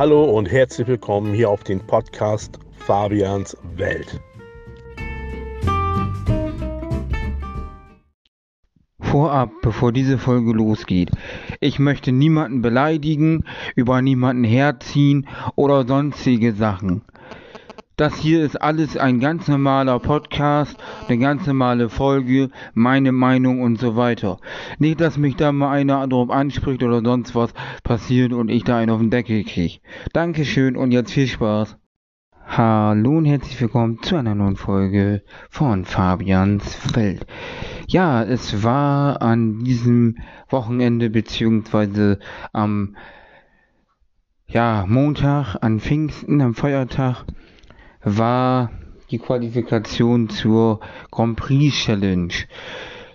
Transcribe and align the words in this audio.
Hallo 0.00 0.24
und 0.24 0.50
herzlich 0.50 0.88
willkommen 0.88 1.34
hier 1.34 1.50
auf 1.50 1.62
den 1.62 1.78
Podcast 1.78 2.58
Fabians 2.72 3.54
Welt. 3.76 4.18
Vorab, 8.98 9.50
bevor 9.60 9.92
diese 9.92 10.16
Folge 10.16 10.52
losgeht, 10.52 11.10
ich 11.60 11.78
möchte 11.78 12.12
niemanden 12.12 12.62
beleidigen, 12.62 13.44
über 13.76 14.00
niemanden 14.00 14.44
herziehen 14.44 15.28
oder 15.54 15.86
sonstige 15.86 16.54
Sachen. 16.54 17.02
Das 18.00 18.16
hier 18.16 18.42
ist 18.42 18.56
alles 18.56 18.96
ein 18.96 19.20
ganz 19.20 19.46
normaler 19.46 19.98
Podcast, 19.98 20.74
eine 21.06 21.18
ganz 21.18 21.46
normale 21.46 21.90
Folge, 21.90 22.48
meine 22.72 23.12
Meinung 23.12 23.60
und 23.60 23.78
so 23.78 23.94
weiter. 23.94 24.38
Nicht, 24.78 25.02
dass 25.02 25.18
mich 25.18 25.36
da 25.36 25.52
mal 25.52 25.70
einer 25.70 26.08
drauf 26.08 26.30
anspricht 26.30 26.82
oder 26.82 27.02
sonst 27.04 27.34
was 27.34 27.52
passiert 27.84 28.32
und 28.32 28.48
ich 28.48 28.64
da 28.64 28.78
einen 28.78 28.90
auf 28.90 29.00
den 29.00 29.10
Deckel 29.10 29.44
kriege. 29.44 29.80
Dankeschön 30.14 30.78
und 30.78 30.92
jetzt 30.92 31.12
viel 31.12 31.26
Spaß. 31.26 31.76
Hallo 32.46 33.18
und 33.18 33.26
herzlich 33.26 33.60
willkommen 33.60 34.00
zu 34.00 34.16
einer 34.16 34.34
neuen 34.34 34.56
Folge 34.56 35.22
von 35.50 35.84
Fabians 35.84 36.96
Welt. 36.96 37.26
Ja, 37.86 38.22
es 38.22 38.62
war 38.62 39.20
an 39.20 39.58
diesem 39.58 40.16
Wochenende 40.48 41.10
beziehungsweise 41.10 42.18
am 42.54 42.96
ja, 44.46 44.86
Montag, 44.88 45.56
an 45.60 45.80
Pfingsten, 45.80 46.40
am 46.40 46.54
Feiertag, 46.54 47.26
war 48.02 48.70
die 49.10 49.18
Qualifikation 49.18 50.28
zur 50.28 50.80
Grand 51.10 51.36
Prix 51.36 51.74
Challenge. 51.74 52.32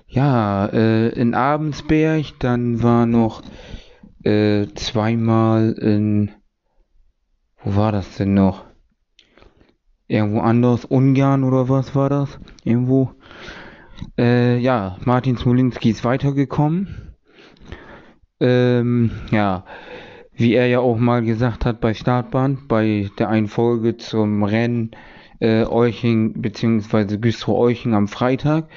Ja, 0.08 0.68
äh, 0.68 1.10
in 1.10 1.34
Abensberg, 1.34 2.26
dann 2.40 2.84
war 2.84 3.06
noch 3.06 3.42
äh, 4.24 4.68
zweimal 4.76 5.74
in, 5.74 6.32
wo 7.64 7.76
war 7.76 7.92
das 7.92 8.18
denn 8.18 8.34
noch? 8.34 8.66
Irgendwo 10.08 10.42
anders, 10.42 10.86
Ungarn 10.86 11.44
oder 11.44 11.68
was 11.68 11.96
war 11.96 12.10
das? 12.10 12.40
Irgendwo. 12.64 13.12
Äh, 14.18 14.60
ja, 14.60 14.98
Martin 15.04 15.38
Smolinski 15.38 15.90
ist 15.90 16.04
weitergekommen. 16.04 17.16
Ähm, 18.40 19.12
ja, 19.32 19.66
wie 20.36 20.54
er 20.54 20.68
ja 20.68 20.80
auch 20.80 20.98
mal 20.98 21.24
gesagt 21.24 21.66
hat 21.66 21.80
bei 21.82 21.94
Startbahn, 21.94 22.60
bei 22.68 23.10
der 23.18 23.30
einen 23.30 23.48
Folge 23.48 23.98
zum 23.98 24.44
Rennen 24.44 24.92
äh, 25.40 25.66
Euching 25.66 26.42
bzw. 26.42 27.18
Güstrow 27.18 27.58
Euching 27.58 27.94
am 27.94 28.08
Freitag, 28.08 28.70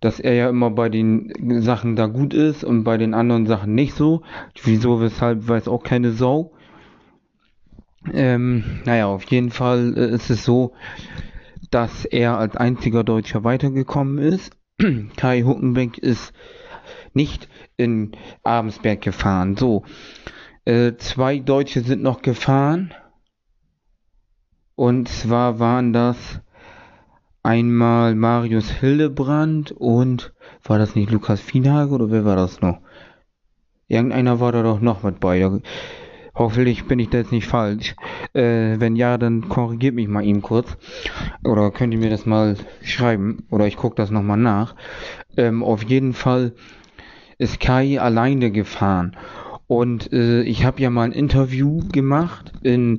dass 0.00 0.20
er 0.20 0.34
ja 0.34 0.48
immer 0.48 0.70
bei 0.70 0.88
den 0.88 1.60
Sachen 1.62 1.96
da 1.96 2.06
gut 2.06 2.32
ist 2.32 2.64
und 2.64 2.84
bei 2.84 2.96
den 2.96 3.14
anderen 3.14 3.46
Sachen 3.46 3.74
nicht 3.74 3.94
so. 3.94 4.22
Wieso, 4.62 5.00
weshalb, 5.00 5.48
weiß 5.48 5.68
auch 5.68 5.82
keine 5.82 6.12
Sau. 6.12 6.52
Ähm, 8.12 8.80
naja, 8.84 9.06
auf 9.06 9.24
jeden 9.24 9.50
Fall 9.50 9.94
äh, 9.96 10.10
ist 10.14 10.30
es 10.30 10.44
so, 10.44 10.72
dass 11.70 12.04
er 12.04 12.38
als 12.38 12.56
einziger 12.56 13.04
Deutscher 13.04 13.44
weitergekommen 13.44 14.18
ist. 14.18 14.56
Kai 15.16 15.42
Huckenbeck 15.42 15.98
ist 15.98 16.32
nicht 17.12 17.48
in 17.76 18.12
Abensberg 18.44 19.02
gefahren. 19.02 19.56
So, 19.56 19.84
äh, 20.68 20.98
zwei 20.98 21.38
Deutsche 21.38 21.80
sind 21.80 22.02
noch 22.02 22.20
gefahren. 22.20 22.92
Und 24.74 25.08
zwar 25.08 25.58
waren 25.58 25.94
das 25.94 26.42
einmal 27.42 28.14
Marius 28.14 28.70
Hildebrand 28.70 29.72
und 29.72 30.34
war 30.62 30.78
das 30.78 30.94
nicht 30.94 31.10
Lukas 31.10 31.40
Fienhage 31.40 31.92
oder 31.92 32.10
wer 32.10 32.26
war 32.26 32.36
das 32.36 32.60
noch? 32.60 32.80
Irgendeiner 33.86 34.40
war 34.40 34.52
da 34.52 34.62
doch 34.62 34.82
noch 34.82 35.02
mit 35.02 35.20
bei. 35.20 35.50
Hoffentlich 36.34 36.84
bin 36.84 36.98
ich 36.98 37.08
da 37.08 37.16
jetzt 37.16 37.32
nicht 37.32 37.46
falsch. 37.46 37.96
Äh, 38.34 38.78
wenn 38.78 38.94
ja, 38.94 39.16
dann 39.16 39.48
korrigiert 39.48 39.94
mich 39.94 40.06
mal 40.06 40.22
ihm 40.22 40.42
kurz. 40.42 40.76
Oder 41.44 41.70
könnt 41.70 41.94
ihr 41.94 41.98
mir 41.98 42.10
das 42.10 42.26
mal 42.26 42.56
schreiben. 42.82 43.46
Oder 43.50 43.66
ich 43.66 43.78
gucke 43.78 43.96
das 43.96 44.10
nochmal 44.10 44.36
nach. 44.36 44.76
Ähm, 45.38 45.62
auf 45.62 45.82
jeden 45.84 46.12
Fall 46.12 46.52
ist 47.38 47.58
Kai 47.58 47.98
alleine 47.98 48.50
gefahren. 48.50 49.16
Und 49.68 50.12
äh, 50.12 50.42
ich 50.42 50.64
habe 50.64 50.80
ja 50.80 50.90
mal 50.90 51.04
ein 51.04 51.12
Interview 51.12 51.80
gemacht 51.92 52.52
in 52.62 52.98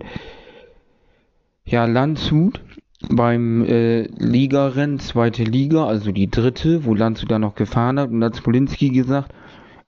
ja, 1.66 1.86
Landshut 1.86 2.62
beim 3.10 3.66
äh, 3.66 4.04
Ligarennen, 4.04 5.00
zweite 5.00 5.44
Liga, 5.44 5.86
also 5.86 6.12
die 6.12 6.30
dritte, 6.30 6.86
wo 6.86 6.94
Landshut 6.94 7.32
da 7.32 7.40
noch 7.40 7.56
gefahren 7.56 8.00
hat. 8.00 8.12
Und 8.12 8.22
da 8.22 8.28
hat 8.28 8.38
Spolinski 8.38 8.90
gesagt, 8.90 9.34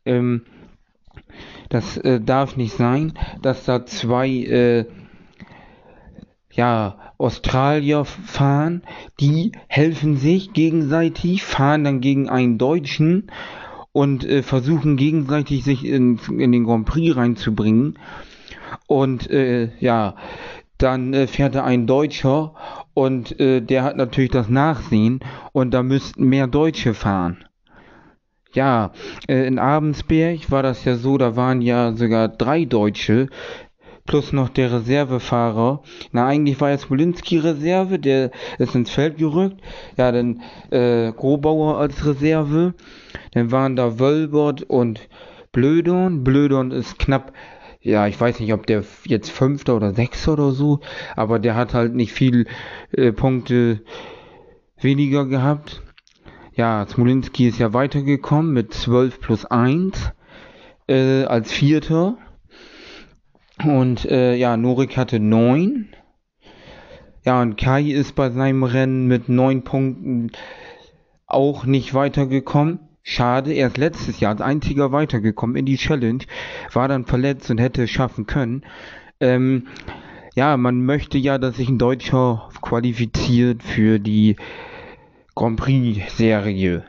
ähm, 0.05 0.41
das 1.69 1.97
äh, 1.97 2.19
darf 2.19 2.57
nicht 2.57 2.75
sein, 2.75 3.13
dass 3.41 3.65
da 3.65 3.85
zwei 3.85 4.27
äh, 4.27 4.85
ja, 6.51 7.13
Australier 7.17 8.05
fahren, 8.05 8.81
die 9.19 9.51
helfen 9.67 10.17
sich 10.17 10.53
gegenseitig, 10.53 11.43
fahren 11.43 11.83
dann 11.83 12.01
gegen 12.01 12.27
einen 12.29 12.57
Deutschen 12.57 13.31
und 13.93 14.23
äh, 14.23 14.43
versuchen 14.43 14.97
gegenseitig 14.97 15.63
sich 15.63 15.85
in, 15.85 16.19
in 16.37 16.51
den 16.51 16.63
Grand 16.63 16.85
Prix 16.85 17.15
reinzubringen. 17.15 17.99
Und 18.87 19.29
äh, 19.29 19.69
ja, 19.79 20.15
dann 20.77 21.13
äh, 21.13 21.27
fährt 21.27 21.55
da 21.55 21.63
ein 21.63 21.87
Deutscher 21.87 22.53
und 22.93 23.39
äh, 23.39 23.61
der 23.61 23.83
hat 23.83 23.97
natürlich 23.97 24.31
das 24.31 24.49
Nachsehen 24.49 25.19
und 25.51 25.73
da 25.73 25.83
müssten 25.83 26.25
mehr 26.25 26.47
Deutsche 26.47 26.93
fahren. 26.93 27.45
Ja, 28.53 28.91
äh, 29.27 29.45
in 29.47 29.59
Abensberg 29.59 30.51
war 30.51 30.63
das 30.63 30.83
ja 30.83 30.95
so, 30.95 31.17
da 31.17 31.35
waren 31.35 31.61
ja 31.61 31.93
sogar 31.93 32.27
drei 32.27 32.65
Deutsche, 32.65 33.27
plus 34.05 34.33
noch 34.33 34.49
der 34.49 34.71
Reservefahrer. 34.71 35.81
Na, 36.11 36.27
eigentlich 36.27 36.59
war 36.61 36.71
jetzt 36.71 36.89
Molinski 36.89 37.37
Reserve, 37.37 37.99
der 37.99 38.31
ist 38.57 38.75
ins 38.75 38.89
Feld 38.89 39.17
gerückt. 39.17 39.61
Ja, 39.97 40.11
dann 40.11 40.41
äh, 40.69 41.11
Grobauer 41.11 41.77
als 41.77 42.05
Reserve. 42.05 42.73
Dann 43.33 43.51
waren 43.51 43.75
da 43.75 43.99
Wölbert 43.99 44.63
und 44.63 45.07
Blödorn. 45.51 46.23
Blödorn 46.23 46.71
ist 46.71 46.99
knapp, 46.99 47.33
ja, 47.81 48.07
ich 48.07 48.19
weiß 48.19 48.39
nicht, 48.39 48.53
ob 48.53 48.65
der 48.67 48.83
jetzt 49.05 49.31
Fünfter 49.31 49.75
oder 49.75 49.93
Sechster 49.93 50.33
oder 50.33 50.51
so, 50.51 50.79
aber 51.15 51.39
der 51.39 51.55
hat 51.55 51.73
halt 51.73 51.93
nicht 51.93 52.13
viel 52.13 52.47
äh, 52.91 53.11
Punkte 53.11 53.81
weniger 54.79 55.25
gehabt. 55.25 55.81
Ja, 56.53 56.85
Smolinski 56.87 57.47
ist 57.47 57.59
ja 57.59 57.73
weitergekommen 57.73 58.51
mit 58.51 58.73
12 58.73 59.19
plus 59.19 59.45
1 59.45 60.11
äh, 60.87 61.23
als 61.23 61.51
Vierter. 61.51 62.17
Und 63.63 64.05
äh, 64.05 64.35
ja, 64.35 64.57
Norik 64.57 64.97
hatte 64.97 65.19
9. 65.19 65.89
Ja, 67.23 67.41
und 67.41 67.57
Kai 67.57 67.83
ist 67.83 68.15
bei 68.15 68.31
seinem 68.31 68.63
Rennen 68.63 69.07
mit 69.07 69.29
9 69.29 69.63
Punkten 69.63 70.31
auch 71.27 71.65
nicht 71.65 71.93
weitergekommen. 71.93 72.79
Schade, 73.03 73.53
er 73.53 73.67
ist 73.67 73.77
letztes 73.77 74.19
Jahr 74.19 74.31
als 74.31 74.41
einziger 74.41 74.91
weitergekommen 74.91 75.55
in 75.55 75.65
die 75.65 75.77
Challenge, 75.77 76.23
war 76.73 76.87
dann 76.87 77.05
verletzt 77.05 77.49
und 77.49 77.59
hätte 77.59 77.83
es 77.83 77.89
schaffen 77.89 78.27
können. 78.27 78.63
Ähm, 79.19 79.67
ja, 80.35 80.55
man 80.57 80.85
möchte 80.85 81.17
ja, 81.17 81.37
dass 81.37 81.57
sich 81.57 81.67
ein 81.67 81.77
Deutscher 81.77 82.49
qualifiziert 82.61 83.63
für 83.63 83.99
die 83.99 84.35
Grand 85.35 85.59
Prix 85.59 86.15
Serie 86.15 86.85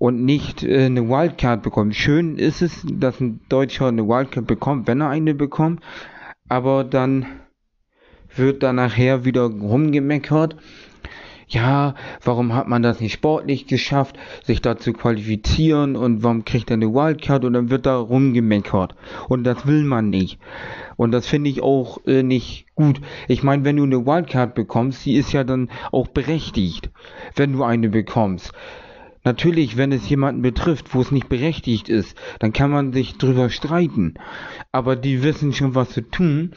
und 0.00 0.24
nicht 0.24 0.64
äh, 0.64 0.86
eine 0.86 1.08
Wildcard 1.08 1.62
bekommt. 1.62 1.94
Schön 1.94 2.36
ist 2.38 2.62
es, 2.62 2.84
dass 2.90 3.20
ein 3.20 3.40
Deutscher 3.50 3.86
eine 3.86 4.08
Wildcard 4.08 4.46
bekommt, 4.46 4.88
wenn 4.88 5.02
er 5.02 5.10
eine 5.10 5.34
bekommt, 5.34 5.82
aber 6.48 6.84
dann 6.84 7.26
wird 8.34 8.62
da 8.62 8.72
nachher 8.72 9.26
wieder 9.26 9.42
rumgemeckert. 9.42 10.56
Ja, 11.48 11.96
warum 12.24 12.54
hat 12.54 12.66
man 12.66 12.82
das 12.82 13.00
nicht 13.00 13.12
sportlich 13.12 13.66
geschafft, 13.66 14.16
sich 14.44 14.62
da 14.62 14.78
zu 14.78 14.94
qualifizieren 14.94 15.96
und 15.96 16.22
warum 16.22 16.46
kriegt 16.46 16.70
er 16.70 16.74
eine 16.74 16.94
Wildcard 16.94 17.44
und 17.44 17.52
dann 17.52 17.70
wird 17.70 17.84
da 17.84 17.98
rumgemeckert. 17.98 18.94
Und 19.28 19.44
das 19.44 19.66
will 19.66 19.84
man 19.84 20.08
nicht. 20.08 20.38
Und 20.96 21.10
das 21.10 21.26
finde 21.26 21.50
ich 21.50 21.60
auch 21.60 22.06
äh, 22.06 22.22
nicht 22.22 22.66
gut. 22.74 23.02
Ich 23.28 23.42
meine, 23.42 23.64
wenn 23.64 23.76
du 23.76 23.82
eine 23.82 24.06
Wildcard 24.06 24.54
bekommst, 24.54 25.04
die 25.04 25.16
ist 25.16 25.32
ja 25.32 25.44
dann 25.44 25.68
auch 25.92 26.06
berechtigt, 26.06 26.88
wenn 27.34 27.52
du 27.52 27.64
eine 27.64 27.90
bekommst. 27.90 28.52
Natürlich, 29.22 29.76
wenn 29.76 29.92
es 29.92 30.08
jemanden 30.08 30.42
betrifft, 30.42 30.94
wo 30.94 31.00
es 31.00 31.10
nicht 31.10 31.28
berechtigt 31.28 31.88
ist, 31.88 32.16
dann 32.38 32.52
kann 32.52 32.70
man 32.70 32.92
sich 32.92 33.18
drüber 33.18 33.50
streiten. 33.50 34.14
Aber 34.72 34.96
die 34.96 35.22
wissen 35.22 35.52
schon, 35.52 35.74
was 35.74 35.90
zu 35.90 36.02
tun. 36.02 36.52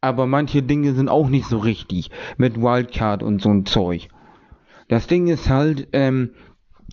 Aber 0.00 0.26
manche 0.26 0.62
Dinge 0.62 0.94
sind 0.94 1.08
auch 1.08 1.28
nicht 1.28 1.46
so 1.46 1.58
richtig 1.58 2.10
mit 2.36 2.60
Wildcard 2.60 3.22
und 3.22 3.42
so 3.42 3.50
ein 3.50 3.66
Zeug. 3.66 4.08
Das 4.86 5.08
Ding 5.08 5.26
ist 5.26 5.50
halt, 5.50 5.88
ähm, 5.92 6.30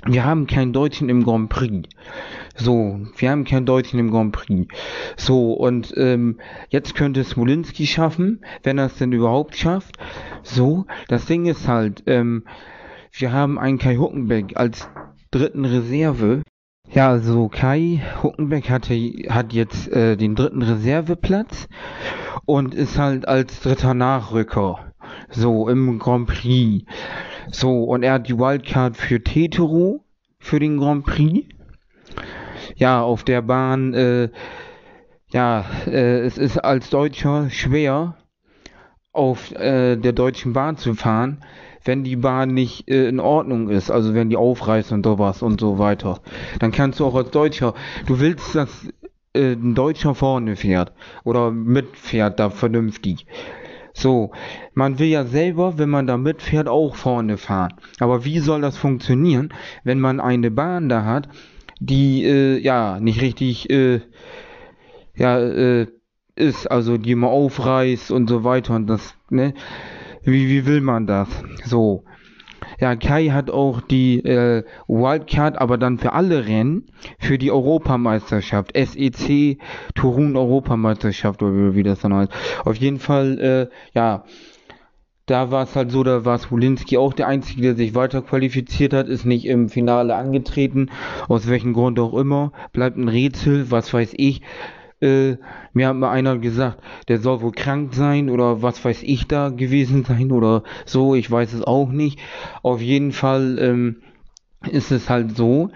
wir 0.04 0.26
haben 0.26 0.48
keinen 0.48 0.74
Deutschen 0.74 1.08
im 1.08 1.24
Grand 1.24 1.50
Prix. 1.50 1.88
So, 2.56 3.00
wir 3.18 3.30
haben 3.30 3.46
keinen 3.46 3.66
Deutschen 3.66 4.00
im 4.00 4.12
Grand 4.12 4.34
Prix. 4.34 4.68
So, 5.18 5.54
und 5.54 5.94
ähm, 5.98 6.40
jetzt 6.70 6.96
könnte 6.96 7.24
Smolinski 7.24 7.88
schaffen, 7.88 8.42
wenn 8.64 8.78
er 8.78 8.88
es 8.88 8.98
denn 8.98 9.12
überhaupt 9.12 9.56
schafft. 9.56 9.98
So, 10.44 10.86
das 11.08 11.26
Ding 11.26 11.46
ist 11.46 11.68
halt, 11.68 12.04
ähm, 12.08 12.44
wir 13.18 13.32
haben 13.32 13.58
einen 13.58 13.78
Kai 13.78 13.96
Huckenbeck 13.96 14.58
als 14.58 14.90
dritten 15.32 15.66
Reserve. 15.66 16.42
Ja, 16.92 17.10
also 17.10 17.48
Kai 17.48 18.02
Huckenbeck 18.22 18.70
hatte, 18.70 18.94
hat 19.30 19.54
jetzt 19.54 19.88
äh, 19.88 20.18
den 20.18 20.36
dritten 20.36 20.62
Reserveplatz 20.62 21.68
und 22.46 22.76
ist 22.76 22.98
halt 22.98 23.28
als 23.28 23.62
dritter 23.62 23.94
Nachrücker. 23.94 24.92
So, 25.30 25.70
im 25.70 25.98
Grand 25.98 26.28
Prix. 26.28 26.86
So, 27.52 27.86
und 27.86 28.04
er 28.04 28.14
hat 28.14 28.28
die 28.28 28.38
Wildcard 28.38 28.98
für 28.98 29.24
Tetero 29.24 30.04
für 30.40 30.60
den 30.60 30.78
Grand 30.78 31.06
Prix. 31.06 31.48
Ja, 32.76 33.02
auf 33.02 33.24
der 33.24 33.42
Bahn, 33.42 33.94
äh, 33.94 34.30
ja, 35.30 35.66
äh, 35.88 36.20
es 36.20 36.38
ist 36.38 36.58
als 36.58 36.90
Deutscher 36.90 37.50
schwer, 37.50 38.18
auf 39.14 39.52
äh, 39.54 39.96
der 39.96 40.12
deutschen 40.12 40.54
Bahn 40.54 40.76
zu 40.78 40.94
fahren, 40.94 41.42
wenn 41.86 42.04
die 42.04 42.16
Bahn 42.18 42.54
nicht 42.54 42.90
äh, 42.90 43.08
in 43.08 43.20
Ordnung 43.20 43.70
ist, 43.70 43.92
also 43.92 44.14
wenn 44.14 44.30
die 44.30 44.38
aufreißt 44.38 44.92
und 44.92 45.06
sowas 45.06 45.42
und 45.42 45.62
so 45.62 45.78
weiter. 45.80 46.20
Dann 46.60 46.72
kannst 46.72 47.00
du 47.00 47.06
auch 47.06 47.16
als 47.16 47.32
Deutscher, 47.32 47.74
du 48.08 48.20
willst, 48.20 48.56
dass 48.56 48.88
äh, 49.34 49.54
ein 49.54 49.76
Deutscher 49.76 50.16
vorne 50.16 50.56
fährt 50.56 50.92
oder 51.24 51.52
mitfährt 51.52 52.40
da 52.40 52.50
vernünftig. 52.50 53.28
So, 53.94 54.32
man 54.74 55.00
will 55.00 55.08
ja 55.08 55.24
selber, 55.24 55.78
wenn 55.78 55.90
man 55.90 56.06
da 56.06 56.18
mitfährt, 56.18 56.68
auch 56.68 56.96
vorne 56.96 57.38
fahren. 57.38 57.76
Aber 58.00 58.26
wie 58.26 58.40
soll 58.40 58.60
das 58.60 58.78
funktionieren, 58.78 59.54
wenn 59.86 60.02
man 60.02 60.20
eine 60.20 60.52
Bahn 60.52 60.90
da 60.90 61.06
hat, 61.06 61.30
die 61.80 62.26
äh, 62.26 62.58
ja 62.58 63.00
nicht 63.00 63.22
richtig 63.22 63.70
äh, 63.70 64.02
ja 65.16 65.40
äh, 65.40 65.88
ist, 66.36 66.70
also 66.70 66.98
die 66.98 67.16
man 67.16 67.30
aufreißt 67.30 68.12
und 68.12 68.30
so 68.30 68.44
weiter 68.44 68.76
und 68.76 68.88
das, 68.88 69.16
ne? 69.30 69.54
Wie, 70.26 70.50
wie 70.50 70.66
will 70.66 70.82
man 70.82 71.06
das? 71.06 71.30
So. 71.64 72.04
Ja, 72.80 72.96
Kai 72.96 73.28
hat 73.28 73.52
auch 73.52 73.80
die 73.80 74.20
äh, 74.20 74.64
Wildcard, 74.88 75.60
aber 75.60 75.78
dann 75.78 76.00
für 76.00 76.14
alle 76.14 76.48
Rennen, 76.48 76.88
für 77.20 77.38
die 77.38 77.52
Europameisterschaft, 77.52 78.72
SEC 78.76 79.60
Turun 79.94 80.36
Europameisterschaft 80.36 81.44
oder 81.44 81.76
wie, 81.76 81.84
das 81.84 82.00
dann 82.00 82.14
heißt. 82.14 82.32
Auf 82.66 82.76
jeden 82.76 83.00
Fall, 83.00 83.40
äh, 83.40 83.76
ja, 83.94 84.26
da 85.28 85.52
war 85.52 85.64
es 85.64 85.76
halt 85.76 85.92
so, 85.92 86.04
da 86.04 86.26
war 86.26 86.38
Smolinski 86.38 86.98
auch 86.98 87.14
der 87.14 87.28
Einzige, 87.28 87.62
der 87.62 87.76
sich 87.76 87.96
weiter 87.96 88.22
qualifiziert 88.22 88.94
hat, 88.94 89.08
ist 89.08 89.26
nicht 89.26 89.46
im 89.46 89.70
Finale 89.70 90.16
angetreten, 90.16 90.90
aus 91.28 91.48
welchem 91.48 91.74
Grund 91.74 92.00
auch 92.00 92.14
immer, 92.14 92.52
bleibt 92.74 92.98
ein 92.98 93.08
Rätsel, 93.08 93.72
was 93.72 93.94
weiß 93.94 94.14
ich. 94.18 94.42
Äh, 95.02 95.38
mir 95.74 95.90
hat 95.90 95.96
mal 95.96 96.12
einer 96.12 96.38
gesagt, 96.38 96.82
der 97.10 97.20
soll 97.20 97.42
wohl 97.42 97.52
krank 97.52 97.94
sein 97.94 98.30
oder 98.30 98.62
was 98.62 98.84
weiß 98.84 99.04
ich 99.04 99.28
da 99.28 99.50
gewesen 99.50 100.06
sein 100.06 100.32
oder 100.32 100.64
so, 100.86 101.16
ich 101.16 101.30
weiß 101.30 101.54
es 101.54 101.64
auch 101.64 101.90
nicht. 101.90 102.20
Auf 102.64 102.82
jeden 102.82 103.12
Fall 103.12 103.58
ähm, 103.60 103.98
ist 104.72 104.92
es 104.92 105.10
halt 105.10 105.36
so. 105.36 105.70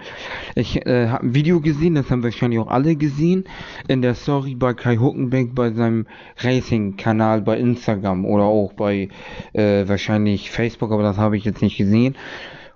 Ich 0.55 0.85
äh, 0.85 1.07
habe 1.07 1.27
ein 1.27 1.35
Video 1.35 1.61
gesehen, 1.61 1.95
das 1.95 2.09
haben 2.09 2.23
wahrscheinlich 2.23 2.59
auch 2.59 2.69
alle 2.69 2.95
gesehen, 2.95 3.45
in 3.87 4.01
der 4.01 4.15
Story 4.15 4.55
bei 4.55 4.73
Kai 4.73 4.97
Huckenbeck 4.97 5.53
bei 5.53 5.71
seinem 5.71 6.07
Racing-Kanal 6.37 7.41
bei 7.41 7.57
Instagram 7.57 8.25
oder 8.25 8.45
auch 8.45 8.73
bei 8.73 9.09
äh, 9.53 9.87
wahrscheinlich 9.87 10.51
Facebook, 10.51 10.91
aber 10.91 11.03
das 11.03 11.17
habe 11.17 11.37
ich 11.37 11.45
jetzt 11.45 11.61
nicht 11.61 11.77
gesehen. 11.77 12.15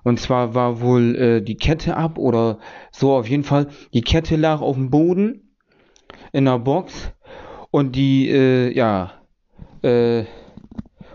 Und 0.03 0.19
zwar 0.19 0.53
war 0.53 0.81
wohl 0.81 1.15
äh, 1.15 1.41
die 1.41 1.55
Kette 1.55 1.95
ab 1.95 2.17
oder 2.17 2.59
so 2.91 3.13
auf 3.13 3.27
jeden 3.29 3.45
Fall. 3.45 3.67
Die 3.93 4.01
Kette 4.01 4.35
lag 4.35 4.59
auf 4.59 4.75
dem 4.75 4.89
Boden 4.89 5.42
in 6.33 6.45
der 6.45 6.59
Box 6.59 7.13
und 7.71 7.95
die, 7.95 8.29
äh, 8.29 8.75
ja, 8.75 9.13
äh, 9.81 10.25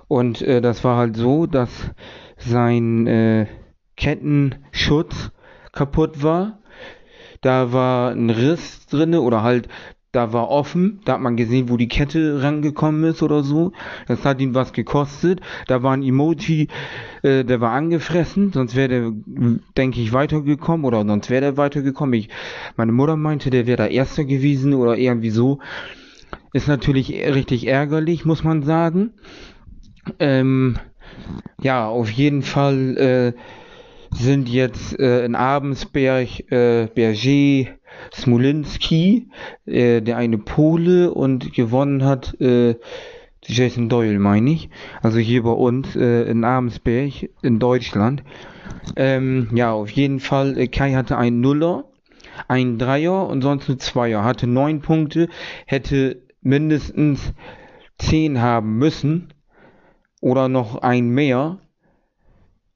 und 0.07 0.41
äh, 0.41 0.63
das 0.63 0.83
war 0.85 0.97
halt 0.97 1.17
so, 1.17 1.47
dass 1.47 1.71
sein 2.39 3.07
äh, 3.07 3.47
Kettenschutz 3.97 5.33
kaputt 5.73 6.23
war. 6.23 6.61
Da 7.43 7.73
war 7.73 8.13
ein 8.13 8.31
Riss 8.31 8.87
drinne 8.87 9.21
oder 9.21 9.43
halt 9.43 9.69
da 10.13 10.33
war 10.33 10.49
offen, 10.49 11.01
da 11.05 11.15
hat 11.15 11.21
man 11.21 11.37
gesehen, 11.37 11.69
wo 11.69 11.77
die 11.77 11.89
Kette 11.89 12.43
rangekommen 12.43 13.05
ist 13.05 13.23
oder 13.23 13.43
so. 13.43 13.73
Das 14.07 14.25
hat 14.25 14.41
ihn 14.41 14.55
was 14.55 14.73
gekostet. 14.73 15.41
Da 15.67 15.83
war 15.83 15.93
ein 15.93 16.03
Emoji, 16.03 16.69
äh, 17.23 17.45
der 17.45 17.61
war 17.61 17.73
angefressen, 17.73 18.53
sonst 18.53 18.75
wäre 18.75 18.89
der, 18.89 19.13
denke 19.77 20.01
ich, 20.01 20.13
weitergekommen 20.13 20.87
oder 20.87 21.05
sonst 21.05 21.29
wäre 21.29 21.43
der 21.43 21.57
weitergekommen. 21.59 22.15
Ich, 22.15 22.31
meine 22.77 22.93
Mutter 22.93 23.17
meinte, 23.17 23.51
der 23.51 23.67
wäre 23.67 23.77
da 23.77 23.87
Erster 23.87 24.25
gewesen 24.25 24.73
oder 24.73 24.97
irgendwie 24.97 25.31
so. 25.31 25.59
Ist 26.55 26.69
natürlich 26.69 27.11
richtig 27.11 27.67
ärgerlich, 27.67 28.25
muss 28.25 28.45
man 28.45 28.63
sagen. 28.63 29.13
Ähm, 30.19 30.79
ja, 31.61 31.87
auf 31.87 32.11
jeden 32.11 32.43
Fall 32.43 32.97
äh, 32.97 33.33
sind 34.13 34.49
jetzt 34.49 34.99
äh, 34.99 35.25
in 35.25 35.35
Abensberg, 35.35 36.51
äh, 36.51 36.89
Berger, 36.95 37.73
Smolinski, 38.13 39.29
äh, 39.67 40.01
der 40.01 40.17
eine 40.17 40.39
Pole 40.39 41.13
und 41.13 41.53
gewonnen 41.53 42.05
hat, 42.05 42.41
äh, 42.41 42.77
Jason 43.45 43.89
Doyle 43.89 44.19
meine 44.19 44.51
ich, 44.51 44.69
also 45.03 45.19
hier 45.19 45.43
bei 45.43 45.51
uns 45.51 45.97
äh, 45.97 46.25
in 46.25 46.45
Abensberg 46.45 47.31
in 47.43 47.59
Deutschland. 47.59 48.23
Ähm, 48.97 49.49
ja, 49.55 49.73
auf 49.73 49.91
jeden 49.91 50.21
Fall, 50.21 50.59
äh, 50.59 50.69
Kai 50.69 50.93
hatte 50.93 51.17
einen 51.17 51.41
Nuller, 51.41 51.85
einen 52.47 52.79
Dreier 52.79 53.27
und 53.27 53.43
sonst 53.43 53.69
ein 53.69 53.79
Zweier, 53.79 54.25
hatte 54.25 54.47
neun 54.47 54.81
Punkte, 54.81 55.29
hätte 55.67 56.23
mindestens 56.43 57.33
zehn 57.99 58.41
haben 58.41 58.79
müssen 58.79 59.33
oder 60.21 60.49
noch 60.49 60.83
ein 60.83 61.09
mehr 61.09 61.59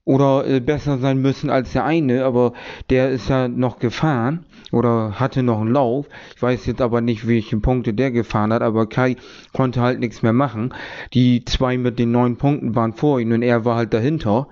oder 0.04 0.46
äh, 0.46 0.60
besser 0.60 0.98
sein 0.98 1.22
müssen 1.22 1.50
als 1.50 1.72
der 1.72 1.84
eine, 1.84 2.24
aber 2.24 2.54
der 2.90 3.10
ist 3.10 3.28
ja 3.28 3.46
noch 3.48 3.78
gefahren 3.78 4.44
oder 4.72 5.20
hatte 5.20 5.42
noch 5.42 5.60
einen 5.60 5.72
Lauf. 5.72 6.06
Ich 6.34 6.42
weiß 6.42 6.66
jetzt 6.66 6.80
aber 6.80 7.00
nicht, 7.00 7.26
welche 7.26 7.58
Punkte 7.58 7.94
der 7.94 8.10
gefahren 8.10 8.52
hat, 8.52 8.62
aber 8.62 8.88
Kai 8.88 9.16
konnte 9.52 9.80
halt 9.80 10.00
nichts 10.00 10.22
mehr 10.22 10.32
machen. 10.32 10.74
Die 11.14 11.44
zwei 11.44 11.78
mit 11.78 11.98
den 11.98 12.10
neun 12.10 12.36
Punkten 12.36 12.74
waren 12.74 12.94
vor 12.94 13.20
ihm 13.20 13.32
und 13.32 13.42
er 13.42 13.64
war 13.64 13.76
halt 13.76 13.94
dahinter. 13.94 14.48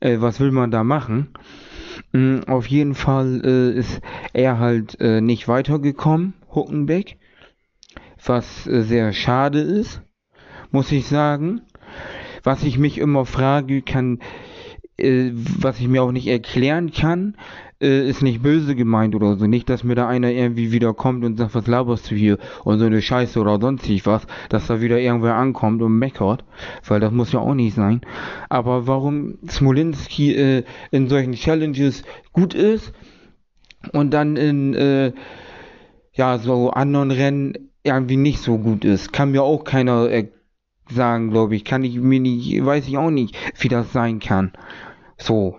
Äh, 0.00 0.18
was 0.20 0.38
will 0.40 0.50
man 0.50 0.70
da 0.70 0.84
machen? 0.84 1.28
Mhm, 2.12 2.42
auf 2.46 2.66
jeden 2.66 2.94
Fall 2.94 3.40
äh, 3.44 3.78
ist 3.78 4.00
er 4.32 4.58
halt 4.58 5.00
äh, 5.00 5.20
nicht 5.20 5.48
weitergekommen, 5.48 6.34
Huckenbeck, 6.54 7.18
was 8.24 8.66
äh, 8.66 8.82
sehr 8.82 9.12
schade 9.12 9.60
ist, 9.60 10.02
muss 10.70 10.92
ich 10.92 11.06
sagen. 11.06 11.62
Was 12.42 12.62
ich 12.62 12.78
mich 12.78 12.98
immer 12.98 13.26
frage, 13.26 13.82
kann 13.82 14.20
äh, 15.00 15.32
was 15.34 15.80
ich 15.80 15.88
mir 15.88 16.02
auch 16.02 16.12
nicht 16.12 16.26
erklären 16.26 16.92
kann, 16.92 17.34
äh, 17.80 18.08
ist 18.08 18.22
nicht 18.22 18.42
böse 18.42 18.74
gemeint 18.74 19.14
oder 19.14 19.36
so. 19.36 19.46
Nicht, 19.46 19.68
dass 19.68 19.84
mir 19.84 19.94
da 19.94 20.08
einer 20.08 20.30
irgendwie 20.30 20.72
wieder 20.72 20.94
kommt 20.94 21.24
und 21.24 21.38
sagt, 21.38 21.54
was 21.54 21.66
laberst 21.66 22.10
du 22.10 22.14
hier 22.14 22.38
und 22.64 22.78
so 22.78 22.86
eine 22.86 23.02
Scheiße 23.02 23.40
oder 23.40 23.60
sonstig 23.60 24.06
was, 24.06 24.26
dass 24.48 24.66
da 24.66 24.80
wieder 24.80 24.98
irgendwer 24.98 25.34
ankommt 25.34 25.82
und 25.82 25.98
meckert, 25.98 26.44
weil 26.86 27.00
das 27.00 27.12
muss 27.12 27.32
ja 27.32 27.40
auch 27.40 27.54
nicht 27.54 27.74
sein. 27.74 28.02
Aber 28.48 28.86
warum 28.86 29.38
Smolinski 29.48 30.34
äh, 30.34 30.64
in 30.90 31.08
solchen 31.08 31.32
Challenges 31.32 32.02
gut 32.32 32.54
ist 32.54 32.92
und 33.92 34.12
dann 34.12 34.36
in 34.36 34.74
äh, 34.74 35.12
ja 36.12 36.38
so 36.38 36.70
anderen 36.70 37.10
Rennen 37.10 37.70
irgendwie 37.82 38.16
nicht 38.16 38.40
so 38.40 38.58
gut 38.58 38.84
ist, 38.84 39.12
kann 39.12 39.30
mir 39.30 39.42
auch 39.42 39.64
keiner 39.64 40.10
äh, 40.10 40.28
sagen, 40.90 41.30
glaube 41.30 41.56
ich. 41.56 41.64
Kann 41.64 41.84
ich 41.84 41.96
mir 41.96 42.20
nicht, 42.20 42.64
weiß 42.64 42.88
ich 42.88 42.98
auch 42.98 43.10
nicht, 43.10 43.36
wie 43.58 43.68
das 43.68 43.92
sein 43.92 44.18
kann. 44.18 44.52
So. 45.20 45.58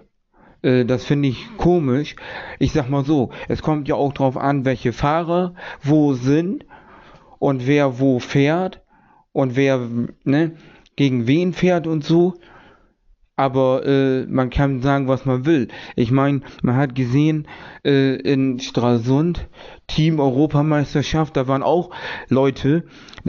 Äh, 0.61 0.85
das 0.85 1.05
finde 1.05 1.29
ich 1.29 1.57
komisch. 1.57 2.15
Ich 2.59 2.73
sag 2.73 2.89
mal 2.89 3.05
so, 3.05 3.29
es 3.47 3.61
kommt 3.61 3.87
ja 3.87 3.95
auch 3.95 4.13
drauf 4.13 4.37
an, 4.37 4.65
welche 4.65 4.93
Fahrer 4.93 5.53
wo 5.81 6.13
sind 6.13 6.65
und 7.39 7.67
wer 7.67 7.99
wo 7.99 8.19
fährt 8.19 8.81
und 9.31 9.55
wer 9.55 9.87
ne, 10.23 10.51
gegen 10.95 11.27
wen 11.27 11.53
fährt 11.53 11.87
und 11.87 12.03
so 12.03 12.35
aber 13.41 13.83
äh, 13.87 14.27
man 14.27 14.51
kann 14.51 14.83
sagen, 14.83 15.07
was 15.07 15.25
man 15.25 15.47
will. 15.47 15.67
Ich 15.95 16.11
meine, 16.11 16.41
man 16.61 16.75
hat 16.75 16.93
gesehen 16.93 17.47
äh, 17.83 18.17
in 18.17 18.59
Stralsund, 18.59 19.47
Team 19.87 20.19
Europameisterschaft, 20.19 21.35
da 21.35 21.47
waren 21.47 21.63
auch 21.63 21.89
Leute, 22.29 22.83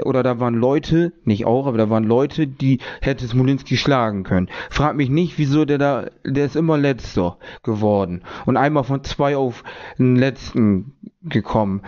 oder 0.04 0.22
da 0.22 0.38
waren 0.38 0.52
Leute, 0.52 1.14
nicht 1.24 1.46
auch, 1.46 1.66
aber 1.66 1.78
da 1.78 1.88
waren 1.88 2.04
Leute, 2.04 2.46
die 2.46 2.80
hätte 3.00 3.26
Smolinski 3.26 3.78
schlagen 3.78 4.22
können. 4.22 4.50
Frag 4.68 4.96
mich 4.96 5.08
nicht, 5.08 5.38
wieso 5.38 5.64
der 5.64 5.78
da, 5.78 6.06
der 6.26 6.44
ist 6.44 6.56
immer 6.56 6.76
letzter 6.76 7.38
geworden 7.62 8.22
und 8.44 8.58
einmal 8.58 8.84
von 8.84 9.02
zwei 9.04 9.34
auf 9.34 9.64
den 9.96 10.16
letzten 10.16 10.92
gekommen. 11.22 11.80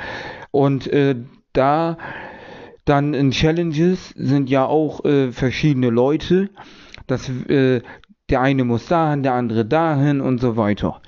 Und 0.50 0.86
äh, 0.86 1.16
da 1.52 1.98
dann 2.86 3.12
in 3.12 3.32
Challenges 3.32 4.10
sind 4.16 4.48
ja 4.48 4.64
auch 4.64 5.04
äh, 5.04 5.30
verschiedene 5.30 5.90
Leute. 5.90 6.48
Das, 7.06 7.28
äh, 7.28 7.82
der 8.34 8.40
eine 8.40 8.64
muss 8.64 8.88
dahin, 8.88 9.22
der 9.22 9.34
andere 9.34 9.64
dahin 9.64 10.20
und 10.20 10.40
so 10.40 10.56
weiter. 10.56 11.00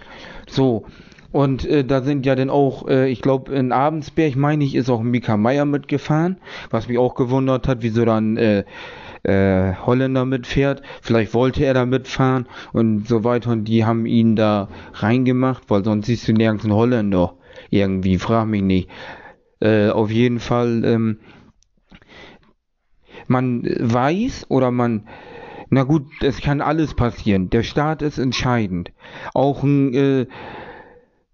So. 0.48 0.84
Und 1.32 1.66
äh, 1.66 1.84
da 1.84 2.02
sind 2.02 2.24
ja 2.24 2.36
dann 2.36 2.50
auch, 2.50 2.86
äh, 2.86 3.10
ich 3.10 3.20
glaube, 3.20 3.52
in 3.52 3.72
Abendsberg, 3.72 4.36
meine 4.36 4.62
ich, 4.62 4.76
ist 4.76 4.88
auch 4.88 5.02
Mika 5.02 5.36
Meier 5.36 5.64
mitgefahren, 5.64 6.36
was 6.70 6.86
mich 6.86 6.98
auch 6.98 7.16
gewundert 7.16 7.66
hat, 7.66 7.78
wieso 7.80 8.04
dann 8.04 8.36
äh, 8.36 8.62
äh, 9.24 9.74
Holländer 9.74 10.24
mitfährt. 10.24 10.82
Vielleicht 11.02 11.34
wollte 11.34 11.64
er 11.64 11.74
da 11.74 11.84
mitfahren 11.84 12.46
und 12.72 13.08
so 13.08 13.24
weiter. 13.24 13.50
Und 13.50 13.64
die 13.64 13.84
haben 13.84 14.06
ihn 14.06 14.36
da 14.36 14.68
reingemacht, 14.94 15.64
weil 15.66 15.82
sonst 15.82 16.06
siehst 16.06 16.28
du 16.28 16.32
nirgends 16.32 16.62
einen 16.62 16.74
Holländer 16.74 17.34
irgendwie, 17.70 18.18
frag 18.18 18.46
mich 18.46 18.62
nicht. 18.62 18.88
Äh, 19.58 19.88
auf 19.88 20.12
jeden 20.12 20.38
Fall, 20.38 20.84
ähm, 20.84 21.18
man 23.26 23.64
weiß 23.64 24.46
oder 24.48 24.70
man, 24.70 25.08
na 25.68 25.82
gut, 25.82 26.06
es 26.20 26.40
kann 26.40 26.60
alles 26.60 26.94
passieren. 26.94 27.50
Der 27.50 27.62
Staat 27.62 28.02
ist 28.02 28.18
entscheidend. 28.18 28.92
Auch 29.34 29.62
ein 29.62 29.94
äh, 29.94 30.26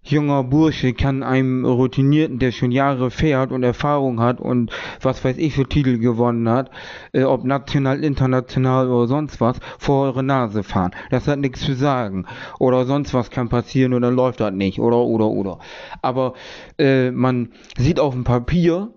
junger 0.03 0.43
Bursche 0.43 0.93
kann 0.93 1.23
einem 1.23 1.65
Routinierten, 1.65 2.39
der 2.39 2.51
schon 2.51 2.71
Jahre 2.71 3.09
fährt 3.09 3.51
und 3.51 3.63
Erfahrung 3.63 4.19
hat 4.19 4.41
und 4.41 4.71
was 5.01 5.23
weiß 5.23 5.37
ich 5.37 5.53
für 5.55 5.67
Titel 5.67 5.97
gewonnen 5.97 6.49
hat, 6.49 6.69
äh, 7.13 7.23
ob 7.23 7.45
national, 7.45 8.03
international 8.03 8.89
oder 8.89 9.07
sonst 9.07 9.39
was, 9.39 9.59
vor 9.79 10.05
eure 10.05 10.23
Nase 10.23 10.63
fahren. 10.63 10.91
Das 11.09 11.27
hat 11.27 11.39
nichts 11.39 11.61
zu 11.61 11.73
sagen. 11.73 12.25
Oder 12.59 12.85
sonst 12.85 13.13
was 13.13 13.31
kann 13.31 13.49
passieren 13.49 13.93
und 13.93 14.01
dann 14.01 14.15
läuft 14.15 14.41
das 14.41 14.51
nicht. 14.51 14.79
Oder, 14.79 14.97
oder, 14.97 15.27
oder. 15.27 15.59
Aber 16.01 16.33
äh, 16.77 17.11
man 17.11 17.53
sieht 17.77 17.99
auf 17.99 18.13
dem 18.13 18.25
Papier, 18.25 18.89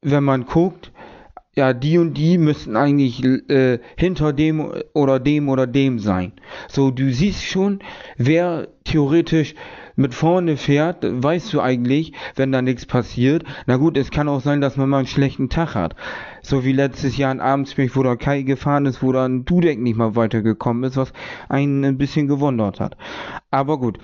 wenn 0.00 0.24
man 0.24 0.46
guckt, 0.46 0.92
ja, 1.58 1.72
die 1.72 1.98
und 1.98 2.14
die 2.14 2.38
müssten 2.38 2.76
eigentlich 2.76 3.24
äh, 3.24 3.80
hinter 3.96 4.32
dem 4.32 4.72
oder 4.92 5.18
dem 5.18 5.48
oder 5.48 5.66
dem 5.66 5.98
sein. 5.98 6.30
So, 6.68 6.92
du 6.92 7.12
siehst 7.12 7.42
schon, 7.42 7.80
wer 8.16 8.68
theoretisch 8.84 9.56
mit 9.96 10.14
vorne 10.14 10.56
fährt, 10.56 10.98
weißt 11.02 11.52
du 11.52 11.60
eigentlich, 11.60 12.12
wenn 12.36 12.52
da 12.52 12.62
nichts 12.62 12.86
passiert. 12.86 13.42
Na 13.66 13.76
gut, 13.76 13.96
es 13.96 14.12
kann 14.12 14.28
auch 14.28 14.40
sein, 14.40 14.60
dass 14.60 14.76
man 14.76 14.88
mal 14.88 14.98
einen 14.98 15.08
schlechten 15.08 15.48
Tag 15.48 15.74
hat. 15.74 15.96
So 16.42 16.64
wie 16.64 16.72
letztes 16.72 17.16
Jahr 17.16 17.32
in 17.32 17.40
Abendsberg, 17.40 17.94
wo 17.96 18.02
der 18.02 18.16
Kai 18.16 18.42
gefahren 18.42 18.86
ist, 18.86 19.02
wo 19.02 19.12
dann 19.12 19.44
Dudek 19.44 19.80
nicht 19.80 19.96
mal 19.96 20.16
weitergekommen 20.16 20.84
ist, 20.84 20.96
was 20.96 21.12
einen 21.48 21.84
ein 21.84 21.98
bisschen 21.98 22.28
gewundert 22.28 22.80
hat. 22.80 22.96
Aber 23.50 23.78
gut, 23.78 23.98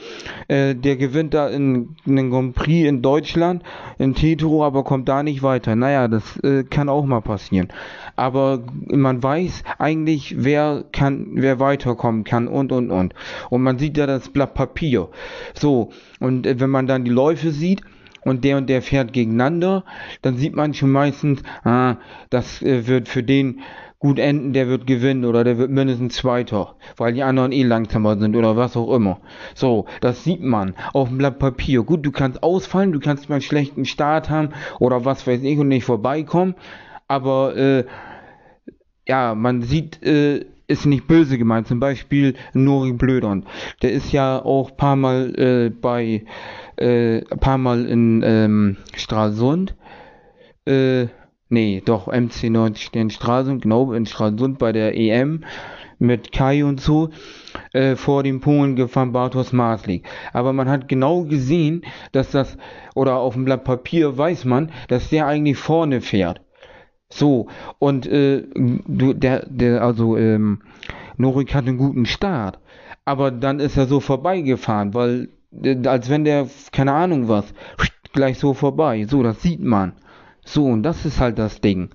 äh, 0.48 0.74
der 0.74 0.96
gewinnt 0.96 1.34
da 1.34 1.48
in, 1.48 1.96
in 2.06 2.16
den 2.16 2.30
Grand 2.30 2.54
Prix 2.54 2.88
in 2.88 3.02
Deutschland, 3.02 3.62
in 3.98 4.14
Tetro, 4.14 4.64
aber 4.64 4.84
kommt 4.84 5.08
da 5.08 5.22
nicht 5.22 5.42
weiter. 5.42 5.76
Naja, 5.76 6.08
das 6.08 6.38
äh, 6.38 6.64
kann 6.64 6.88
auch 6.88 7.04
mal 7.04 7.20
passieren. 7.20 7.68
Aber 8.16 8.64
man 8.86 9.22
weiß 9.22 9.64
eigentlich, 9.78 10.36
wer 10.38 10.84
kann, 10.92 11.32
wer 11.34 11.60
weiterkommen 11.60 12.24
kann 12.24 12.48
und 12.48 12.72
und 12.72 12.90
und. 12.90 13.14
Und 13.50 13.62
man 13.62 13.78
sieht 13.78 13.96
ja 13.96 14.06
das 14.06 14.28
Blatt 14.30 14.54
Papier. 14.54 15.08
So, 15.52 15.90
und 16.20 16.46
äh, 16.46 16.58
wenn 16.58 16.70
man 16.70 16.86
dann 16.86 17.04
die 17.04 17.10
Läufe 17.10 17.50
sieht, 17.50 17.82
und 18.24 18.44
der 18.44 18.56
und 18.56 18.68
der 18.68 18.82
fährt 18.82 19.12
gegeneinander, 19.12 19.84
dann 20.22 20.36
sieht 20.36 20.54
man 20.54 20.74
schon 20.74 20.90
meistens, 20.90 21.42
ah, 21.64 21.96
das 22.30 22.62
äh, 22.62 22.86
wird 22.86 23.08
für 23.08 23.22
den 23.22 23.60
gut 24.04 24.18
enden, 24.18 24.52
der 24.52 24.68
wird 24.68 24.86
gewinnen 24.86 25.24
oder 25.24 25.44
der 25.44 25.56
wird 25.56 25.70
mindestens 25.70 26.16
Zweiter, 26.16 26.76
weil 26.98 27.14
die 27.14 27.22
anderen 27.22 27.52
eh 27.52 27.62
langsamer 27.62 28.18
sind 28.18 28.36
oder 28.36 28.54
was 28.54 28.76
auch 28.76 28.94
immer. 28.94 29.20
So, 29.54 29.86
das 30.02 30.24
sieht 30.24 30.42
man 30.42 30.74
auf 30.92 31.08
dem 31.08 31.16
Blatt 31.16 31.38
Papier. 31.38 31.84
Gut, 31.84 32.04
du 32.04 32.12
kannst 32.12 32.42
ausfallen, 32.42 32.92
du 32.92 33.00
kannst 33.00 33.30
mal 33.30 33.36
einen 33.36 33.42
schlechten 33.42 33.86
Start 33.86 34.28
haben 34.28 34.50
oder 34.78 35.06
was 35.06 35.26
weiß 35.26 35.42
ich 35.42 35.58
und 35.58 35.68
nicht 35.68 35.84
vorbeikommen, 35.84 36.54
aber 37.08 37.56
äh, 37.56 37.84
ja, 39.06 39.34
man 39.34 39.62
sieht, 39.62 40.02
äh, 40.02 40.44
ist 40.66 40.86
nicht 40.86 41.06
böse 41.06 41.38
gemeint. 41.38 41.66
Zum 41.66 41.80
Beispiel 41.80 42.34
Nori 42.52 42.92
Blödern. 42.92 43.46
Der 43.82 43.92
ist 43.92 44.12
ja 44.12 44.42
auch 44.42 44.76
paar 44.76 44.96
Mal 44.96 45.34
äh, 45.38 45.70
bei 45.70 46.24
äh, 46.76 47.22
paar 47.22 47.58
Mal 47.58 47.86
in 47.86 48.22
ähm, 48.24 48.76
Stralsund. 48.94 49.74
Äh, 50.66 51.06
nee, 51.48 51.82
doch, 51.84 52.08
MC90 52.08 52.96
in 52.96 53.10
Stralsund, 53.10 53.62
genau, 53.62 53.92
in 53.92 54.06
Stralsund 54.06 54.58
bei 54.58 54.72
der 54.72 54.96
EM 54.96 55.44
mit 55.98 56.32
Kai 56.32 56.64
und 56.64 56.80
so 56.80 57.10
äh, 57.72 57.96
vor 57.96 58.22
dem 58.22 58.40
Polen 58.40 58.76
gefahren 58.76 59.12
Bartos 59.12 59.52
Marslik. 59.52 60.06
Aber 60.32 60.52
man 60.52 60.68
hat 60.68 60.88
genau 60.88 61.24
gesehen, 61.24 61.82
dass 62.12 62.30
das, 62.30 62.56
oder 62.94 63.16
auf 63.16 63.34
dem 63.34 63.44
Blatt 63.44 63.64
Papier 63.64 64.16
weiß 64.16 64.44
man, 64.44 64.70
dass 64.88 65.10
der 65.10 65.26
eigentlich 65.26 65.58
vorne 65.58 66.00
fährt. 66.00 66.40
So, 67.14 67.46
und 67.78 68.06
äh, 68.06 68.42
du, 68.54 69.12
der, 69.12 69.46
der, 69.46 69.82
also, 69.82 70.16
ähm, 70.16 70.62
Norik 71.16 71.54
hat 71.54 71.68
einen 71.68 71.78
guten 71.78 72.06
Start. 72.06 72.58
Aber 73.04 73.30
dann 73.30 73.60
ist 73.60 73.76
er 73.76 73.86
so 73.86 74.00
vorbeigefahren, 74.00 74.94
weil, 74.94 75.28
äh, 75.62 75.86
als 75.86 76.10
wenn 76.10 76.24
der, 76.24 76.48
keine 76.72 76.92
Ahnung 76.92 77.28
was, 77.28 77.54
gleich 78.12 78.40
so 78.40 78.52
vorbei. 78.52 79.06
So, 79.08 79.22
das 79.22 79.42
sieht 79.42 79.62
man. 79.62 79.92
So, 80.44 80.64
und 80.66 80.82
das 80.82 81.04
ist 81.04 81.20
halt 81.20 81.38
das 81.38 81.60
Ding. 81.60 81.90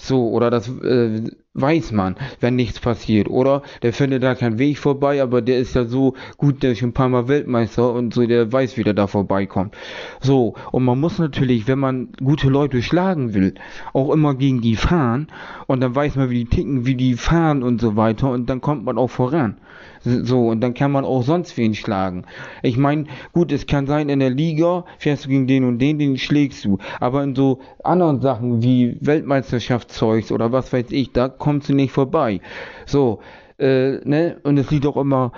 So, 0.00 0.30
oder 0.30 0.48
das 0.48 0.68
äh, 0.68 1.24
weiß 1.54 1.90
man, 1.90 2.14
wenn 2.40 2.54
nichts 2.54 2.78
passiert. 2.78 3.28
Oder 3.28 3.62
der 3.82 3.92
findet 3.92 4.22
da 4.22 4.36
keinen 4.36 4.58
Weg 4.58 4.78
vorbei, 4.78 5.20
aber 5.20 5.42
der 5.42 5.58
ist 5.58 5.74
ja 5.74 5.84
so 5.84 6.14
gut, 6.36 6.62
der 6.62 6.72
ist 6.72 6.78
schon 6.78 6.90
ein 6.90 6.94
paar 6.94 7.08
Mal 7.08 7.26
Weltmeister 7.26 7.92
und 7.92 8.14
so, 8.14 8.24
der 8.24 8.50
weiß, 8.50 8.76
wie 8.76 8.84
der 8.84 8.94
da 8.94 9.08
vorbeikommt. 9.08 9.76
So, 10.20 10.54
und 10.70 10.84
man 10.84 11.00
muss 11.00 11.18
natürlich, 11.18 11.66
wenn 11.66 11.80
man 11.80 12.10
gute 12.22 12.48
Leute 12.48 12.80
schlagen 12.80 13.34
will, 13.34 13.54
auch 13.92 14.12
immer 14.12 14.34
gegen 14.34 14.60
die 14.60 14.76
fahren 14.76 15.26
und 15.66 15.80
dann 15.80 15.96
weiß 15.96 16.14
man, 16.14 16.30
wie 16.30 16.44
die 16.44 16.50
ticken, 16.56 16.86
wie 16.86 16.94
die 16.94 17.14
fahren 17.14 17.64
und 17.64 17.80
so 17.80 17.96
weiter 17.96 18.30
und 18.30 18.48
dann 18.48 18.60
kommt 18.60 18.84
man 18.84 18.98
auch 18.98 19.10
voran. 19.10 19.56
So, 20.00 20.48
und 20.48 20.60
dann 20.60 20.74
kann 20.74 20.92
man 20.92 21.04
auch 21.04 21.22
sonst 21.22 21.56
wen 21.56 21.74
schlagen. 21.74 22.24
Ich 22.62 22.76
meine, 22.76 23.04
gut, 23.32 23.52
es 23.52 23.66
kann 23.66 23.86
sein, 23.86 24.08
in 24.08 24.20
der 24.20 24.30
Liga 24.30 24.84
fährst 24.98 25.24
du 25.24 25.28
gegen 25.28 25.46
den 25.46 25.64
und 25.64 25.78
den, 25.78 25.98
den 25.98 26.18
schlägst 26.18 26.64
du. 26.64 26.78
Aber 27.00 27.22
in 27.22 27.34
so 27.34 27.60
anderen 27.82 28.20
Sachen 28.20 28.62
wie 28.62 28.96
Weltmeisterschaftszeugs 29.00 30.32
oder 30.32 30.52
was 30.52 30.72
weiß 30.72 30.90
ich, 30.90 31.12
da 31.12 31.28
kommst 31.28 31.68
du 31.68 31.74
nicht 31.74 31.92
vorbei. 31.92 32.40
So, 32.86 33.20
äh, 33.58 33.98
ne, 34.04 34.38
und 34.44 34.56
es 34.58 34.70
liegt 34.70 34.86
auch 34.86 34.96
immer, 34.96 35.32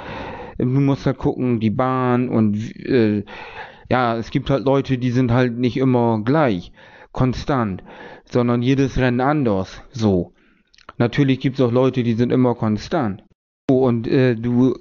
du 0.59 0.67
musst 0.67 1.07
da 1.07 1.13
gucken, 1.13 1.61
die 1.61 1.71
Bahn 1.71 2.29
und, 2.29 2.57
äh, 2.85 3.25
ja, 3.91 4.17
es 4.17 4.31
gibt 4.31 4.51
halt 4.51 4.65
Leute, 4.65 4.99
die 4.99 5.11
sind 5.11 5.33
halt 5.33 5.59
nicht 5.59 5.77
immer 5.77 6.23
gleich, 6.25 6.73
konstant, 7.13 7.83
sondern 8.25 8.63
jedes 8.63 8.99
Rennen 8.99 9.21
anders, 9.21 9.83
so. 9.91 10.33
Natürlich 10.99 11.41
gibt 11.41 11.59
es 11.59 11.65
auch 11.65 11.73
Leute, 11.73 12.03
die 12.03 12.13
sind 12.13 12.31
immer 12.31 12.55
konstant. 12.55 13.23
Und 13.79 14.07
äh, 14.07 14.35
du, 14.37 14.75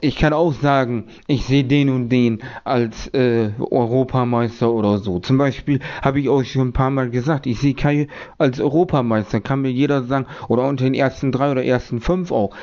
ich 0.00 0.16
kann 0.16 0.32
auch 0.32 0.52
sagen, 0.52 1.06
ich 1.26 1.44
sehe 1.44 1.64
den 1.64 1.90
und 1.90 2.08
den 2.08 2.42
als 2.64 3.08
äh, 3.08 3.50
Europameister 3.58 4.70
oder 4.72 4.98
so. 4.98 5.18
Zum 5.18 5.38
Beispiel 5.38 5.80
habe 6.02 6.20
ich 6.20 6.28
euch 6.28 6.52
schon 6.52 6.68
ein 6.68 6.72
paar 6.72 6.90
Mal 6.90 7.10
gesagt, 7.10 7.46
ich 7.46 7.58
sehe 7.58 7.74
Kai 7.74 8.08
als 8.38 8.60
Europameister. 8.60 9.40
Kann 9.40 9.62
mir 9.62 9.70
jeder 9.70 10.04
sagen, 10.04 10.26
oder 10.48 10.66
unter 10.68 10.84
den 10.84 10.94
ersten 10.94 11.32
drei 11.32 11.50
oder 11.50 11.64
ersten 11.64 12.00
fünf 12.00 12.32
auch. 12.32 12.54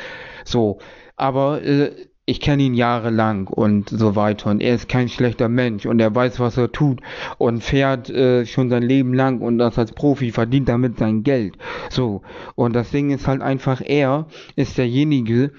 So, 0.46 0.80
aber 1.16 1.62
äh, 1.64 1.92
ich 2.26 2.40
kenne 2.40 2.64
ihn 2.64 2.74
jahrelang 2.74 3.48
und 3.48 3.90
so 3.90 4.16
weiter 4.16 4.50
und 4.50 4.62
er 4.62 4.76
ist 4.76 4.88
kein 4.88 5.10
schlechter 5.10 5.50
Mensch 5.50 5.86
und 5.86 6.00
er 6.00 6.16
weiß, 6.16 6.40
was 6.40 6.56
er 6.58 6.72
tut 6.72 7.02
und 7.38 7.64
fährt 7.64 8.10
äh, 8.10 8.46
schon 8.46 8.70
sein 8.70 8.84
Leben 8.84 9.14
lang 9.14 9.42
und 9.42 9.58
das 9.58 9.78
als 9.78 9.92
Profi 9.92 10.32
verdient 10.32 10.70
damit 10.70 10.98
sein 10.98 11.24
Geld. 11.24 11.58
So, 11.90 12.22
und 12.56 12.74
das 12.74 12.92
Ding 12.92 13.10
ist 13.10 13.28
halt 13.28 13.42
einfach, 13.42 13.82
er 13.86 14.28
ist 14.56 14.78
derjenige, 14.78 15.52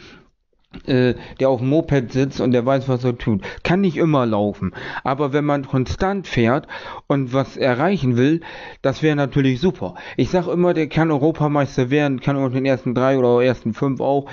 äh, 0.87 1.15
der 1.39 1.51
auf 1.51 1.61
dem 1.61 1.69
Moped 1.69 2.13
sitzt 2.13 2.41
und 2.41 2.53
der 2.53 2.65
weiß, 2.65 2.89
was 2.89 3.05
er 3.05 3.19
tut. 3.19 3.43
Kann 3.63 3.83
nicht 3.83 3.99
immer 3.99 4.25
laufen. 4.25 4.73
Aber 5.05 5.33
wenn 5.33 5.45
man 5.45 5.67
konstant 5.67 6.27
fährt 6.27 6.67
und 7.07 7.33
was 7.35 7.59
erreichen 7.59 8.17
will, 8.17 8.41
das 8.81 9.03
wäre 9.03 9.17
natürlich 9.17 9.61
super. 9.61 9.95
Ich 10.17 10.31
sag 10.31 10.49
immer, 10.49 10.73
der 10.73 10.89
kann 10.89 11.11
Europameister 11.11 11.91
werden, 11.91 12.21
kann 12.21 12.37
unter 12.37 12.55
den 12.55 12.67
ersten 12.67 12.95
drei 12.95 13.19
oder 13.19 13.45
ersten 13.45 13.75
fünf 13.75 14.01
auch 14.01 14.29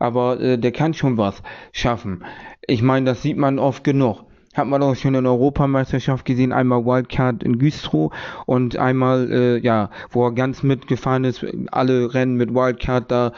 aber 0.00 0.40
äh, 0.40 0.58
der 0.58 0.72
kann 0.72 0.94
schon 0.94 1.16
was 1.16 1.42
schaffen. 1.70 2.24
Ich 2.66 2.82
meine, 2.82 3.06
das 3.06 3.22
sieht 3.22 3.36
man 3.36 3.60
oft 3.60 3.84
genug. 3.84 4.24
Hat 4.54 4.66
man 4.66 4.82
auch 4.82 4.96
schon 4.96 5.14
in 5.14 5.22
der 5.22 5.32
Europameisterschaft 5.32 6.24
gesehen, 6.24 6.52
einmal 6.52 6.84
Wildcard 6.84 7.44
in 7.44 7.60
Güstrow 7.60 8.12
und 8.46 8.76
einmal, 8.76 9.30
äh, 9.30 9.58
ja, 9.58 9.90
wo 10.10 10.26
er 10.26 10.32
ganz 10.32 10.64
mitgefahren 10.64 11.22
ist, 11.22 11.46
alle 11.70 12.12
Rennen 12.12 12.34
mit 12.34 12.52
Wildcard 12.52 13.08
da, 13.12 13.32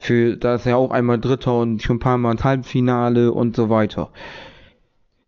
für, 0.00 0.36
da 0.36 0.56
ist 0.56 0.66
er 0.66 0.76
auch 0.76 0.90
einmal 0.90 1.20
Dritter 1.20 1.56
und 1.60 1.82
schon 1.82 1.96
ein 1.96 2.00
paar 2.00 2.18
Mal 2.18 2.32
ins 2.32 2.42
Halbfinale 2.42 3.32
und 3.32 3.54
so 3.54 3.70
weiter. 3.70 4.10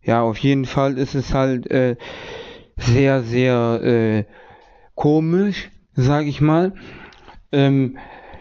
Ja, 0.03 0.23
auf 0.23 0.39
jeden 0.39 0.65
Fall 0.65 0.99
ist 0.99 1.15
es 1.15 1.33
halt 1.33 1.71
äh, 1.71 1.97
sehr, 2.77 3.23
sehr 3.23 3.81
äh, 3.85 4.25
komisch, 4.97 5.71
sag 5.95 6.27
ich 6.27 6.41
mal. 6.41 6.73
Ähm, 7.53 7.99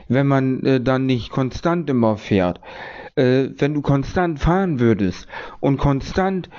wenn 0.07 0.27
man 0.27 0.63
äh, 0.63 0.81
dann 0.81 1.05
nicht 1.05 1.29
konstant 1.31 1.89
immer 1.89 2.17
fährt. 2.17 2.59
Äh, 3.15 3.49
wenn 3.57 3.73
du 3.73 3.81
konstant 3.81 4.39
fahren 4.39 4.79
würdest 4.79 5.27
und 5.59 5.77
konstant 5.77 6.49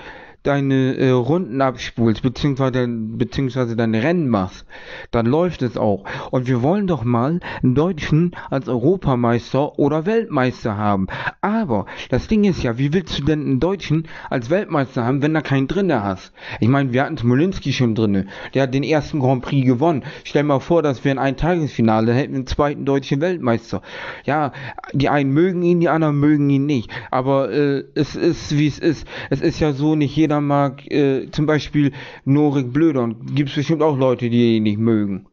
deine 0.42 0.96
äh, 0.96 1.10
Runden 1.10 1.60
abspulst, 1.60 2.22
beziehungsweise, 2.22 2.86
beziehungsweise 2.88 3.76
deine 3.76 4.02
Rennen 4.02 4.28
machst, 4.28 4.66
dann 5.10 5.26
läuft 5.26 5.62
es 5.62 5.76
auch. 5.76 6.04
Und 6.30 6.46
wir 6.46 6.62
wollen 6.62 6.86
doch 6.86 7.04
mal 7.04 7.40
einen 7.62 7.74
Deutschen 7.74 8.36
als 8.50 8.68
Europameister 8.68 9.78
oder 9.78 10.06
Weltmeister 10.06 10.76
haben. 10.76 11.08
Aber 11.40 11.86
das 12.08 12.28
Ding 12.28 12.44
ist 12.44 12.62
ja, 12.62 12.78
wie 12.78 12.92
willst 12.92 13.18
du 13.18 13.24
denn 13.24 13.42
einen 13.42 13.60
Deutschen 13.60 14.06
als 14.30 14.48
Weltmeister 14.48 15.04
haben, 15.04 15.22
wenn 15.22 15.34
da 15.34 15.40
keinen 15.40 15.66
drinne 15.66 16.02
hast? 16.02 16.32
Ich 16.60 16.68
meine, 16.68 16.92
wir 16.92 17.02
hatten 17.02 17.18
Smolinski 17.18 17.72
schon 17.72 17.94
drinne. 17.94 18.26
Der 18.54 18.62
hat 18.62 18.74
den 18.74 18.84
ersten 18.84 19.20
Grand 19.20 19.42
Prix 19.42 19.66
gewonnen. 19.66 20.04
Stell 20.24 20.44
mal 20.44 20.60
vor, 20.60 20.82
dass 20.82 21.04
wir 21.04 21.12
in 21.12 21.18
ein 21.18 21.36
Tagesfinale 21.36 22.14
hätten 22.14 22.34
einen 22.34 22.46
zweiten 22.46 22.84
deutschen 22.84 23.20
Weltmeister. 23.20 23.82
Ja, 24.24 24.52
die 24.92 25.08
einen 25.08 25.32
mögen 25.32 25.62
ihn, 25.62 25.80
die 25.80 25.88
anderen 25.88 26.18
mögen 26.18 26.48
ihn 26.48 26.66
nicht. 26.66 26.90
Aber 27.10 27.50
äh, 27.50 27.84
es 27.94 28.14
ist, 28.14 28.56
wie 28.56 28.68
es 28.68 28.78
ist. 28.78 29.06
Es 29.30 29.40
ist 29.40 29.60
ja 29.60 29.72
so, 29.72 29.94
nicht 29.94 30.14
jeder 30.16 30.27
jeder 30.28 30.42
mag, 30.42 30.86
äh, 30.90 31.30
zum 31.30 31.46
Beispiel 31.46 31.92
Norik 32.26 32.70
Blöder, 32.70 33.08
gibt 33.34 33.48
es 33.48 33.56
bestimmt 33.56 33.82
auch 33.82 33.96
Leute, 33.96 34.28
die 34.28 34.56
ihn 34.56 34.64
nicht 34.64 34.78
mögen. 34.78 35.26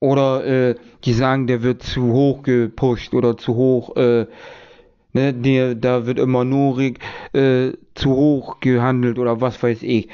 Oder 0.00 0.46
äh, 0.46 0.74
die 1.04 1.12
sagen, 1.12 1.46
der 1.46 1.62
wird 1.62 1.82
zu 1.82 2.12
hoch 2.12 2.42
gepusht 2.42 3.12
oder 3.12 3.36
zu 3.36 3.56
hoch, 3.56 3.94
äh, 3.96 4.26
ne, 5.12 5.34
der, 5.34 5.74
da 5.74 6.06
wird 6.06 6.18
immer 6.18 6.44
Norik 6.44 7.00
äh, 7.34 7.72
zu 7.94 8.10
hoch 8.10 8.60
gehandelt 8.60 9.18
oder 9.18 9.42
was 9.42 9.62
weiß 9.62 9.82
ich. 9.82 10.08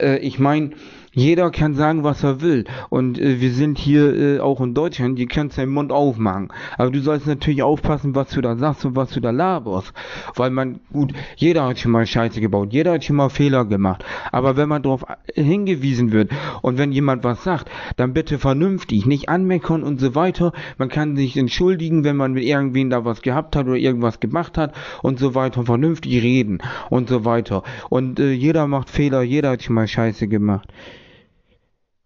Äh, 0.00 0.18
ich 0.18 0.40
meine, 0.40 0.70
jeder 1.14 1.50
kann 1.50 1.74
sagen, 1.74 2.02
was 2.02 2.24
er 2.24 2.40
will. 2.40 2.64
Und 2.90 3.18
äh, 3.18 3.40
wir 3.40 3.52
sind 3.52 3.78
hier 3.78 4.14
äh, 4.14 4.40
auch 4.40 4.60
in 4.60 4.74
Deutschland, 4.74 5.18
ihr 5.18 5.28
könnt 5.28 5.52
seinen 5.52 5.72
Mund 5.72 5.92
aufmachen. 5.92 6.52
Aber 6.76 6.90
du 6.90 7.00
sollst 7.00 7.26
natürlich 7.26 7.62
aufpassen, 7.62 8.14
was 8.14 8.30
du 8.30 8.40
da 8.40 8.56
sagst 8.56 8.84
und 8.84 8.96
was 8.96 9.10
du 9.10 9.20
da 9.20 9.30
laberst. 9.30 9.92
Weil 10.34 10.50
man, 10.50 10.80
gut, 10.92 11.12
jeder 11.36 11.66
hat 11.66 11.78
schon 11.78 11.92
mal 11.92 12.06
Scheiße 12.06 12.40
gebaut, 12.40 12.72
jeder 12.72 12.92
hat 12.92 13.04
schon 13.04 13.16
mal 13.16 13.28
Fehler 13.28 13.64
gemacht. 13.64 14.04
Aber 14.32 14.56
wenn 14.56 14.68
man 14.68 14.82
darauf 14.82 15.04
hingewiesen 15.32 16.12
wird 16.12 16.32
und 16.62 16.78
wenn 16.78 16.92
jemand 16.92 17.24
was 17.24 17.44
sagt, 17.44 17.70
dann 17.96 18.12
bitte 18.12 18.38
vernünftig, 18.38 19.06
nicht 19.06 19.28
anmeckern 19.28 19.82
und 19.82 20.00
so 20.00 20.14
weiter. 20.14 20.52
Man 20.78 20.88
kann 20.88 21.16
sich 21.16 21.36
entschuldigen, 21.36 22.04
wenn 22.04 22.16
man 22.16 22.32
mit 22.32 22.44
irgendwen 22.44 22.90
da 22.90 23.04
was 23.04 23.22
gehabt 23.22 23.56
hat 23.56 23.66
oder 23.66 23.76
irgendwas 23.76 24.20
gemacht 24.20 24.58
hat 24.58 24.74
und 25.02 25.18
so 25.18 25.34
weiter. 25.34 25.64
Vernünftig 25.64 26.22
reden 26.22 26.58
und 26.90 27.08
so 27.08 27.24
weiter. 27.24 27.62
Und 27.88 28.18
äh, 28.18 28.32
jeder 28.32 28.66
macht 28.66 28.90
Fehler, 28.90 29.22
jeder 29.22 29.50
hat 29.50 29.62
schon 29.62 29.74
mal 29.76 29.86
Scheiße 29.86 30.26
gemacht. 30.28 30.68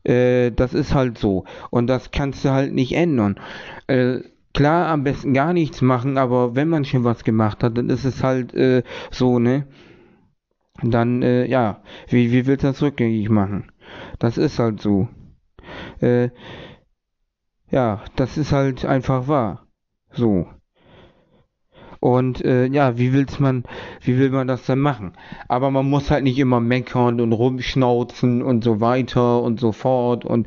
Äh, 0.05 0.51
das 0.53 0.75
ist 0.75 0.95
halt 0.95 1.19
so. 1.19 1.45
Und 1.71 1.87
das 1.89 2.11
kannst 2.11 2.45
du 2.45 2.51
halt 2.51 2.73
nicht 2.75 2.93
ändern. 2.93 3.39
Äh, 3.87 4.21
klar, 4.55 4.89
am 4.89 5.05
besten 5.05 5.35
gar 5.35 5.53
nichts 5.53 5.83
machen, 5.83 6.19
aber 6.19 6.55
wenn 6.57 6.69
man 6.69 6.85
schon 6.85 7.05
was 7.05 7.25
gemacht 7.25 7.63
hat, 7.63 7.77
dann 7.79 7.91
ist 7.91 8.05
es 8.05 8.23
halt 8.23 8.55
äh, 8.55 8.83
so, 9.11 9.39
ne? 9.39 9.67
Dann, 10.83 11.23
äh, 11.23 11.47
ja, 11.47 11.83
wie, 12.09 12.33
wie 12.33 12.47
willst 12.47 12.65
du 12.65 12.69
das 12.69 12.83
rückgängig 12.83 13.29
machen? 13.31 13.71
Das 14.19 14.39
ist 14.39 14.59
halt 14.59 14.81
so. 14.81 15.09
Äh, 16.01 16.31
ja, 17.71 18.05
das 18.17 18.37
ist 18.39 18.53
halt 18.53 18.85
einfach 18.85 19.29
wahr. 19.29 19.67
So. 20.13 20.49
Und 22.01 22.45
äh, 22.45 22.67
ja, 22.67 22.97
wie 22.97 23.13
will's 23.13 23.41
man, 23.41 23.65
wie 24.03 24.19
will 24.19 24.31
man 24.31 24.47
das 24.47 24.65
denn 24.67 24.79
machen? 24.79 25.13
Aber 25.49 25.71
man 25.71 25.89
muss 25.89 26.11
halt 26.11 26.25
nicht 26.25 26.39
immer 26.39 26.61
meckern 26.61 27.21
und 27.21 27.33
rumschnauzen 27.33 28.43
und 28.43 28.63
so 28.63 28.81
weiter 28.81 29.43
und 29.43 29.59
so 29.59 29.73
fort 29.73 30.25
und 30.25 30.47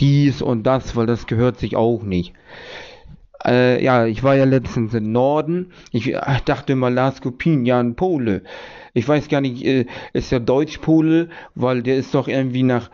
dies 0.00 0.42
und 0.42 0.64
das, 0.64 0.96
weil 0.96 1.06
das 1.06 1.26
gehört 1.26 1.58
sich 1.58 1.76
auch 1.76 2.02
nicht. 2.02 2.34
Äh, 3.44 3.82
ja, 3.82 4.06
ich 4.06 4.24
war 4.24 4.34
ja 4.34 4.44
letztens 4.44 4.94
im 4.94 5.12
Norden. 5.12 5.72
Ich 5.92 6.16
dachte 6.44 6.74
mal, 6.74 6.92
Lars 6.92 7.20
Kopin, 7.20 7.64
ja, 7.64 7.78
ein 7.78 7.94
Pole. 7.94 8.42
Ich 8.94 9.06
weiß 9.06 9.28
gar 9.28 9.40
nicht, 9.40 9.64
äh, 9.64 9.86
ist 10.12 10.32
der 10.32 10.40
Deutsch-Pole, 10.40 11.28
weil 11.54 11.82
der 11.82 11.96
ist 11.96 12.14
doch 12.14 12.26
irgendwie 12.26 12.64
nach 12.64 12.90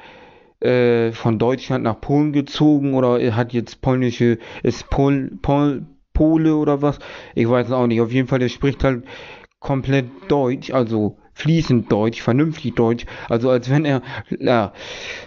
äh, 0.61 1.13
von 1.13 1.39
Deutschland 1.39 1.85
nach 1.85 2.01
Polen 2.01 2.33
gezogen 2.33 2.95
oder 2.95 3.35
hat 3.35 3.53
jetzt 3.53 3.81
polnische, 3.81 4.39
ist 4.63 4.91
Pol, 4.91 5.33
Pol, 5.41 5.87
Pole 6.15 6.57
oder 6.57 6.81
was. 6.81 6.99
Ich 7.35 7.49
weiß 7.49 7.71
auch 7.73 7.87
nicht. 7.87 8.01
Auf 8.01 8.13
jeden 8.13 8.29
Fall, 8.29 8.39
der 8.39 8.49
spricht 8.49 8.83
halt 8.83 9.05
komplett 9.61 10.07
Deutsch, 10.29 10.71
also 10.71 11.17
fließend 11.35 11.91
Deutsch, 11.91 12.23
vernünftig 12.23 12.75
Deutsch, 12.75 13.07
also 13.29 13.51
als 13.51 13.69
wenn 13.69 13.85
er, 13.85 14.03
ja, 14.39 14.73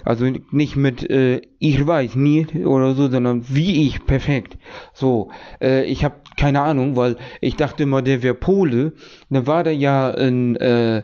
also 0.05 0.25
nicht 0.51 0.77
mit 0.77 1.07
äh, 1.09 1.41
ich 1.59 1.85
weiß 1.85 2.15
nie 2.15 2.47
oder 2.63 2.95
so, 2.95 3.09
sondern 3.09 3.43
wie 3.49 3.87
ich, 3.87 4.05
perfekt. 4.05 4.57
So, 4.93 5.31
äh, 5.61 5.83
ich 5.83 6.05
habe 6.05 6.15
keine 6.37 6.61
Ahnung, 6.61 6.95
weil 6.95 7.17
ich 7.41 7.57
dachte 7.57 7.83
immer, 7.83 8.01
der 8.01 8.23
wäre 8.23 8.35
Pole, 8.35 8.93
dann 9.29 9.47
war 9.47 9.63
der 9.63 9.75
ja 9.75 10.09
in 10.11 10.55
äh, 10.55 11.03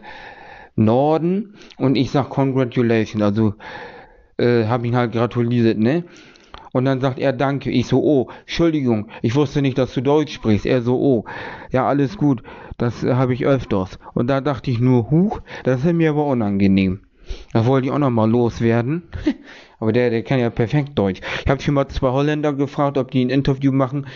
Norden 0.76 1.56
und 1.78 1.96
ich 1.96 2.12
sag 2.12 2.30
Congratulations, 2.30 3.22
also 3.22 3.56
äh, 4.38 4.66
habe 4.66 4.88
ihn 4.88 4.96
halt 4.96 5.12
gratuliert, 5.12 5.78
ne? 5.78 6.06
Und 6.74 6.86
dann 6.86 7.00
sagt 7.00 7.20
er 7.20 7.32
Danke. 7.32 7.70
Ich 7.70 7.88
so, 7.88 8.04
oh, 8.04 8.30
Entschuldigung, 8.42 9.08
ich 9.22 9.36
wusste 9.36 9.62
nicht, 9.62 9.78
dass 9.78 9.94
du 9.94 10.02
Deutsch 10.02 10.34
sprichst. 10.34 10.66
Er 10.66 10.82
so, 10.82 11.00
oh, 11.00 11.26
ja, 11.72 11.88
alles 11.88 12.18
gut, 12.18 12.44
das 12.78 13.04
äh, 13.04 13.14
habe 13.14 13.34
ich 13.34 13.46
öfters. 13.46 14.00
Und 14.14 14.28
da 14.28 14.42
dachte 14.42 14.72
ich 14.72 14.80
nur, 14.80 15.10
huch, 15.10 15.40
das 15.64 15.86
ist 15.86 15.94
mir 15.94 16.10
aber 16.10 16.26
unangenehm. 16.26 17.02
Da 17.54 17.66
wollte 17.66 17.88
ich 17.88 17.94
auch 17.94 18.00
nochmal 18.00 18.30
loswerden. 18.30 19.04
aber 19.80 19.94
der, 19.94 20.10
der 20.10 20.24
kann 20.24 20.40
ja 20.40 20.50
perfekt 20.50 20.92
Deutsch. 20.96 21.22
Ich 21.46 21.50
habe 21.50 21.62
schon 21.62 21.76
mal 21.76 21.88
zwei 21.88 22.10
Holländer 22.10 22.54
gefragt, 22.54 22.98
ob 22.98 23.12
die 23.12 23.24
ein 23.24 23.30
Interview 23.30 23.72
machen 23.72 24.08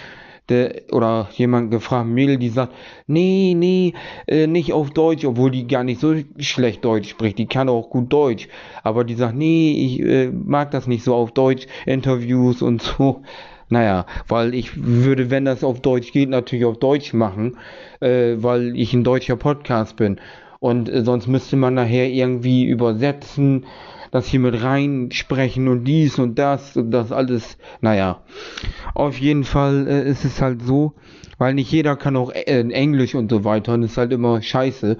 der, 0.49 0.83
oder 0.91 1.29
jemand 1.33 1.71
gefragt, 1.71 2.07
Mädel, 2.07 2.37
die 2.37 2.49
sagt, 2.49 2.73
nee, 3.07 3.53
nee, 3.55 3.93
äh, 4.27 4.47
nicht 4.47 4.73
auf 4.73 4.91
Deutsch, 4.91 5.25
obwohl 5.25 5.51
die 5.51 5.67
gar 5.67 5.83
nicht 5.83 5.99
so 5.99 6.15
schlecht 6.39 6.85
Deutsch 6.85 7.09
spricht, 7.09 7.37
die 7.37 7.47
kann 7.47 7.69
auch 7.69 7.89
gut 7.89 8.11
Deutsch, 8.11 8.47
aber 8.83 9.03
die 9.03 9.15
sagt, 9.15 9.35
nee, 9.35 9.71
ich 9.71 10.01
äh, 10.01 10.31
mag 10.31 10.71
das 10.71 10.87
nicht 10.87 11.03
so 11.03 11.15
auf 11.15 11.31
Deutsch, 11.31 11.67
Interviews 11.85 12.61
und 12.61 12.81
so. 12.81 13.23
Naja, 13.69 14.05
weil 14.29 14.53
ich 14.53 14.81
würde, 14.81 15.29
wenn 15.29 15.43
das 15.43 15.61
auf 15.61 15.81
Deutsch 15.81 16.13
geht, 16.13 16.29
natürlich 16.29 16.63
auf 16.63 16.79
Deutsch 16.79 17.11
machen, 17.11 17.57
äh, 17.99 18.35
weil 18.37 18.77
ich 18.77 18.93
ein 18.93 19.03
deutscher 19.03 19.35
Podcast 19.35 19.97
bin. 19.97 20.21
Und 20.59 20.87
äh, 20.87 21.03
sonst 21.03 21.27
müsste 21.27 21.57
man 21.57 21.73
nachher 21.73 22.07
irgendwie 22.07 22.63
übersetzen 22.63 23.65
das 24.11 24.27
hier 24.27 24.39
mit 24.39 24.61
reinsprechen 24.61 25.67
und 25.67 25.83
dies 25.85 26.19
und 26.19 26.37
das 26.39 26.77
und 26.77 26.91
das 26.91 27.11
alles. 27.11 27.57
Naja, 27.81 28.21
auf 28.93 29.19
jeden 29.19 29.43
Fall 29.43 29.87
äh, 29.87 30.09
ist 30.09 30.25
es 30.25 30.41
halt 30.41 30.61
so, 30.61 30.93
weil 31.37 31.53
nicht 31.53 31.71
jeder 31.71 31.95
kann 31.95 32.15
auch 32.15 32.31
äh, 32.31 32.61
Englisch 32.61 33.15
und 33.15 33.29
so 33.29 33.43
weiter 33.43 33.73
und 33.73 33.83
ist 33.83 33.97
halt 33.97 34.11
immer 34.11 34.41
scheiße. 34.41 34.97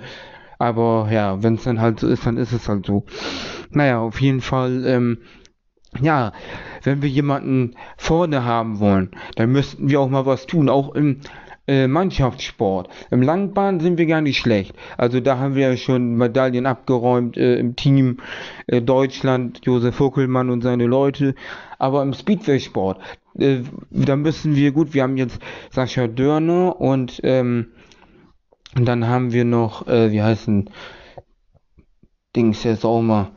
Aber 0.60 1.08
ja, 1.12 1.42
wenn 1.44 1.56
es 1.56 1.64
dann 1.64 1.82
halt 1.82 2.00
so 2.00 2.08
ist, 2.08 2.26
dann 2.26 2.38
ist 2.38 2.52
es 2.52 2.68
halt 2.68 2.86
so. 2.86 3.06
Naja, 3.72 4.00
auf 4.00 4.20
jeden 4.22 4.42
Fall, 4.42 4.86
ähm, 4.86 5.20
ja, 6.02 6.32
wenn 6.84 7.02
wir 7.02 7.10
jemanden 7.10 7.76
vorne 7.98 8.44
haben 8.44 8.80
wollen, 8.80 9.12
dann 9.36 9.52
müssten 9.52 9.90
wir 9.90 10.00
auch 10.00 10.10
mal 10.10 10.26
was 10.26 10.48
tun. 10.48 10.70
Auch 10.70 10.96
im 10.96 11.20
äh, 11.68 11.88
Mannschaftssport. 11.88 12.90
Im 13.12 13.22
Langbahn 13.22 13.80
sind 13.80 13.98
wir 13.98 14.06
gar 14.06 14.22
nicht 14.22 14.38
schlecht. 14.38 14.74
Also 14.98 15.20
da 15.20 15.38
haben 15.38 15.56
wir 15.56 15.70
ja 15.70 15.78
schon 15.78 16.16
Medaillen 16.16 16.66
abgeräumt 16.66 17.38
äh, 17.38 17.56
im 17.58 17.76
Team 17.76 18.18
äh, 18.68 18.82
Deutschland, 18.82 19.62
Josef 19.66 19.96
Fuckelmann 19.96 20.50
und 20.50 20.62
seine 20.62 20.86
Leute. 20.86 21.36
Aber 21.78 22.02
im 22.02 22.14
Speedway-Sport, 22.14 23.00
äh, 23.38 23.60
da 23.92 24.16
müssen 24.16 24.56
wir 24.56 24.72
gut, 24.72 24.94
wir 24.94 25.04
haben 25.04 25.18
jetzt 25.18 25.40
Sascha 25.70 26.08
Dörner 26.08 26.80
und 26.80 27.20
ähm, 27.24 27.68
dann 28.76 29.08
haben 29.08 29.32
wir 29.32 29.46
noch, 29.46 29.88
äh, 29.88 30.12
wie 30.12 30.22
heißen 30.22 30.70
Dings, 32.36 32.62
der 32.62 32.74
ist 32.74 32.86
auch 32.86 33.02
mal 33.02 33.32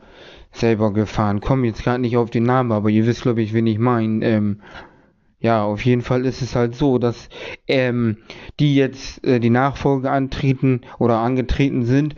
selber 0.53 0.93
gefahren. 0.93 1.41
Komm 1.41 1.65
jetzt 1.65 1.83
gerade 1.83 2.01
nicht 2.01 2.17
auf 2.17 2.31
den 2.31 2.43
Namen, 2.43 2.73
aber 2.73 2.91
ihr 2.91 3.07
wisst, 3.07 3.23
glaube 3.23 3.43
ich, 3.43 3.53
wen 3.53 3.67
ich 3.67 3.79
meine. 3.79 4.25
Ähm, 4.25 4.61
ja, 5.41 5.65
auf 5.65 5.85
jeden 5.85 6.03
Fall 6.03 6.27
ist 6.27 6.43
es 6.43 6.55
halt 6.55 6.75
so, 6.75 6.99
dass 6.99 7.29
ähm, 7.67 8.19
die 8.59 8.75
jetzt 8.75 9.25
äh, 9.27 9.41
die 9.41 9.51
Nachfolge 9.51 10.11
antreten 10.11 10.83
oder 10.99 11.19
angetreten 11.19 11.85
sind 11.85 12.15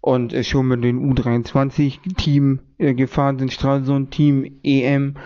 und 0.00 0.32
äh, 0.32 0.44
schon 0.44 0.68
mit 0.68 0.84
dem 0.84 1.12
U23-Team 1.12 2.60
äh, 2.78 2.94
gefahren 2.94 3.38
sind, 3.38 3.52
Stralsund-Team, 3.52 4.60
EM. 4.62 5.16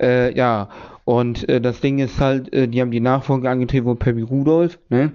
Äh, 0.00 0.36
ja, 0.36 0.68
und 1.04 1.48
äh, 1.48 1.60
das 1.60 1.80
Ding 1.80 1.98
ist 1.98 2.18
halt, 2.18 2.52
äh, 2.52 2.66
die 2.66 2.80
haben 2.80 2.90
die 2.90 3.00
Nachfolge 3.00 3.50
angetreten 3.50 3.84
von 3.84 3.98
Peppi 3.98 4.22
Rudolf. 4.22 4.78
Ne? 4.88 5.12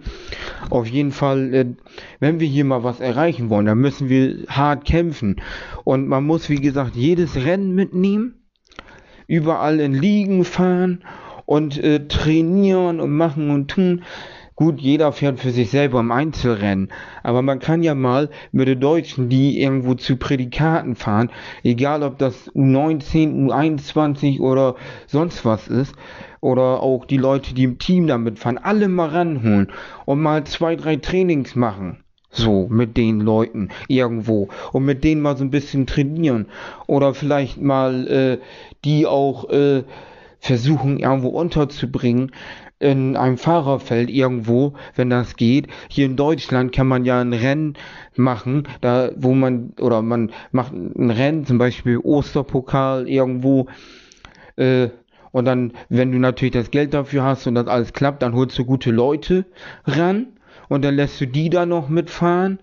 Auf 0.70 0.88
jeden 0.88 1.12
Fall, 1.12 1.54
äh, 1.54 1.66
wenn 2.20 2.40
wir 2.40 2.48
hier 2.48 2.66
mal 2.66 2.84
was 2.84 3.00
erreichen 3.00 3.50
wollen, 3.50 3.66
dann 3.66 3.80
müssen 3.80 4.10
wir 4.10 4.46
hart 4.48 4.86
kämpfen. 4.86 5.38
Und 5.84 6.08
man 6.08 6.26
muss, 6.26 6.50
wie 6.50 6.62
gesagt, 6.62 6.96
jedes 6.96 7.36
Rennen 7.38 7.74
mitnehmen, 7.74 8.36
überall 9.28 9.80
in 9.80 9.94
Ligen 9.94 10.44
fahren 10.44 11.04
und 11.50 11.84
äh, 11.84 12.08
trainieren 12.08 13.00
und 13.00 13.18
machen 13.18 13.50
und 13.50 13.72
tun. 13.72 14.04
Gut, 14.56 14.80
jeder 14.80 15.12
fährt 15.12 15.40
für 15.40 15.50
sich 15.50 15.72
selber 15.72 16.00
im 16.00 16.12
Einzelrennen, 16.12 16.92
aber 17.24 17.42
man 17.42 17.58
kann 17.58 17.82
ja 17.82 17.96
mal 17.96 18.30
mit 18.52 18.68
den 18.68 18.80
Deutschen, 18.80 19.30
die 19.30 19.60
irgendwo 19.60 19.96
zu 19.96 20.18
Prädikaten 20.18 20.96
fahren, 20.96 21.32
egal 21.64 22.04
ob 22.04 22.20
das 22.20 22.52
U19, 22.52 23.48
U21 23.48 24.42
oder 24.42 24.76
sonst 25.08 25.44
was 25.44 25.68
ist, 25.68 25.96
oder 26.40 26.84
auch 26.84 27.06
die 27.06 27.18
Leute, 27.18 27.56
die 27.56 27.64
im 27.64 27.80
Team 27.80 28.06
damit 28.06 28.38
fahren, 28.38 28.60
alle 28.60 28.88
mal 28.88 29.10
ranholen 29.10 29.72
und 30.06 30.22
mal 30.22 30.44
zwei, 30.44 30.76
drei 30.76 30.98
Trainings 30.98 31.56
machen. 31.56 32.04
So, 32.32 32.68
mit 32.70 32.96
den 32.96 33.22
Leuten 33.22 33.70
irgendwo 33.88 34.50
und 34.72 34.86
mit 34.86 35.04
denen 35.04 35.22
mal 35.22 35.36
so 35.36 35.44
ein 35.44 35.50
bisschen 35.50 35.88
trainieren 35.88 36.46
oder 36.86 37.16
vielleicht 37.16 37.60
mal 37.60 38.08
äh, 38.08 38.38
die 38.86 39.08
auch 39.08 39.50
äh, 39.50 39.84
versuchen 40.40 41.00
irgendwo 41.00 41.30
unterzubringen 41.30 42.32
in 42.80 43.18
einem 43.18 43.38
Fahrerfeld 43.38 44.10
irgendwo, 44.10 44.74
wenn 44.96 45.10
das 45.10 45.36
geht. 45.36 45.68
Hier 45.90 46.06
in 46.06 46.16
Deutschland 46.16 46.72
kann 46.72 46.88
man 46.88 47.04
ja 47.04 47.20
ein 47.20 47.34
Rennen 47.34 47.74
machen, 48.16 48.68
da 48.82 49.12
wo 49.18 49.34
man 49.34 49.74
oder 49.80 50.02
man 50.02 50.32
macht 50.52 50.74
ein 50.74 51.12
Rennen, 51.12 51.46
zum 51.46 51.58
Beispiel 51.58 51.98
Osterpokal 51.98 53.08
irgendwo. 53.08 53.68
Äh, 54.56 54.90
und 55.32 55.46
dann, 55.46 55.74
wenn 55.90 56.12
du 56.12 56.18
natürlich 56.18 56.54
das 56.54 56.72
Geld 56.72 56.94
dafür 56.94 57.24
hast 57.24 57.46
und 57.46 57.56
das 57.56 57.68
alles 57.68 57.94
klappt, 57.94 58.24
dann 58.24 58.34
holst 58.34 58.58
du 58.58 58.66
gute 58.66 58.92
Leute 58.92 59.46
ran 59.86 60.28
und 60.70 60.84
dann 60.84 60.96
lässt 60.96 61.22
du 61.22 61.28
die 61.28 61.50
da 61.50 61.66
noch 61.66 61.90
mitfahren 61.90 62.60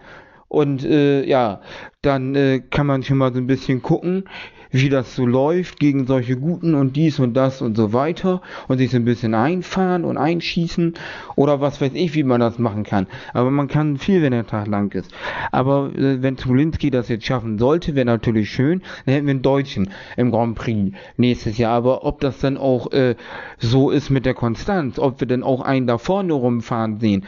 Und 0.49 0.85
äh, 0.85 1.25
ja, 1.25 1.61
dann 2.03 2.35
äh, 2.35 2.61
kann 2.61 2.87
man 2.87 3.03
schon 3.03 3.19
mal 3.19 3.33
so 3.33 3.39
ein 3.39 3.47
bisschen 3.47 3.83
gucken, 3.83 4.25
wie 4.71 4.89
das 4.89 5.15
so 5.15 5.27
läuft 5.27 5.79
gegen 5.79 6.07
solche 6.07 6.37
Guten 6.37 6.75
und 6.75 6.97
dies 6.97 7.19
und 7.19 7.35
das 7.35 7.63
und 7.63 7.77
so 7.77 7.93
weiter 7.93 8.43
und 8.69 8.79
sich 8.79 8.91
so 8.91 8.97
ein 8.97 9.05
bisschen 9.05 9.35
einfahren 9.35 10.05
und 10.05 10.17
einschießen 10.17 10.95
oder 11.35 11.61
was 11.61 11.81
weiß 11.81 11.93
ich, 11.95 12.15
wie 12.15 12.23
man 12.23 12.41
das 12.41 12.59
machen 12.59 12.85
kann. 12.85 13.07
Aber 13.33 13.51
man 13.51 13.69
kann 13.69 13.97
viel, 13.97 14.23
wenn 14.23 14.33
der 14.33 14.47
Tag 14.47 14.67
lang 14.67 14.93
ist. 14.93 15.13
Aber 15.53 15.91
äh, 15.97 16.23
wenn 16.23 16.37
Zulinski 16.37 16.91
das 16.91 17.09
jetzt 17.09 17.27
schaffen 17.27 17.59
sollte, 17.59 17.95
wäre 17.95 18.07
natürlich 18.07 18.51
schön. 18.51 18.83
Dann 19.05 19.15
hätten 19.15 19.27
wir 19.27 19.33
einen 19.33 19.43
Deutschen 19.43 19.91
im 20.17 20.31
Grand 20.31 20.57
Prix 20.57 20.97
nächstes 21.17 21.59
Jahr. 21.59 21.73
Aber 21.73 22.05
ob 22.05 22.21
das 22.21 22.39
dann 22.39 22.57
auch 22.57 22.93
äh, 22.93 23.17
so 23.59 23.91
ist 23.91 24.11
mit 24.11 24.27
der 24.27 24.35
Konstanz, 24.35 24.99
ob 24.99 25.21
wir 25.21 25.27
dann 25.27 25.43
auch 25.43 25.61
einen 25.61 25.87
da 25.87 25.99
vorne 25.99 26.33
rumfahren 26.33 26.99
sehen, 27.01 27.25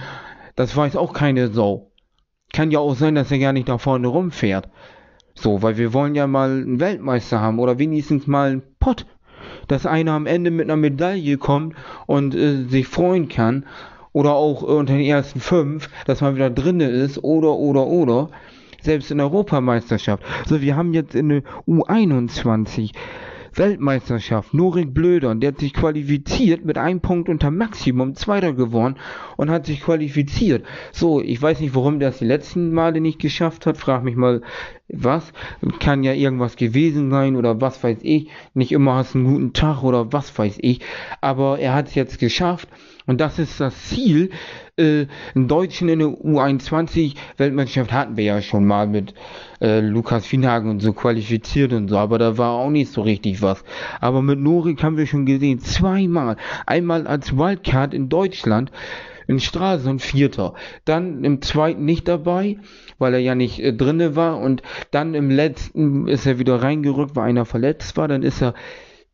das 0.57 0.77
weiß 0.77 0.97
auch 0.97 1.13
keine 1.13 1.49
Sau. 1.49 1.88
Kann 2.53 2.71
ja 2.71 2.79
auch 2.79 2.95
sein, 2.95 3.15
dass 3.15 3.31
er 3.31 3.39
gar 3.39 3.53
nicht 3.53 3.69
da 3.69 3.79
vorne 3.79 4.09
rumfährt. 4.09 4.69
So, 5.35 5.63
weil 5.63 5.77
wir 5.77 5.93
wollen 5.93 6.15
ja 6.15 6.27
mal 6.27 6.51
einen 6.51 6.81
Weltmeister 6.81 7.41
haben 7.41 7.59
oder 7.59 7.79
wenigstens 7.79 8.27
mal 8.27 8.51
einen 8.51 8.63
Pott, 8.81 9.07
dass 9.69 9.87
einer 9.87 10.13
am 10.13 10.27
Ende 10.27 10.51
mit 10.51 10.67
einer 10.67 10.77
Medaille 10.77 11.39
kommt 11.39 11.77
und 12.07 12.35
äh, 12.35 12.65
sich 12.65 12.89
freuen 12.89 13.29
kann 13.29 13.65
oder 14.13 14.33
auch 14.33 14.63
unter 14.63 14.95
den 14.95 15.05
ersten 15.05 15.41
fünf, 15.41 15.89
dass 16.07 16.21
man 16.21 16.35
wieder 16.35 16.51
drinne 16.51 16.89
ist 16.89 17.23
oder 17.23 17.53
oder 17.53 17.87
oder 17.87 18.31
selbst 18.83 19.11
in 19.11 19.19
der 19.19 19.27
Europameisterschaft. 19.27 20.23
So, 20.47 20.61
wir 20.61 20.77
haben 20.77 20.95
jetzt 20.95 21.15
in 21.15 21.29
der 21.29 21.43
U21 21.69 22.93
Weltmeisterschaft. 23.55 24.55
Norik 24.55 24.95
Blödern, 24.95 25.41
der 25.41 25.53
hat 25.53 25.61
sich 25.61 25.75
qualifiziert 25.75 26.65
mit 26.65 26.79
einem 26.79 27.01
Punkt 27.01 27.29
unter 27.29 27.51
Maximum, 27.51 28.15
Zweiter 28.15 28.53
geworden 28.53 28.97
und 29.37 29.51
hat 29.51 29.67
sich 29.67 29.81
qualifiziert. 29.81 30.65
So, 30.93 31.21
ich 31.21 31.41
weiß 31.41 31.61
nicht, 31.61 31.75
warum 31.75 31.99
der 31.99 32.11
es 32.11 32.19
die 32.19 32.25
letzten 32.25 32.73
Male 32.73 33.01
nicht 33.01 33.19
geschafft 33.19 33.67
hat. 33.67 33.77
Frag 33.77 34.05
mich 34.05 34.17
mal, 34.17 34.43
was? 34.89 35.33
Kann 35.81 36.03
ja 36.03 36.13
irgendwas 36.13 36.57
gewesen 36.57 37.11
sein 37.11 37.37
oder 37.37 37.61
was 37.61 37.83
weiß 37.83 37.99
ich. 38.03 38.29
Nicht 38.55 38.73
immer 38.73 38.95
hast 38.95 39.15
du 39.15 39.19
einen 39.19 39.27
guten 39.29 39.53
Tag 39.53 39.83
oder 39.83 40.13
was 40.13 40.37
weiß 40.37 40.59
ich. 40.61 40.81
Aber 41.21 41.59
er 41.59 41.75
hat 41.75 41.89
es 41.89 41.95
jetzt 41.95 42.19
geschafft 42.19 42.69
und 43.09 43.21
das 43.21 43.39
ist 43.39 43.59
das 43.59 43.89
Ziel. 43.89 44.31
Äh, 44.77 45.07
einen 45.35 45.49
Deutschen 45.49 45.89
in 45.89 45.99
der 45.99 46.09
U21 46.09 47.17
Weltmeisterschaft 47.39 47.91
hatten 47.91 48.17
wir 48.19 48.25
ja 48.25 48.43
schon 48.43 48.67
mal 48.67 48.87
mit 48.87 49.15
äh, 49.63 49.81
Lukas 49.81 50.27
Finhagen 50.27 50.71
und 50.71 50.81
so 50.81 50.93
qualifiziert 50.93 51.73
und 51.73 51.89
so, 51.89 51.97
aber 51.97 52.19
da 52.19 52.37
war 52.37 52.53
auch 52.53 52.71
nicht 52.71 52.93
so 52.93 53.01
richtig 53.01 53.41
was. 53.41 53.65
Aber 54.01 54.21
mit 54.21 54.39
Norik 54.39 54.83
haben 54.83 54.99
wir 54.99 55.07
schon 55.07 55.25
gesehen, 55.25 55.59
zweimal. 55.59 56.37
Einmal 56.67 57.07
als 57.07 57.37
Wildcard 57.37 57.95
in 57.95 58.11
Deutschland 58.11 58.71
in 59.27 59.41
Stralsund 59.41 60.03
Vierter. 60.03 60.55
Dann 60.85 61.25
im 61.25 61.41
zweiten 61.41 61.85
nicht 61.85 62.09
dabei, 62.09 62.59
weil 62.99 63.15
er 63.15 63.21
ja 63.21 63.35
nicht 63.35 63.61
äh, 63.61 63.73
drinne 63.73 64.17
war. 64.17 64.39
Und 64.39 64.63
dann 64.91 65.15
im 65.15 65.31
letzten 65.31 66.09
ist 66.09 66.27
er 66.27 66.39
wieder 66.39 66.63
reingerückt, 66.63 67.17
weil 67.17 67.29
einer 67.29 67.45
verletzt 67.47 67.97
war. 67.97 68.09
Dann 68.09 68.23
ist 68.23 68.43
er 68.43 68.55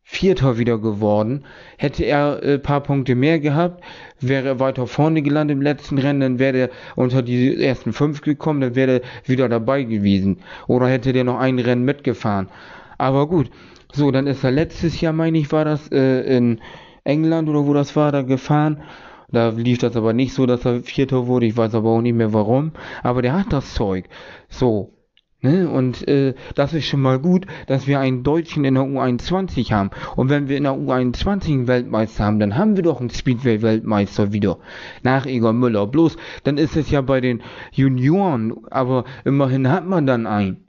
Vierter 0.07 0.59
wieder 0.59 0.77
geworden. 0.77 1.45
Hätte 1.77 2.05
er 2.05 2.39
ein 2.41 2.47
äh, 2.47 2.59
paar 2.59 2.81
Punkte 2.81 3.15
mehr 3.15 3.39
gehabt, 3.39 3.83
wäre 4.21 4.47
er 4.49 4.59
weiter 4.59 4.85
vorne 4.85 5.23
gelandet 5.23 5.57
im 5.57 5.63
letzten 5.63 5.97
Rennen, 5.97 6.19
dann 6.19 6.39
wäre 6.39 6.57
er 6.57 6.69
unter 6.95 7.23
die 7.23 7.61
ersten 7.61 7.91
fünf 7.91 8.21
gekommen, 8.21 8.61
dann 8.61 8.75
wäre 8.75 9.01
er 9.01 9.01
wieder 9.27 9.49
dabei 9.49 9.81
gewesen. 9.81 10.37
Oder 10.67 10.87
hätte 10.89 11.11
der 11.11 11.23
noch 11.23 11.39
ein 11.39 11.57
Rennen 11.57 11.85
mitgefahren. 11.85 12.49
Aber 12.99 13.27
gut, 13.27 13.49
so, 13.91 14.11
dann 14.11 14.27
ist 14.27 14.43
er 14.43 14.51
letztes 14.51 15.01
Jahr, 15.01 15.11
meine 15.11 15.39
ich, 15.39 15.51
war 15.51 15.65
das 15.65 15.91
äh, 15.91 16.21
in 16.37 16.61
England 17.03 17.49
oder 17.49 17.65
wo 17.65 17.73
das 17.73 17.95
war, 17.95 18.11
da 18.11 18.21
gefahren. 18.21 18.83
Da 19.31 19.49
lief 19.49 19.79
das 19.79 19.95
aber 19.95 20.13
nicht 20.13 20.33
so, 20.35 20.45
dass 20.45 20.65
er 20.65 20.83
Vierter 20.83 21.25
wurde. 21.25 21.47
Ich 21.47 21.57
weiß 21.57 21.73
aber 21.73 21.89
auch 21.89 22.01
nicht 22.01 22.15
mehr 22.15 22.31
warum. 22.31 22.73
Aber 23.01 23.23
der 23.23 23.33
hat 23.33 23.51
das 23.51 23.73
Zeug. 23.73 24.05
So. 24.49 24.94
Ne? 25.45 25.69
Und 25.69 26.07
äh, 26.07 26.33
das 26.55 26.73
ist 26.73 26.87
schon 26.87 27.01
mal 27.01 27.19
gut, 27.19 27.45
dass 27.67 27.85
wir 27.85 27.99
einen 27.99 28.23
Deutschen 28.23 28.65
in 28.65 28.73
der 28.73 28.83
U21 28.83 29.71
haben. 29.71 29.91
Und 30.15 30.29
wenn 30.29 30.49
wir 30.49 30.57
in 30.57 30.63
der 30.63 30.73
U21 30.73 31.49
einen 31.49 31.67
Weltmeister 31.67 32.25
haben, 32.25 32.39
dann 32.39 32.57
haben 32.57 32.75
wir 32.75 32.83
doch 32.83 32.99
einen 32.99 33.11
Speedway-Weltmeister 33.11 34.33
wieder. 34.33 34.57
Nach 35.03 35.27
Egon 35.27 35.59
Müller. 35.59 35.85
Bloß, 35.85 36.17
dann 36.43 36.57
ist 36.57 36.75
es 36.75 36.89
ja 36.89 37.01
bei 37.01 37.21
den 37.21 37.43
Junioren. 37.71 38.55
Aber 38.71 39.05
immerhin 39.23 39.69
hat 39.69 39.85
man 39.85 40.07
dann 40.07 40.25
einen. 40.25 40.64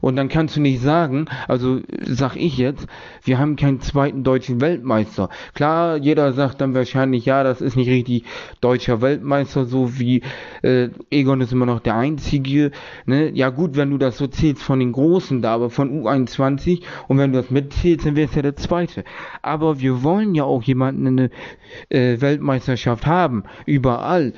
Und 0.00 0.16
dann 0.16 0.28
kannst 0.28 0.56
du 0.56 0.60
nicht 0.60 0.80
sagen, 0.80 1.26
also 1.48 1.80
sag 2.02 2.36
ich 2.36 2.58
jetzt, 2.58 2.86
wir 3.22 3.38
haben 3.38 3.56
keinen 3.56 3.80
zweiten 3.80 4.24
deutschen 4.24 4.60
Weltmeister. 4.60 5.28
Klar, 5.54 5.96
jeder 5.96 6.32
sagt 6.32 6.60
dann 6.60 6.74
wahrscheinlich, 6.74 7.24
ja, 7.26 7.42
das 7.42 7.60
ist 7.60 7.76
nicht 7.76 7.88
richtig 7.88 8.24
deutscher 8.60 9.00
Weltmeister, 9.00 9.64
so 9.64 9.98
wie 9.98 10.22
äh, 10.62 10.88
Egon 11.10 11.40
ist 11.40 11.52
immer 11.52 11.66
noch 11.66 11.80
der 11.80 11.96
einzige. 11.96 12.70
Ne? 13.06 13.30
Ja 13.34 13.50
gut, 13.50 13.76
wenn 13.76 13.90
du 13.90 13.98
das 13.98 14.18
so 14.18 14.26
zählst 14.26 14.62
von 14.62 14.80
den 14.80 14.92
Großen 14.92 15.42
da, 15.42 15.54
aber 15.54 15.70
von 15.70 16.02
U21 16.02 16.82
und 17.08 17.18
wenn 17.18 17.32
du 17.32 17.40
das 17.40 17.50
mitzählst, 17.50 18.06
dann 18.06 18.16
wäre 18.16 18.28
es 18.28 18.34
ja 18.34 18.42
der 18.42 18.56
zweite. 18.56 19.04
Aber 19.42 19.80
wir 19.80 20.02
wollen 20.02 20.34
ja 20.34 20.44
auch 20.44 20.62
jemanden 20.62 21.06
in 21.06 21.18
eine 21.18 21.30
äh, 21.88 22.20
Weltmeisterschaft 22.20 23.06
haben, 23.06 23.44
überall. 23.66 24.32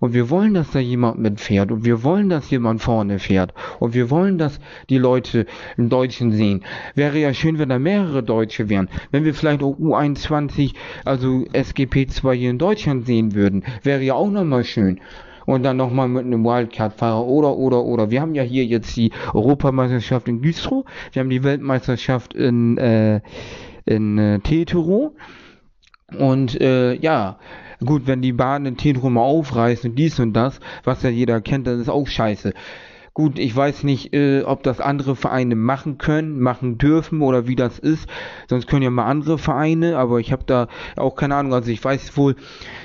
Und 0.00 0.12
wir 0.14 0.30
wollen, 0.30 0.54
dass 0.54 0.70
da 0.70 0.78
jemand 0.78 1.18
mitfährt. 1.18 1.70
Und 1.70 1.84
wir 1.84 2.02
wollen, 2.04 2.28
dass 2.28 2.50
jemand 2.50 2.82
vorne 2.82 3.18
fährt. 3.18 3.52
Und 3.80 3.94
wir 3.94 4.10
wollen, 4.10 4.38
dass 4.38 4.60
die 4.88 4.98
Leute 4.98 5.46
einen 5.76 5.88
Deutschen 5.88 6.32
sehen. 6.32 6.64
Wäre 6.94 7.18
ja 7.18 7.34
schön, 7.34 7.58
wenn 7.58 7.68
da 7.68 7.78
mehrere 7.78 8.22
Deutsche 8.22 8.68
wären. 8.68 8.88
Wenn 9.10 9.24
wir 9.24 9.34
vielleicht 9.34 9.62
auch 9.62 9.76
U21, 9.78 10.74
also 11.04 11.44
SGP2 11.52 12.32
hier 12.32 12.50
in 12.50 12.58
Deutschland 12.58 13.06
sehen 13.06 13.34
würden, 13.34 13.64
wäre 13.82 14.02
ja 14.02 14.14
auch 14.14 14.30
nochmal 14.30 14.64
schön 14.64 15.00
und 15.48 15.62
dann 15.62 15.78
nochmal 15.78 16.08
mit 16.08 16.26
einem 16.26 16.44
Wildcard-Fahrer 16.44 17.26
oder, 17.26 17.56
oder, 17.56 17.82
oder. 17.82 18.10
Wir 18.10 18.20
haben 18.20 18.34
ja 18.34 18.42
hier 18.42 18.66
jetzt 18.66 18.94
die 18.98 19.12
Europameisterschaft 19.32 20.28
in 20.28 20.42
Güstrow, 20.42 20.84
wir 21.12 21.20
haben 21.20 21.30
die 21.30 21.42
Weltmeisterschaft 21.42 22.34
in, 22.34 22.76
äh, 22.76 23.22
in 23.86 24.18
äh, 24.18 24.40
Tetero 24.40 25.14
und 26.18 26.60
äh, 26.60 26.92
ja, 26.96 27.38
Gut, 27.84 28.06
wenn 28.06 28.22
die 28.22 28.32
Bahn 28.32 28.64
den 28.64 28.76
Tenrum 28.76 29.18
aufreißen 29.18 29.90
und 29.90 29.96
dies 29.96 30.18
und 30.18 30.32
das, 30.32 30.58
was 30.84 31.02
ja 31.02 31.10
jeder 31.10 31.40
kennt, 31.40 31.66
das 31.66 31.78
ist 31.78 31.88
auch 31.88 32.06
scheiße. 32.06 32.52
Gut, 33.14 33.38
ich 33.38 33.54
weiß 33.54 33.82
nicht, 33.82 34.14
äh, 34.14 34.42
ob 34.42 34.62
das 34.62 34.80
andere 34.80 35.16
Vereine 35.16 35.56
machen 35.56 35.98
können, 35.98 36.38
machen 36.38 36.78
dürfen 36.78 37.20
oder 37.20 37.48
wie 37.48 37.56
das 37.56 37.78
ist. 37.80 38.08
Sonst 38.48 38.68
können 38.68 38.82
ja 38.82 38.90
mal 38.90 39.06
andere 39.06 39.38
Vereine, 39.38 39.96
aber 39.96 40.20
ich 40.20 40.30
habe 40.30 40.44
da 40.46 40.68
auch 40.96 41.16
keine 41.16 41.34
Ahnung. 41.34 41.52
Also 41.52 41.72
ich 41.72 41.82
weiß 41.82 42.16
wohl, 42.16 42.36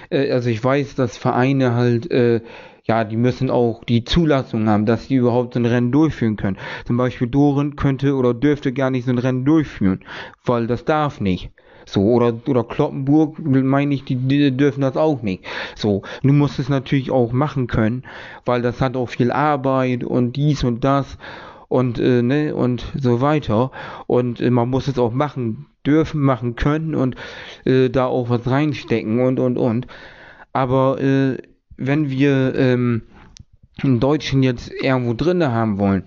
äh, 0.09 0.31
also 0.31 0.49
ich 0.49 0.63
weiß, 0.63 0.95
dass 0.95 1.17
Vereine 1.17 1.75
halt, 1.75 2.09
äh, 2.09 2.41
ja, 2.83 3.03
die 3.03 3.17
müssen 3.17 3.51
auch 3.51 3.83
die 3.83 4.05
Zulassung 4.05 4.67
haben, 4.67 4.87
dass 4.87 5.07
die 5.07 5.15
überhaupt 5.15 5.53
so 5.53 5.59
ein 5.59 5.67
Rennen 5.67 5.91
durchführen 5.91 6.35
können. 6.35 6.57
Zum 6.85 6.97
Beispiel 6.97 7.27
Doren 7.27 7.75
könnte 7.75 8.15
oder 8.15 8.33
dürfte 8.33 8.73
gar 8.73 8.89
nicht 8.89 9.05
so 9.05 9.11
ein 9.11 9.19
Rennen 9.19 9.45
durchführen, 9.45 10.03
weil 10.45 10.65
das 10.65 10.83
darf 10.83 11.21
nicht. 11.21 11.51
So, 11.85 12.01
oder, 12.01 12.33
oder 12.47 12.63
Kloppenburg, 12.63 13.39
meine 13.39 13.93
ich, 13.93 14.03
die, 14.03 14.15
die 14.15 14.55
dürfen 14.55 14.81
das 14.81 14.97
auch 14.97 15.21
nicht. 15.21 15.43
So, 15.75 16.03
du 16.21 16.33
musst 16.33 16.59
es 16.59 16.69
natürlich 16.69 17.11
auch 17.11 17.31
machen 17.31 17.67
können, 17.67 18.03
weil 18.45 18.61
das 18.61 18.81
hat 18.81 18.95
auch 18.95 19.09
viel 19.09 19.31
Arbeit 19.31 20.03
und 20.03 20.35
dies 20.35 20.63
und 20.63 20.83
das 20.83 21.17
und, 21.67 21.99
äh, 21.99 22.21
ne, 22.21 22.55
und 22.55 22.85
so 22.95 23.21
weiter. 23.21 23.71
Und 24.07 24.39
äh, 24.41 24.49
man 24.49 24.69
muss 24.69 24.87
es 24.87 24.99
auch 24.99 25.11
machen 25.11 25.65
dürfen, 25.85 26.21
machen 26.21 26.55
können 26.55 26.95
und 26.95 27.15
äh, 27.65 27.89
da 27.89 28.05
auch 28.05 28.29
was 28.29 28.47
reinstecken 28.47 29.19
und, 29.19 29.39
und, 29.39 29.57
und. 29.57 29.87
Aber 30.53 31.01
äh, 31.01 31.37
wenn 31.77 32.09
wir 32.09 32.53
ähm, 32.55 33.01
einen 33.81 33.99
Deutschen 33.99 34.43
jetzt 34.43 34.71
irgendwo 34.71 35.13
drinne 35.13 35.51
haben 35.51 35.79
wollen, 35.79 36.03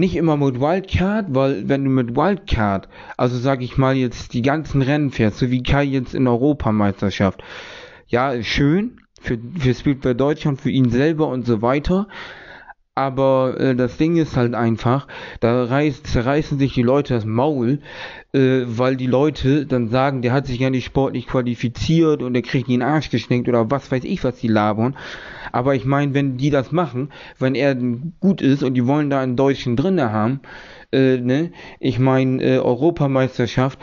nicht 0.00 0.16
immer 0.16 0.36
mit 0.36 0.60
Wildcard, 0.60 1.26
weil 1.28 1.68
wenn 1.68 1.84
du 1.84 1.90
mit 1.90 2.16
Wildcard, 2.16 2.88
also 3.16 3.38
sag 3.38 3.62
ich 3.62 3.78
mal 3.78 3.94
jetzt 3.94 4.34
die 4.34 4.42
ganzen 4.42 4.82
Rennen 4.82 5.10
fährst, 5.10 5.38
so 5.38 5.50
wie 5.50 5.62
Kai 5.62 5.84
jetzt 5.84 6.14
in 6.14 6.26
Europameisterschaft, 6.26 7.42
ja, 8.08 8.42
schön 8.42 9.00
für, 9.20 9.38
für 9.58 9.74
Speedway 9.74 10.14
Deutschland, 10.14 10.60
für 10.60 10.70
ihn 10.70 10.90
selber 10.90 11.28
und 11.28 11.46
so 11.46 11.62
weiter. 11.62 12.08
Aber 12.96 13.58
äh, 13.58 13.76
das 13.76 13.96
Ding 13.96 14.16
ist 14.16 14.36
halt 14.36 14.54
einfach, 14.54 15.06
da 15.38 15.64
reißt, 15.64 16.06
zerreißen 16.06 16.58
sich 16.58 16.74
die 16.74 16.82
Leute 16.82 17.14
das 17.14 17.24
Maul, 17.24 17.78
äh, 18.32 18.62
weil 18.66 18.96
die 18.96 19.06
Leute 19.06 19.64
dann 19.64 19.88
sagen, 19.88 20.22
der 20.22 20.32
hat 20.32 20.46
sich 20.46 20.58
ja 20.58 20.70
nicht 20.70 20.86
sportlich 20.86 21.26
qualifiziert 21.26 22.22
und 22.22 22.34
der 22.34 22.42
kriegt 22.42 22.68
den 22.68 22.82
Arsch 22.82 23.10
geschenkt 23.10 23.48
oder 23.48 23.70
was 23.70 23.90
weiß 23.90 24.04
ich, 24.04 24.24
was 24.24 24.36
die 24.36 24.48
labern. 24.48 24.96
Aber 25.52 25.74
ich 25.74 25.84
meine, 25.84 26.14
wenn 26.14 26.36
die 26.36 26.50
das 26.50 26.72
machen, 26.72 27.10
wenn 27.38 27.54
er 27.54 27.76
gut 28.20 28.42
ist 28.42 28.62
und 28.62 28.74
die 28.74 28.86
wollen 28.86 29.08
da 29.08 29.20
einen 29.20 29.36
Deutschen 29.36 29.76
drinne 29.76 30.12
haben, 30.12 30.40
äh, 30.92 31.18
ne, 31.18 31.52
ich 31.78 31.98
meine, 31.98 32.42
äh, 32.42 32.58
Europameisterschaft, 32.58 33.78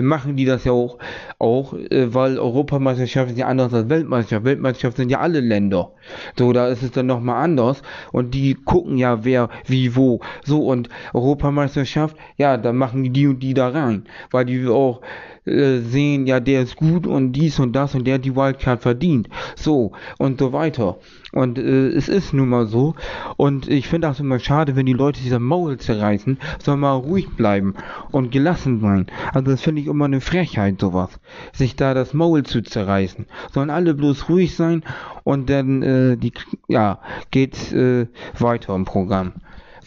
machen 0.00 0.36
die 0.36 0.46
das 0.46 0.64
ja 0.64 0.72
auch, 0.72 0.98
auch 1.38 1.74
äh, 1.74 2.14
weil 2.14 2.38
Europameisterschaft 2.38 3.32
ist 3.32 3.38
ja 3.38 3.46
anders 3.46 3.74
als 3.74 3.90
Weltmeisterschaft. 3.90 4.46
Weltmeisterschaft 4.46 4.96
sind 4.96 5.10
ja 5.10 5.20
alle 5.20 5.40
Länder. 5.40 5.92
So, 6.38 6.52
da 6.54 6.68
ist 6.68 6.82
es 6.82 6.92
dann 6.92 7.06
nochmal 7.06 7.44
anders 7.44 7.82
und 8.10 8.32
die 8.32 8.54
gucken 8.54 8.96
ja, 8.96 9.24
wer, 9.24 9.50
wie, 9.66 9.94
wo. 9.94 10.20
So, 10.44 10.64
und 10.66 10.88
Europameisterschaft, 11.12 12.16
ja, 12.38 12.56
da 12.56 12.72
machen 12.72 13.02
die 13.02 13.10
die 13.10 13.26
und 13.26 13.40
die 13.40 13.52
da 13.52 13.68
rein, 13.68 14.04
weil 14.30 14.46
die 14.46 14.66
auch 14.66 15.02
äh, 15.44 15.80
sehen, 15.80 16.26
ja, 16.26 16.40
der 16.40 16.62
ist 16.62 16.76
gut 16.76 17.06
und 17.06 17.32
dies 17.32 17.58
und 17.58 17.72
das 17.72 17.94
und 17.94 18.06
der 18.06 18.18
die 18.18 18.36
Wildcard 18.36 18.82
verdient. 18.82 19.28
So 19.56 19.92
und 20.18 20.38
so 20.38 20.52
weiter. 20.52 20.98
Und 21.32 21.58
äh, 21.58 21.88
es 21.88 22.08
ist 22.08 22.32
nun 22.32 22.48
mal 22.48 22.66
so. 22.66 22.94
Und 23.36 23.68
ich 23.68 23.88
finde 23.88 24.10
auch 24.10 24.20
immer 24.20 24.38
schade, 24.38 24.76
wenn 24.76 24.86
die 24.86 24.92
Leute 24.92 25.20
dieser 25.20 25.38
Maul 25.38 25.78
zerreißen, 25.78 26.38
soll 26.62 26.76
mal 26.76 26.92
ruhig 26.92 27.28
bleiben 27.30 27.74
und 28.10 28.30
gelassen 28.30 28.80
sein. 28.80 29.06
Also 29.32 29.50
das 29.50 29.62
finde 29.62 29.80
ich 29.80 29.88
immer 29.88 30.04
eine 30.04 30.20
Frechheit, 30.20 30.80
sowas. 30.80 31.18
Sich 31.52 31.74
da 31.76 31.94
das 31.94 32.14
Maul 32.14 32.42
zu 32.44 32.62
zerreißen. 32.62 33.26
Sollen 33.52 33.70
alle 33.70 33.94
bloß 33.94 34.28
ruhig 34.28 34.54
sein 34.54 34.82
und 35.24 35.48
dann, 35.50 35.82
äh, 35.82 36.16
die, 36.16 36.32
ja, 36.68 37.00
geht's 37.30 37.72
äh, 37.72 38.06
weiter 38.38 38.74
im 38.74 38.84
Programm. 38.84 39.32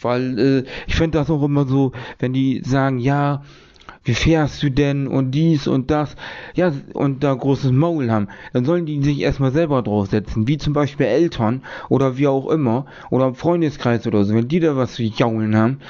Weil 0.00 0.38
äh, 0.38 0.64
ich 0.86 0.96
finde 0.96 1.18
das 1.18 1.30
auch 1.30 1.42
immer 1.42 1.66
so, 1.66 1.92
wenn 2.18 2.32
die 2.32 2.62
sagen, 2.64 2.98
ja, 2.98 3.42
wie 4.06 4.14
fährst 4.14 4.62
du 4.62 4.70
denn 4.70 5.06
und 5.06 5.32
dies 5.32 5.66
und 5.66 5.90
das, 5.90 6.16
ja, 6.54 6.72
und 6.94 7.22
da 7.24 7.34
großes 7.34 7.72
Maul 7.72 8.10
haben, 8.10 8.28
dann 8.52 8.64
sollen 8.64 8.86
die 8.86 9.02
sich 9.02 9.20
erstmal 9.20 9.50
selber 9.52 9.82
draufsetzen, 9.82 10.48
wie 10.48 10.58
zum 10.58 10.72
Beispiel 10.72 11.06
Eltern 11.06 11.62
oder 11.88 12.16
wie 12.16 12.28
auch 12.28 12.48
immer, 12.48 12.86
oder 13.10 13.26
im 13.26 13.34
Freundeskreis 13.34 14.06
oder 14.06 14.24
so, 14.24 14.34
wenn 14.34 14.48
die 14.48 14.60
da 14.60 14.76
was 14.76 14.94
zu 14.94 15.02
jaulen 15.02 15.56
haben, 15.56 15.80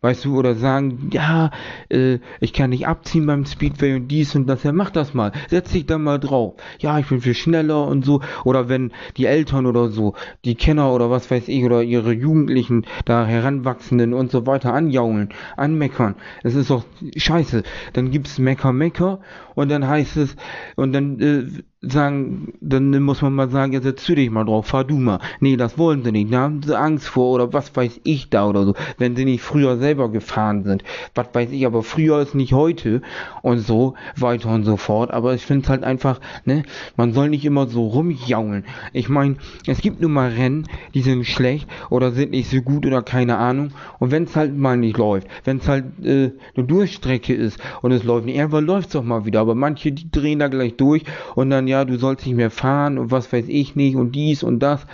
weißt 0.00 0.24
du, 0.24 0.38
oder 0.38 0.54
sagen, 0.54 1.10
ja, 1.12 1.50
äh, 1.90 2.18
ich 2.40 2.52
kann 2.52 2.70
nicht 2.70 2.86
abziehen 2.86 3.26
beim 3.26 3.44
Speedway 3.44 3.94
und 3.94 4.08
dies 4.08 4.34
und 4.34 4.46
das, 4.46 4.62
ja, 4.62 4.72
mach 4.72 4.90
das 4.90 5.14
mal, 5.14 5.32
setz 5.48 5.72
dich 5.72 5.86
da 5.86 5.98
mal 5.98 6.18
drauf, 6.18 6.54
ja, 6.78 6.98
ich 6.98 7.06
bin 7.06 7.20
viel 7.20 7.34
schneller 7.34 7.86
und 7.86 8.04
so, 8.04 8.20
oder 8.44 8.68
wenn 8.68 8.92
die 9.16 9.26
Eltern 9.26 9.66
oder 9.66 9.88
so, 9.88 10.14
die 10.44 10.54
Kenner 10.54 10.92
oder 10.92 11.10
was 11.10 11.30
weiß 11.30 11.48
ich, 11.48 11.64
oder 11.64 11.82
ihre 11.82 12.12
Jugendlichen, 12.12 12.86
da 13.04 13.26
Heranwachsenden 13.26 14.14
und 14.14 14.30
so 14.30 14.46
weiter 14.46 14.72
anjaulen, 14.72 15.30
anmeckern, 15.56 16.16
es 16.42 16.54
ist 16.54 16.70
doch 16.70 16.84
scheiße, 17.16 17.62
dann 17.92 18.10
gibt's 18.10 18.38
Mecker, 18.38 18.72
Mecker, 18.72 19.20
und 19.54 19.70
dann 19.70 19.86
heißt 19.86 20.16
es, 20.16 20.36
und 20.76 20.92
dann 20.92 21.20
äh, 21.20 21.62
sagen, 21.82 22.52
dann 22.60 22.90
muss 23.02 23.22
man 23.22 23.32
mal 23.32 23.48
sagen, 23.48 23.72
ja, 23.72 23.80
setz 23.80 24.04
du 24.04 24.14
dich 24.14 24.30
mal 24.30 24.44
drauf, 24.44 24.66
fahr 24.66 24.84
du 24.84 24.96
mal. 24.96 25.18
Nee, 25.40 25.56
das 25.56 25.78
wollen 25.78 26.04
sie 26.04 26.12
nicht, 26.12 26.30
da 26.30 26.40
haben 26.40 26.62
sie 26.62 26.78
Angst 26.78 27.08
vor 27.08 27.32
oder 27.32 27.54
was 27.54 27.74
weiß 27.74 28.00
ich 28.04 28.28
da 28.28 28.46
oder 28.46 28.66
so, 28.66 28.74
wenn 28.98 29.16
sie 29.16 29.24
nicht 29.24 29.42
früher 29.42 29.78
selber 29.78 30.10
gefahren 30.10 30.64
sind. 30.64 30.84
Was 31.14 31.28
weiß 31.32 31.50
ich, 31.52 31.64
aber 31.64 31.82
früher 31.82 32.20
ist 32.20 32.34
nicht 32.34 32.52
heute 32.52 33.00
und 33.40 33.60
so 33.60 33.94
weiter 34.16 34.50
und 34.50 34.64
so 34.64 34.76
fort. 34.76 35.10
Aber 35.10 35.32
ich 35.32 35.46
finde 35.46 35.64
es 35.64 35.70
halt 35.70 35.82
einfach, 35.82 36.20
ne, 36.44 36.64
man 36.96 37.14
soll 37.14 37.30
nicht 37.30 37.46
immer 37.46 37.66
so 37.66 37.86
rumjaulen. 37.86 38.66
Ich 38.92 39.08
meine, 39.08 39.36
es 39.66 39.80
gibt 39.80 40.02
nun 40.02 40.12
mal 40.12 40.32
Rennen, 40.32 40.66
die 40.92 41.00
sind 41.00 41.24
schlecht 41.24 41.66
oder 41.88 42.10
sind 42.10 42.32
nicht 42.32 42.50
so 42.50 42.60
gut 42.60 42.84
oder 42.84 43.02
keine 43.02 43.38
Ahnung. 43.38 43.70
Und 43.98 44.10
wenn 44.10 44.24
es 44.24 44.36
halt 44.36 44.54
mal 44.54 44.76
nicht 44.76 44.98
läuft, 44.98 45.28
wenn 45.44 45.56
es 45.56 45.68
halt 45.68 45.84
äh, 46.04 46.32
eine 46.54 46.66
Durchstrecke 46.66 47.32
ist 47.32 47.58
und 47.80 47.92
es 47.92 48.04
läuft 48.04 48.26
nicht, 48.26 48.36
irgendwann 48.36 48.66
läuft 48.66 48.88
es 48.88 48.92
doch 48.92 49.02
mal 49.02 49.24
wieder. 49.24 49.40
Aber 49.40 49.54
manche, 49.54 49.92
die 49.92 50.10
drehen 50.10 50.40
da 50.40 50.48
gleich 50.48 50.76
durch 50.76 51.04
und 51.34 51.48
dann 51.48 51.69
ja, 51.70 51.84
du 51.84 51.98
sollst 51.98 52.26
nicht 52.26 52.36
mehr 52.36 52.50
fahren 52.50 52.98
und 52.98 53.10
was 53.10 53.32
weiß 53.32 53.46
ich 53.48 53.76
nicht 53.76 53.96
und 53.96 54.12
dies 54.12 54.42
und 54.42 54.58
das 54.58 54.86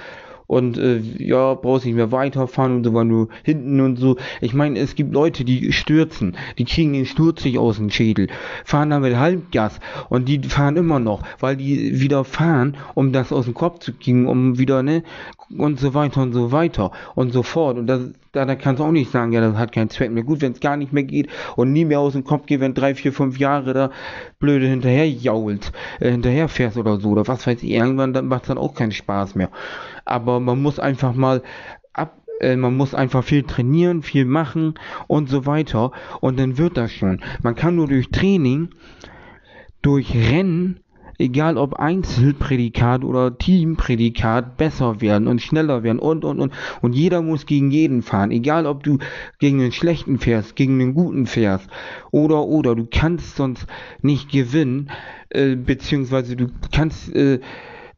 und 0.46 0.78
äh, 0.78 0.98
ja, 0.98 1.54
brauchst 1.54 1.86
nicht 1.86 1.94
mehr 1.94 2.12
weiterfahren 2.12 2.76
und 2.76 2.84
so, 2.84 2.94
weil 2.94 3.08
du 3.08 3.28
hinten 3.42 3.80
und 3.80 3.96
so. 3.96 4.16
Ich 4.40 4.54
meine, 4.54 4.78
es 4.78 4.94
gibt 4.94 5.12
Leute, 5.12 5.44
die 5.44 5.72
stürzen, 5.72 6.36
die 6.58 6.64
kriegen 6.64 6.92
den 6.92 7.06
Sturz 7.06 7.44
nicht 7.44 7.58
aus 7.58 7.76
dem 7.76 7.90
Schädel, 7.90 8.28
fahren 8.64 8.90
damit 8.90 9.16
Halbgas 9.16 9.80
und 10.08 10.28
die 10.28 10.40
fahren 10.42 10.76
immer 10.76 10.98
noch, 10.98 11.22
weil 11.40 11.56
die 11.56 12.00
wieder 12.00 12.24
fahren, 12.24 12.76
um 12.94 13.12
das 13.12 13.32
aus 13.32 13.46
dem 13.46 13.54
Kopf 13.54 13.80
zu 13.80 13.92
kriegen, 13.92 14.26
um 14.26 14.58
wieder, 14.58 14.82
ne, 14.82 15.02
und 15.56 15.78
so 15.78 15.94
weiter 15.94 16.22
und 16.22 16.32
so 16.32 16.52
weiter 16.52 16.90
und 17.14 17.32
so 17.32 17.42
fort. 17.42 17.78
Und 17.78 17.86
das, 17.86 18.10
da, 18.32 18.44
da 18.44 18.54
kannst 18.54 18.80
du 18.80 18.84
auch 18.84 18.92
nicht 18.92 19.10
sagen, 19.10 19.32
ja, 19.32 19.40
das 19.40 19.56
hat 19.56 19.72
keinen 19.72 19.90
Zweck 19.90 20.10
mehr. 20.10 20.24
Gut, 20.24 20.40
wenn 20.42 20.52
es 20.52 20.60
gar 20.60 20.76
nicht 20.76 20.92
mehr 20.92 21.04
geht 21.04 21.28
und 21.56 21.72
nie 21.72 21.84
mehr 21.84 22.00
aus 22.00 22.14
dem 22.14 22.24
Kopf 22.24 22.46
geht, 22.46 22.60
wenn 22.60 22.74
drei, 22.74 22.94
vier, 22.94 23.12
fünf 23.12 23.38
Jahre 23.38 23.72
da 23.72 23.90
blöde 24.38 24.66
hinterher 24.66 25.08
jault, 25.08 25.72
äh, 26.00 26.10
hinterher 26.10 26.48
fährst 26.48 26.76
oder 26.76 26.98
so, 26.98 27.10
oder 27.10 27.26
was 27.28 27.46
weiß 27.46 27.62
ich, 27.62 27.70
irgendwann 27.70 28.12
dann 28.12 28.26
macht 28.26 28.48
dann 28.48 28.58
auch 28.58 28.74
keinen 28.74 28.92
Spaß 28.92 29.34
mehr. 29.34 29.50
Aber 30.06 30.40
man 30.40 30.62
muss 30.62 30.78
einfach 30.78 31.14
mal 31.14 31.42
ab, 31.92 32.22
äh, 32.40 32.56
man 32.56 32.76
muss 32.76 32.94
einfach 32.94 33.22
viel 33.22 33.42
trainieren, 33.42 34.02
viel 34.02 34.24
machen 34.24 34.74
und 35.06 35.28
so 35.28 35.44
weiter 35.44 35.92
und 36.20 36.38
dann 36.38 36.56
wird 36.56 36.78
das 36.78 36.92
schon. 36.92 37.20
Man 37.42 37.54
kann 37.54 37.76
nur 37.76 37.88
durch 37.88 38.10
Training, 38.10 38.70
durch 39.82 40.14
Rennen 40.14 40.80
egal 41.18 41.56
ob 41.56 41.74
Einzelprädikat 41.74 43.04
oder 43.04 43.36
Teamprädikat, 43.36 44.56
besser 44.56 45.00
werden 45.00 45.28
und 45.28 45.40
schneller 45.40 45.82
werden 45.82 45.98
und, 45.98 46.24
und, 46.24 46.40
und. 46.40 46.52
Und 46.82 46.94
jeder 46.94 47.22
muss 47.22 47.46
gegen 47.46 47.70
jeden 47.70 48.02
fahren, 48.02 48.30
egal 48.30 48.66
ob 48.66 48.82
du 48.82 48.98
gegen 49.38 49.58
den 49.58 49.72
Schlechten 49.72 50.18
fährst, 50.18 50.56
gegen 50.56 50.78
den 50.78 50.94
Guten 50.94 51.26
fährst 51.26 51.68
oder, 52.10 52.44
oder. 52.44 52.74
Du 52.74 52.86
kannst 52.90 53.36
sonst 53.36 53.66
nicht 54.02 54.30
gewinnen, 54.30 54.90
äh, 55.30 55.56
beziehungsweise 55.56 56.36
du 56.36 56.48
kannst, 56.72 57.14
äh, 57.14 57.40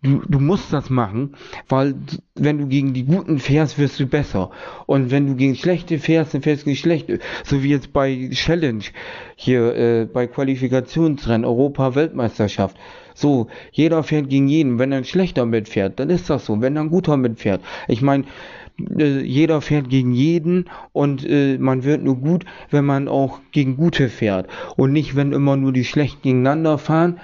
Du, 0.01 0.23
du 0.29 0.39
musst 0.39 0.73
das 0.73 0.91
machen, 0.91 1.35
weil 1.69 1.97
wenn 2.37 2.59
du 2.59 2.67
gegen 2.69 2.95
die 2.95 3.05
Guten 3.05 3.41
fährst, 3.41 3.79
wirst 3.79 3.99
du 3.99 4.07
besser. 4.07 4.51
Und 4.87 5.11
wenn 5.11 5.27
du 5.27 5.35
gegen 5.35 5.57
Schlechte 5.57 5.99
fährst, 5.99 6.35
dann 6.35 6.43
fährst 6.43 6.63
du 6.63 6.67
gegen 6.67 6.77
Schlechte. 6.77 7.19
So 7.43 7.65
wie 7.65 7.71
jetzt 7.71 7.93
bei 7.93 8.31
Challenge, 8.33 8.85
hier 9.35 9.75
äh, 9.75 10.05
bei 10.05 10.29
Qualifikationsrennen, 10.29 11.45
Europa-Weltmeisterschaft. 11.45 12.77
So, 13.15 13.49
jeder 13.73 14.05
fährt 14.05 14.29
gegen 14.29 14.47
jeden. 14.47 14.79
Wenn 14.79 14.93
ein 14.93 15.03
schlechter 15.03 15.47
mitfährt, 15.47 15.99
dann 15.99 16.11
ist 16.11 16.31
das 16.31 16.47
so. 16.47 16.61
Wenn 16.61 16.79
ein 16.79 16.91
guter 16.91 17.17
mitfährt. 17.17 17.61
Ich 17.89 18.01
meine, 18.01 18.23
äh, 18.97 19.21
jeder 19.21 19.61
fährt 19.61 19.91
gegen 19.91 20.13
jeden 20.13 20.67
und 20.93 21.29
äh, 21.29 21.59
man 21.59 21.83
wird 21.83 22.05
nur 22.05 22.17
gut, 22.17 22.45
wenn 22.71 22.85
man 22.85 23.09
auch 23.09 23.41
gegen 23.51 23.77
gute 23.77 24.09
fährt. 24.09 24.47
Und 24.77 24.93
nicht, 24.93 25.17
wenn 25.17 25.33
immer 25.33 25.57
nur 25.57 25.73
die 25.73 25.85
schlechten 25.85 26.23
gegeneinander 26.23 26.79
fahren 26.79 27.19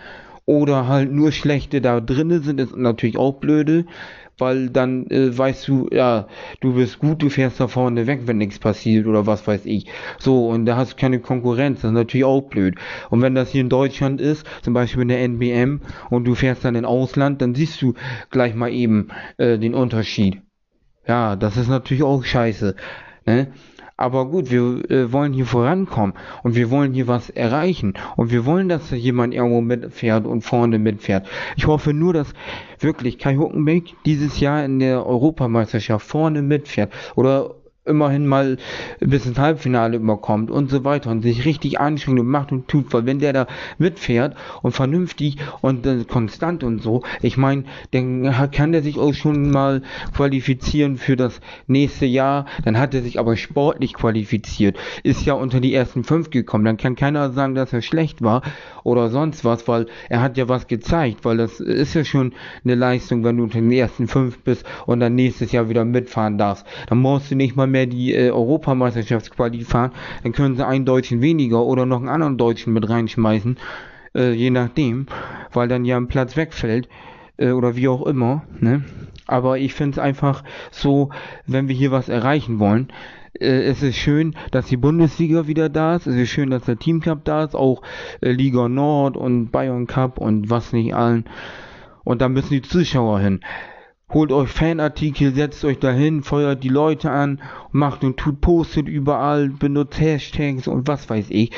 oder 0.46 0.88
halt 0.88 1.12
nur 1.12 1.32
schlechte 1.32 1.80
da 1.80 2.00
drinnen 2.00 2.42
sind, 2.42 2.60
ist 2.60 2.76
natürlich 2.76 3.16
auch 3.16 3.34
blöde 3.34 3.86
weil 4.38 4.70
dann 4.70 5.06
äh, 5.10 5.36
weißt 5.36 5.68
du, 5.68 5.88
ja, 5.92 6.26
du 6.60 6.74
bist 6.74 6.98
gut, 6.98 7.22
du 7.22 7.30
fährst 7.30 7.60
da 7.60 7.68
vorne 7.68 8.06
weg, 8.06 8.22
wenn 8.26 8.38
nichts 8.38 8.58
passiert 8.58 9.06
oder 9.06 9.26
was 9.26 9.46
weiß 9.46 9.66
ich. 9.66 9.86
So, 10.18 10.48
und 10.48 10.66
da 10.66 10.76
hast 10.76 10.92
du 10.92 10.96
keine 10.96 11.20
Konkurrenz, 11.20 11.82
das 11.82 11.90
ist 11.90 11.94
natürlich 11.94 12.24
auch 12.24 12.42
blöd. 12.42 12.76
Und 13.10 13.22
wenn 13.22 13.34
das 13.34 13.50
hier 13.50 13.60
in 13.60 13.68
Deutschland 13.68 14.20
ist, 14.20 14.46
zum 14.62 14.74
Beispiel 14.74 15.02
in 15.02 15.08
der 15.08 15.22
NBM, 15.22 15.80
und 16.10 16.24
du 16.24 16.34
fährst 16.34 16.64
dann 16.64 16.74
in 16.74 16.84
Ausland, 16.84 17.42
dann 17.42 17.54
siehst 17.54 17.80
du 17.82 17.94
gleich 18.30 18.54
mal 18.54 18.72
eben 18.72 19.08
äh, 19.36 19.58
den 19.58 19.74
Unterschied. 19.74 20.40
Ja, 21.06 21.36
das 21.36 21.56
ist 21.56 21.68
natürlich 21.68 22.02
auch 22.02 22.24
scheiße. 22.24 22.74
Ne? 23.26 23.48
Aber 23.96 24.26
gut, 24.26 24.50
wir 24.50 24.90
äh, 24.90 25.12
wollen 25.12 25.32
hier 25.32 25.46
vorankommen 25.46 26.14
und 26.42 26.56
wir 26.56 26.70
wollen 26.70 26.94
hier 26.94 27.06
was 27.06 27.30
erreichen 27.30 27.94
und 28.16 28.32
wir 28.32 28.44
wollen, 28.44 28.68
dass 28.68 28.90
da 28.90 28.96
jemand 28.96 29.34
irgendwo 29.34 29.60
mitfährt 29.60 30.26
und 30.26 30.42
vorne 30.42 30.80
mitfährt. 30.80 31.28
Ich 31.56 31.68
hoffe 31.68 31.94
nur, 31.94 32.12
dass 32.12 32.34
wirklich 32.80 33.18
Kai 33.18 33.36
Huckenbeck 33.36 33.94
dieses 34.04 34.40
Jahr 34.40 34.64
in 34.64 34.80
der 34.80 35.06
Europameisterschaft 35.06 36.06
vorne 36.06 36.42
mitfährt 36.42 36.92
oder 37.14 37.54
immerhin 37.86 38.26
mal 38.26 38.56
bis 39.00 39.26
ins 39.26 39.38
Halbfinale 39.38 39.96
überkommt 39.96 40.50
und 40.50 40.70
so 40.70 40.84
weiter 40.84 41.10
und 41.10 41.22
sich 41.22 41.44
richtig 41.44 41.80
anstrengt 41.80 42.18
und 42.18 42.26
macht 42.26 42.50
und 42.50 42.66
tut, 42.66 42.92
weil 42.94 43.04
wenn 43.04 43.18
der 43.18 43.32
da 43.32 43.46
mitfährt 43.78 44.36
und 44.62 44.72
vernünftig 44.72 45.36
und 45.60 45.86
äh, 45.86 46.04
konstant 46.04 46.64
und 46.64 46.82
so, 46.82 47.02
ich 47.20 47.36
meine, 47.36 47.64
dann 47.90 48.50
kann 48.52 48.72
der 48.72 48.82
sich 48.82 48.98
auch 48.98 49.12
schon 49.12 49.50
mal 49.50 49.82
qualifizieren 50.14 50.96
für 50.96 51.16
das 51.16 51.40
nächste 51.66 52.06
Jahr, 52.06 52.46
dann 52.64 52.78
hat 52.78 52.94
er 52.94 53.02
sich 53.02 53.18
aber 53.18 53.36
sportlich 53.36 53.92
qualifiziert, 53.92 54.78
ist 55.02 55.26
ja 55.26 55.34
unter 55.34 55.60
die 55.60 55.74
ersten 55.74 56.04
fünf 56.04 56.30
gekommen, 56.30 56.64
dann 56.64 56.76
kann 56.78 56.96
keiner 56.96 57.32
sagen, 57.32 57.54
dass 57.54 57.72
er 57.72 57.82
schlecht 57.82 58.22
war 58.22 58.42
oder 58.82 59.10
sonst 59.10 59.44
was, 59.44 59.68
weil 59.68 59.86
er 60.08 60.22
hat 60.22 60.38
ja 60.38 60.48
was 60.48 60.68
gezeigt, 60.68 61.24
weil 61.24 61.36
das 61.36 61.60
ist 61.60 61.94
ja 61.94 62.04
schon 62.04 62.32
eine 62.64 62.76
Leistung, 62.76 63.24
wenn 63.24 63.36
du 63.36 63.42
unter 63.42 63.60
den 63.60 63.72
ersten 63.72 64.08
fünf 64.08 64.38
bist 64.38 64.64
und 64.86 65.00
dann 65.00 65.14
nächstes 65.14 65.52
Jahr 65.52 65.68
wieder 65.68 65.84
mitfahren 65.84 66.38
darfst, 66.38 66.66
dann 66.88 66.98
musst 66.98 67.30
du 67.30 67.34
nicht 67.34 67.56
mal 67.56 67.73
mehr 67.74 67.86
die 67.86 68.14
äh, 68.14 68.30
Europameisterschaftsquali 68.30 69.64
fahren, 69.64 69.92
dann 70.22 70.32
können 70.32 70.56
sie 70.56 70.66
einen 70.66 70.86
Deutschen 70.86 71.20
weniger 71.20 71.62
oder 71.64 71.84
noch 71.84 71.98
einen 71.98 72.08
anderen 72.08 72.38
Deutschen 72.38 72.72
mit 72.72 72.88
reinschmeißen, 72.88 73.58
äh, 74.14 74.32
je 74.32 74.50
nachdem, 74.50 75.06
weil 75.52 75.68
dann 75.68 75.84
ja 75.84 75.96
ein 75.96 76.08
Platz 76.08 76.36
wegfällt 76.36 76.88
äh, 77.36 77.50
oder 77.50 77.76
wie 77.76 77.88
auch 77.88 78.06
immer. 78.06 78.44
Ne? 78.60 78.84
Aber 79.26 79.58
ich 79.58 79.74
finde 79.74 79.92
es 79.92 79.98
einfach 79.98 80.44
so, 80.70 81.10
wenn 81.46 81.68
wir 81.68 81.74
hier 81.74 81.90
was 81.90 82.08
erreichen 82.08 82.60
wollen, 82.60 82.88
äh, 83.38 83.64
es 83.64 83.82
ist 83.82 83.96
schön, 83.96 84.36
dass 84.52 84.66
die 84.66 84.76
Bundesliga 84.76 85.46
wieder 85.46 85.68
da 85.68 85.96
ist. 85.96 86.06
Es 86.06 86.14
ist 86.14 86.30
schön, 86.30 86.50
dass 86.50 86.64
der 86.64 86.78
Team 86.78 87.00
Cup 87.00 87.24
da 87.24 87.44
ist, 87.44 87.56
auch 87.56 87.82
äh, 88.20 88.30
Liga 88.30 88.68
Nord 88.68 89.16
und 89.16 89.50
Bayern 89.50 89.86
Cup 89.86 90.18
und 90.18 90.48
was 90.48 90.72
nicht 90.72 90.94
allen. 90.94 91.24
Und 92.04 92.22
da 92.22 92.28
müssen 92.28 92.50
die 92.50 92.62
Zuschauer 92.62 93.20
hin. 93.20 93.40
Holt 94.12 94.32
euch 94.32 94.50
Fanartikel, 94.50 95.34
setzt 95.34 95.64
euch 95.64 95.78
dahin, 95.78 96.22
feuert 96.22 96.62
die 96.62 96.68
Leute 96.68 97.10
an, 97.10 97.40
macht 97.72 98.04
und 98.04 98.16
tut, 98.16 98.40
postet 98.40 98.88
überall, 98.88 99.48
benutzt 99.48 99.98
Hashtags 100.00 100.68
und 100.68 100.86
was 100.86 101.08
weiß 101.10 101.26
ich. 101.30 101.50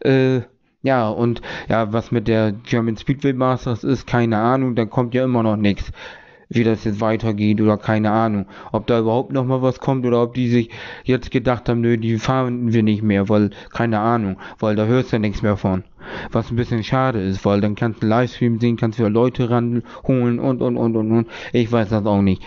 Äh, 0.00 0.42
Ja, 0.82 1.08
und 1.08 1.40
ja, 1.68 1.94
was 1.94 2.12
mit 2.12 2.28
der 2.28 2.52
German 2.52 2.98
Speedway 2.98 3.32
Masters 3.32 3.84
ist, 3.84 4.06
keine 4.06 4.36
Ahnung, 4.38 4.74
da 4.74 4.84
kommt 4.84 5.14
ja 5.14 5.24
immer 5.24 5.42
noch 5.42 5.56
nichts 5.56 5.90
wie 6.48 6.64
das 6.64 6.84
jetzt 6.84 7.00
weitergeht 7.00 7.60
oder 7.60 7.76
keine 7.76 8.10
Ahnung. 8.10 8.46
Ob 8.72 8.86
da 8.86 8.98
überhaupt 8.98 9.32
noch 9.32 9.44
mal 9.44 9.62
was 9.62 9.80
kommt 9.80 10.06
oder 10.06 10.22
ob 10.22 10.34
die 10.34 10.48
sich 10.48 10.70
jetzt 11.04 11.30
gedacht 11.30 11.68
haben, 11.68 11.80
nö, 11.80 11.96
die 11.96 12.18
fahren 12.18 12.72
wir 12.72 12.82
nicht 12.82 13.02
mehr, 13.02 13.28
weil, 13.28 13.50
keine 13.72 14.00
Ahnung, 14.00 14.36
weil 14.58 14.76
da 14.76 14.86
hörst 14.86 15.12
du 15.12 15.18
nichts 15.18 15.42
mehr 15.42 15.56
von. 15.56 15.84
Was 16.30 16.50
ein 16.50 16.56
bisschen 16.56 16.84
schade 16.84 17.20
ist, 17.20 17.44
weil 17.44 17.60
dann 17.60 17.74
kannst 17.74 18.02
du 18.02 18.06
Livestream 18.06 18.60
sehen, 18.60 18.76
kannst 18.76 18.98
wieder 18.98 19.10
Leute 19.10 19.48
ranholen 19.48 20.38
und, 20.38 20.60
und, 20.60 20.76
und, 20.76 20.96
und, 20.96 21.12
und. 21.12 21.28
Ich 21.52 21.70
weiß 21.70 21.88
das 21.88 22.04
auch 22.04 22.22
nicht. 22.22 22.42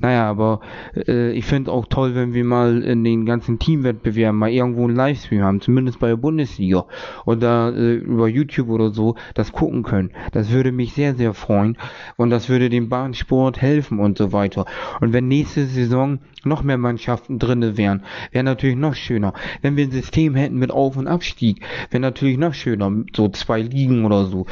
Naja, 0.00 0.28
aber 0.28 0.60
äh, 1.06 1.32
ich 1.32 1.44
finde 1.44 1.70
auch 1.72 1.86
toll, 1.86 2.14
wenn 2.14 2.32
wir 2.32 2.44
mal 2.44 2.82
in 2.82 3.04
den 3.04 3.26
ganzen 3.26 3.58
Teamwettbewerben 3.58 4.38
mal 4.38 4.50
irgendwo 4.50 4.84
einen 4.84 4.96
Livestream 4.96 5.42
haben, 5.42 5.60
zumindest 5.60 5.98
bei 5.98 6.08
der 6.08 6.16
Bundesliga 6.16 6.86
oder 7.26 7.74
äh, 7.76 7.96
über 7.96 8.26
YouTube 8.26 8.70
oder 8.70 8.90
so, 8.90 9.16
das 9.34 9.52
gucken 9.52 9.82
können. 9.82 10.12
Das 10.32 10.50
würde 10.50 10.72
mich 10.72 10.94
sehr, 10.94 11.14
sehr 11.14 11.34
freuen 11.34 11.76
und 12.16 12.30
das 12.30 12.48
würde 12.48 12.70
dem 12.70 12.88
Bahnsport 12.88 13.60
helfen 13.60 13.98
und 13.98 14.16
so 14.16 14.32
weiter. 14.32 14.64
Und 15.00 15.12
wenn 15.12 15.28
nächste 15.28 15.66
Saison 15.66 16.18
noch 16.44 16.62
mehr 16.62 16.78
Mannschaften 16.78 17.38
drinne 17.38 17.76
wären, 17.76 18.02
wäre 18.32 18.44
natürlich 18.44 18.76
noch 18.76 18.94
schöner. 18.94 19.34
Wenn 19.60 19.76
wir 19.76 19.84
ein 19.84 19.90
System 19.90 20.34
hätten 20.34 20.56
mit 20.56 20.70
Auf- 20.70 20.96
und 20.96 21.08
Abstieg, 21.08 21.60
wäre 21.90 22.00
natürlich 22.00 22.38
noch 22.38 22.54
schöner, 22.54 22.90
so 23.14 23.28
zwei 23.28 23.60
Ligen 23.60 24.06
oder 24.06 24.24
so. 24.24 24.46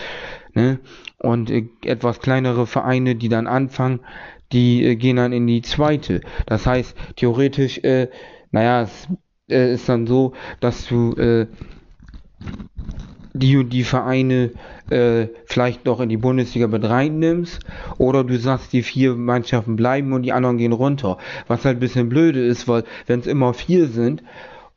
Ne? 0.55 0.79
Und 1.19 1.51
äh, 1.51 1.69
etwas 1.85 2.21
kleinere 2.21 2.67
Vereine, 2.67 3.15
die 3.15 3.29
dann 3.29 3.47
anfangen, 3.47 4.01
die 4.53 4.85
äh, 4.85 4.97
gehen 4.97 5.17
dann 5.17 5.33
in 5.33 5.47
die 5.47 5.63
zweite. 5.63 6.21
Das 6.47 6.67
heißt, 6.67 6.97
theoretisch, 7.17 7.79
äh, 7.79 8.09
naja, 8.51 8.83
es 8.83 9.09
äh, 9.49 9.75
ist 9.75 9.89
dann 9.89 10.07
so, 10.07 10.33
dass 10.61 10.87
du 10.87 11.13
äh, 11.15 11.47
die 13.35 13.57
und 13.57 13.71
die 13.71 13.85
Vereine 13.85 14.53
äh, 14.91 15.29
vielleicht 15.47 15.85
noch 15.85 16.01
in 16.01 16.09
die 16.09 16.17
Bundesliga 16.17 16.67
mit 16.67 16.85
reinnimmst 16.85 17.61
oder 17.99 18.25
du 18.25 18.39
sagst, 18.39 18.73
die 18.73 18.83
vier 18.83 19.15
Mannschaften 19.15 19.77
bleiben 19.77 20.13
und 20.13 20.23
die 20.23 20.33
anderen 20.33 20.59
gehen 20.59 20.73
runter. 20.73 21.19
Was 21.47 21.65
halt 21.65 21.77
ein 21.77 21.81
bisschen 21.81 22.09
blöde 22.09 22.45
ist, 22.45 22.69
weil 22.69 22.85
wenn 23.07 23.21
es 23.21 23.27
immer 23.27 23.55
vier 23.55 23.87
sind 23.89 24.23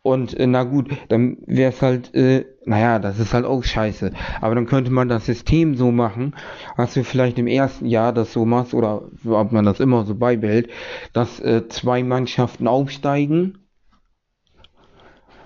und 0.04 0.34
äh, 0.40 0.48
na 0.48 0.64
gut, 0.64 0.90
dann 1.10 1.38
wäre 1.46 1.72
es 1.72 1.82
halt, 1.82 2.14
äh, 2.16 2.46
naja, 2.66 2.98
das 2.98 3.20
ist 3.20 3.34
halt 3.34 3.46
auch 3.46 3.64
scheiße. 3.64 4.12
Aber 4.42 4.56
dann 4.56 4.66
könnte 4.66 4.92
man 4.92 5.10
das 5.10 5.26
System 5.26 5.76
so 5.76 5.92
machen, 5.92 6.36
dass 6.76 6.96
du 6.96 7.04
vielleicht 7.04 7.38
im 7.38 7.48
ersten 7.48 7.86
Jahr 7.86 8.12
das 8.12 8.34
so 8.34 8.46
machst, 8.46 8.74
oder 8.74 9.04
ob 9.26 9.52
man 9.52 9.66
das 9.66 9.80
immer 9.80 10.04
so 10.06 10.16
beibehält, 10.16 10.70
dass 11.14 11.40
äh, 11.40 11.68
zwei 11.70 12.02
Mannschaften 12.02 12.68
aufsteigen, 12.68 13.60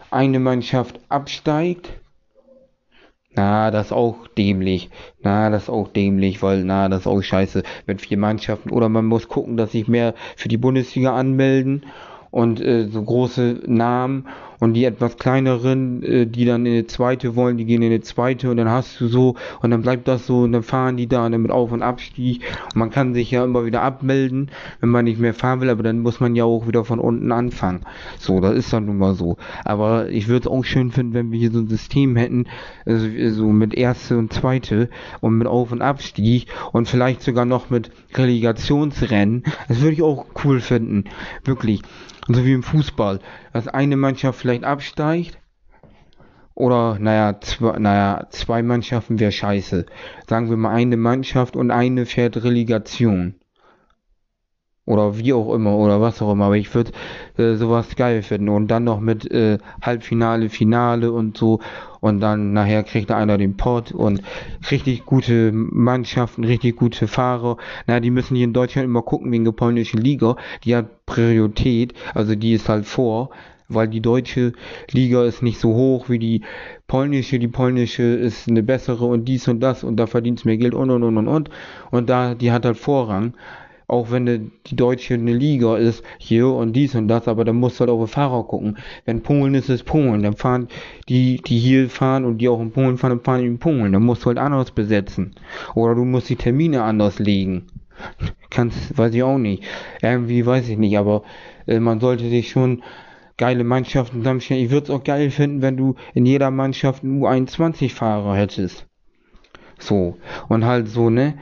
eine 0.09 0.39
Mannschaft 0.39 1.01
absteigt. 1.09 1.89
Na, 3.35 3.69
das 3.69 3.87
ist 3.87 3.91
auch 3.91 4.27
dämlich. 4.27 4.89
Na, 5.21 5.49
das 5.49 5.63
ist 5.63 5.69
auch 5.69 5.89
dämlich, 5.89 6.41
weil, 6.41 6.63
na, 6.63 6.87
das 6.87 7.01
ist 7.01 7.07
auch 7.07 7.21
scheiße 7.21 7.63
mit 7.85 7.99
vier 7.99 8.17
Mannschaften. 8.17 8.69
Oder 8.69 8.87
man 8.87 9.05
muss 9.05 9.27
gucken, 9.27 9.57
dass 9.57 9.73
sich 9.73 9.89
mehr 9.89 10.13
für 10.37 10.47
die 10.47 10.57
Bundesliga 10.57 11.13
anmelden 11.13 11.83
und 12.35 12.59
äh, 12.59 12.89
so 12.89 13.01
große 13.01 13.61
Namen 13.65 14.27
und 14.59 14.73
die 14.73 14.85
etwas 14.85 15.17
kleineren, 15.17 16.03
äh, 16.03 16.25
die 16.25 16.45
dann 16.45 16.65
in 16.65 16.73
die 16.73 16.87
zweite 16.87 17.35
wollen, 17.35 17.57
die 17.57 17.65
gehen 17.65 17.81
in 17.81 17.91
die 17.91 18.01
zweite 18.01 18.49
und 18.49 18.57
dann 18.57 18.69
hast 18.69 18.99
du 18.99 19.07
so 19.07 19.35
und 19.61 19.71
dann 19.71 19.81
bleibt 19.81 20.07
das 20.07 20.25
so 20.27 20.41
und 20.41 20.51
dann 20.51 20.63
fahren 20.63 20.97
die 20.97 21.07
da 21.07 21.25
und 21.25 21.31
dann 21.31 21.41
mit 21.41 21.51
Auf- 21.51 21.71
und 21.71 21.81
Abstieg 21.81 22.41
und 22.73 22.79
man 22.79 22.89
kann 22.89 23.13
sich 23.13 23.31
ja 23.31 23.43
immer 23.43 23.65
wieder 23.65 23.81
abmelden, 23.81 24.51
wenn 24.79 24.89
man 24.89 25.05
nicht 25.05 25.19
mehr 25.19 25.33
fahren 25.33 25.61
will, 25.61 25.69
aber 25.69 25.83
dann 25.83 25.99
muss 25.99 26.19
man 26.19 26.35
ja 26.35 26.43
auch 26.43 26.67
wieder 26.67 26.85
von 26.85 26.99
unten 26.99 27.31
anfangen. 27.31 27.81
So, 28.17 28.39
das 28.39 28.55
ist 28.55 28.71
dann 28.73 28.85
nun 28.85 28.97
mal 28.97 29.15
so. 29.15 29.37
Aber 29.63 30.09
ich 30.09 30.27
würde 30.27 30.47
es 30.47 30.51
auch 30.51 30.63
schön 30.63 30.91
finden, 30.91 31.13
wenn 31.13 31.31
wir 31.31 31.39
hier 31.39 31.51
so 31.51 31.59
ein 31.59 31.67
System 31.67 32.15
hätten, 32.15 32.45
also 32.85 33.07
so 33.29 33.47
mit 33.47 33.73
erste 33.73 34.17
und 34.17 34.33
zweite 34.33 34.89
und 35.21 35.37
mit 35.37 35.47
Auf- 35.47 35.71
und 35.71 35.81
Abstieg 35.81 36.47
und 36.71 36.87
vielleicht 36.87 37.21
sogar 37.21 37.45
noch 37.45 37.69
mit 37.69 37.91
Relegationsrennen. 38.13 39.43
Das 39.67 39.81
würde 39.81 39.93
ich 39.93 40.03
auch 40.03 40.25
cool 40.43 40.59
finden. 40.59 41.05
Wirklich. 41.43 41.81
So 42.27 42.43
wie 42.43 42.53
im 42.53 42.63
Fußball, 42.63 43.19
dass 43.55 43.69
eine 43.69 43.95
Mannschaft 43.95 44.37
vielleicht 44.37 44.65
absteigt. 44.65 45.39
Oder, 46.55 46.99
naja, 46.99 47.39
zwei, 47.39 47.79
naja, 47.79 48.27
zwei 48.29 48.61
Mannschaften 48.61 49.17
wäre 49.17 49.31
scheiße. 49.31 49.85
Sagen 50.27 50.49
wir 50.49 50.57
mal 50.57 50.73
eine 50.73 50.97
Mannschaft 50.97 51.55
und 51.55 51.71
eine 51.71 52.05
fährt 52.05 52.43
Relegation. 52.43 53.35
Oder 54.85 55.17
wie 55.17 55.31
auch 55.31 55.53
immer, 55.53 55.77
oder 55.77 56.01
was 56.01 56.21
auch 56.21 56.33
immer. 56.33 56.47
Aber 56.47 56.57
ich 56.57 56.75
würde 56.75 56.91
äh, 57.37 57.55
sowas 57.55 57.95
geil 57.95 58.23
finden. 58.23 58.49
Und 58.49 58.67
dann 58.67 58.83
noch 58.83 58.99
mit 58.99 59.31
äh, 59.31 59.57
Halbfinale, 59.81 60.49
Finale 60.49 61.13
und 61.13 61.37
so. 61.37 61.61
Und 62.05 62.19
dann 62.19 62.53
nachher 62.53 62.83
kriegt 62.83 63.09
einer 63.09 63.39
den 63.39 63.57
Pott 63.57 63.91
und 63.91 64.21
richtig 64.69 65.07
gute 65.07 65.51
Mannschaften, 65.51 66.43
richtig 66.43 66.75
gute 66.75 67.07
Fahrer. 67.07 67.57
Na, 67.87 67.99
die 67.99 68.11
müssen 68.11 68.35
hier 68.35 68.43
in 68.43 68.53
Deutschland 68.53 68.85
immer 68.85 69.01
gucken 69.01 69.31
wegen 69.31 69.43
der 69.43 69.53
polnischen 69.53 69.99
Liga. 69.99 70.35
Die 70.65 70.75
hat 70.75 71.07
Priorität, 71.07 71.95
also 72.13 72.35
die 72.35 72.53
ist 72.53 72.69
halt 72.69 72.85
vor 72.85 73.31
weil 73.67 73.87
die 73.87 74.01
deutsche 74.01 74.53
Liga 74.91 75.25
ist 75.25 75.41
nicht 75.41 75.59
so 75.59 75.73
hoch 75.73 76.07
wie 76.07 76.19
die 76.19 76.41
polnische. 76.85 77.39
Die 77.39 77.47
polnische 77.47 78.03
ist 78.03 78.47
eine 78.47 78.61
bessere 78.61 79.05
und 79.05 79.25
dies 79.25 79.47
und 79.47 79.59
das 79.59 79.83
und 79.83 79.95
da 79.95 80.05
verdient 80.05 80.45
mehr 80.45 80.57
Geld 80.57 80.75
und 80.75 80.91
und 80.91 81.01
und 81.01 81.17
und 81.17 81.27
und. 81.27 81.49
Und 81.89 82.07
da, 82.07 82.35
die 82.35 82.51
hat 82.51 82.65
halt 82.65 82.77
Vorrang 82.77 83.33
auch 83.87 84.11
wenn 84.11 84.51
die 84.67 84.75
deutsche 84.75 85.13
eine 85.13 85.33
Liga 85.33 85.77
ist, 85.77 86.03
hier 86.17 86.47
und 86.47 86.73
dies 86.73 86.95
und 86.95 87.07
das, 87.07 87.27
aber 87.27 87.45
dann 87.45 87.57
musst 87.57 87.77
du 87.77 87.81
halt 87.81 87.89
auf 87.89 87.99
den 87.99 88.07
Fahrer 88.07 88.43
gucken. 88.43 88.77
Wenn 89.05 89.21
Polen 89.21 89.53
ist, 89.53 89.69
ist 89.69 89.85
Polen. 89.85 90.23
Dann 90.23 90.35
fahren 90.35 90.67
die, 91.07 91.37
die 91.37 91.59
hier 91.59 91.89
fahren 91.89 92.25
und 92.25 92.39
die 92.39 92.49
auch 92.49 92.59
in 92.59 92.71
Polen 92.71 92.97
fahren, 92.97 93.11
dann 93.11 93.23
fahren 93.23 93.41
die 93.41 93.47
in 93.47 93.59
Polen. 93.59 93.93
Dann 93.93 94.03
musst 94.03 94.23
du 94.23 94.27
halt 94.27 94.37
anders 94.37 94.71
besetzen. 94.71 95.35
Oder 95.75 95.95
du 95.95 96.05
musst 96.05 96.29
die 96.29 96.35
Termine 96.35 96.83
anders 96.83 97.19
legen. 97.19 97.67
Kannst, 98.49 98.97
weiß 98.97 99.13
ich 99.13 99.23
auch 99.23 99.37
nicht. 99.37 99.63
Irgendwie 100.01 100.45
weiß 100.45 100.69
ich 100.69 100.77
nicht, 100.77 100.97
aber 100.97 101.23
äh, 101.67 101.79
man 101.79 101.99
sollte 101.99 102.29
sich 102.29 102.49
schon 102.49 102.83
geile 103.37 103.63
Mannschaften 103.63 104.19
zusammenstellen. 104.19 104.63
Ich 104.63 104.71
würde 104.71 104.85
es 104.85 104.89
auch 104.89 105.03
geil 105.03 105.29
finden, 105.29 105.61
wenn 105.61 105.77
du 105.77 105.95
in 106.13 106.25
jeder 106.25 106.51
Mannschaft 106.51 107.03
einen 107.03 107.21
U21-Fahrer 107.21 108.35
hättest. 108.35 108.87
So. 109.77 110.17
Und 110.47 110.65
halt 110.65 110.87
so, 110.87 111.09
ne? 111.09 111.35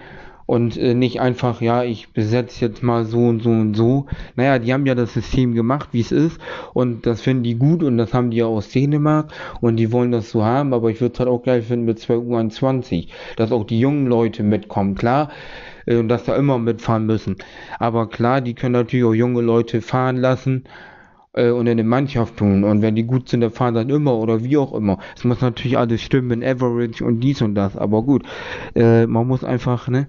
Und 0.45 0.77
äh, 0.77 0.93
nicht 0.93 1.21
einfach, 1.21 1.61
ja, 1.61 1.83
ich 1.83 2.09
besetze 2.09 2.65
jetzt 2.65 2.83
mal 2.83 3.05
so 3.05 3.27
und 3.27 3.41
so 3.41 3.49
und 3.49 3.75
so. 3.75 4.05
Naja, 4.35 4.59
die 4.59 4.73
haben 4.73 4.85
ja 4.85 4.95
das 4.95 5.13
System 5.13 5.53
gemacht, 5.53 5.89
wie 5.91 6.01
es 6.01 6.11
ist 6.11 6.39
und 6.73 7.05
das 7.05 7.21
finden 7.21 7.43
die 7.43 7.55
gut 7.55 7.83
und 7.83 7.97
das 7.97 8.13
haben 8.13 8.31
die 8.31 8.37
ja 8.37 8.45
aus 8.45 8.69
Dänemark 8.69 9.31
und 9.61 9.77
die 9.77 9.91
wollen 9.91 10.11
das 10.11 10.31
so 10.31 10.43
haben, 10.43 10.73
aber 10.73 10.89
ich 10.89 11.01
würde 11.01 11.13
es 11.13 11.19
halt 11.19 11.29
auch 11.29 11.43
geil 11.43 11.61
finden 11.61 11.85
mit 11.85 11.99
2 11.99 12.15
U21, 12.15 13.07
dass 13.35 13.51
auch 13.51 13.65
die 13.65 13.79
jungen 13.79 14.07
Leute 14.07 14.43
mitkommen, 14.43 14.95
klar, 14.95 15.29
äh, 15.85 15.97
und 15.97 16.09
dass 16.09 16.25
da 16.25 16.35
immer 16.35 16.57
mitfahren 16.59 17.05
müssen. 17.05 17.37
Aber 17.79 18.09
klar, 18.09 18.41
die 18.41 18.53
können 18.53 18.73
natürlich 18.73 19.05
auch 19.05 19.13
junge 19.13 19.41
Leute 19.41 19.81
fahren 19.81 20.17
lassen 20.17 20.63
äh, 21.33 21.49
und 21.49 21.67
in 21.67 21.73
eine 21.73 21.83
Mannschaft 21.83 22.37
tun. 22.37 22.63
Und 22.63 22.81
wenn 22.81 22.95
die 22.95 23.03
gut 23.03 23.29
sind, 23.29 23.41
dann 23.41 23.51
fahren 23.51 23.73
dann 23.73 23.89
immer 23.89 24.15
oder 24.15 24.43
wie 24.43 24.57
auch 24.57 24.73
immer. 24.73 24.99
Es 25.15 25.23
muss 25.23 25.41
natürlich 25.41 25.77
alles 25.77 26.01
stimmen, 26.01 26.43
Average 26.43 27.03
und 27.03 27.19
dies 27.19 27.41
und 27.41 27.55
das. 27.55 27.77
Aber 27.77 28.03
gut, 28.03 28.23
äh, 28.75 29.05
man 29.05 29.27
muss 29.27 29.43
einfach, 29.43 29.87
ne? 29.87 30.07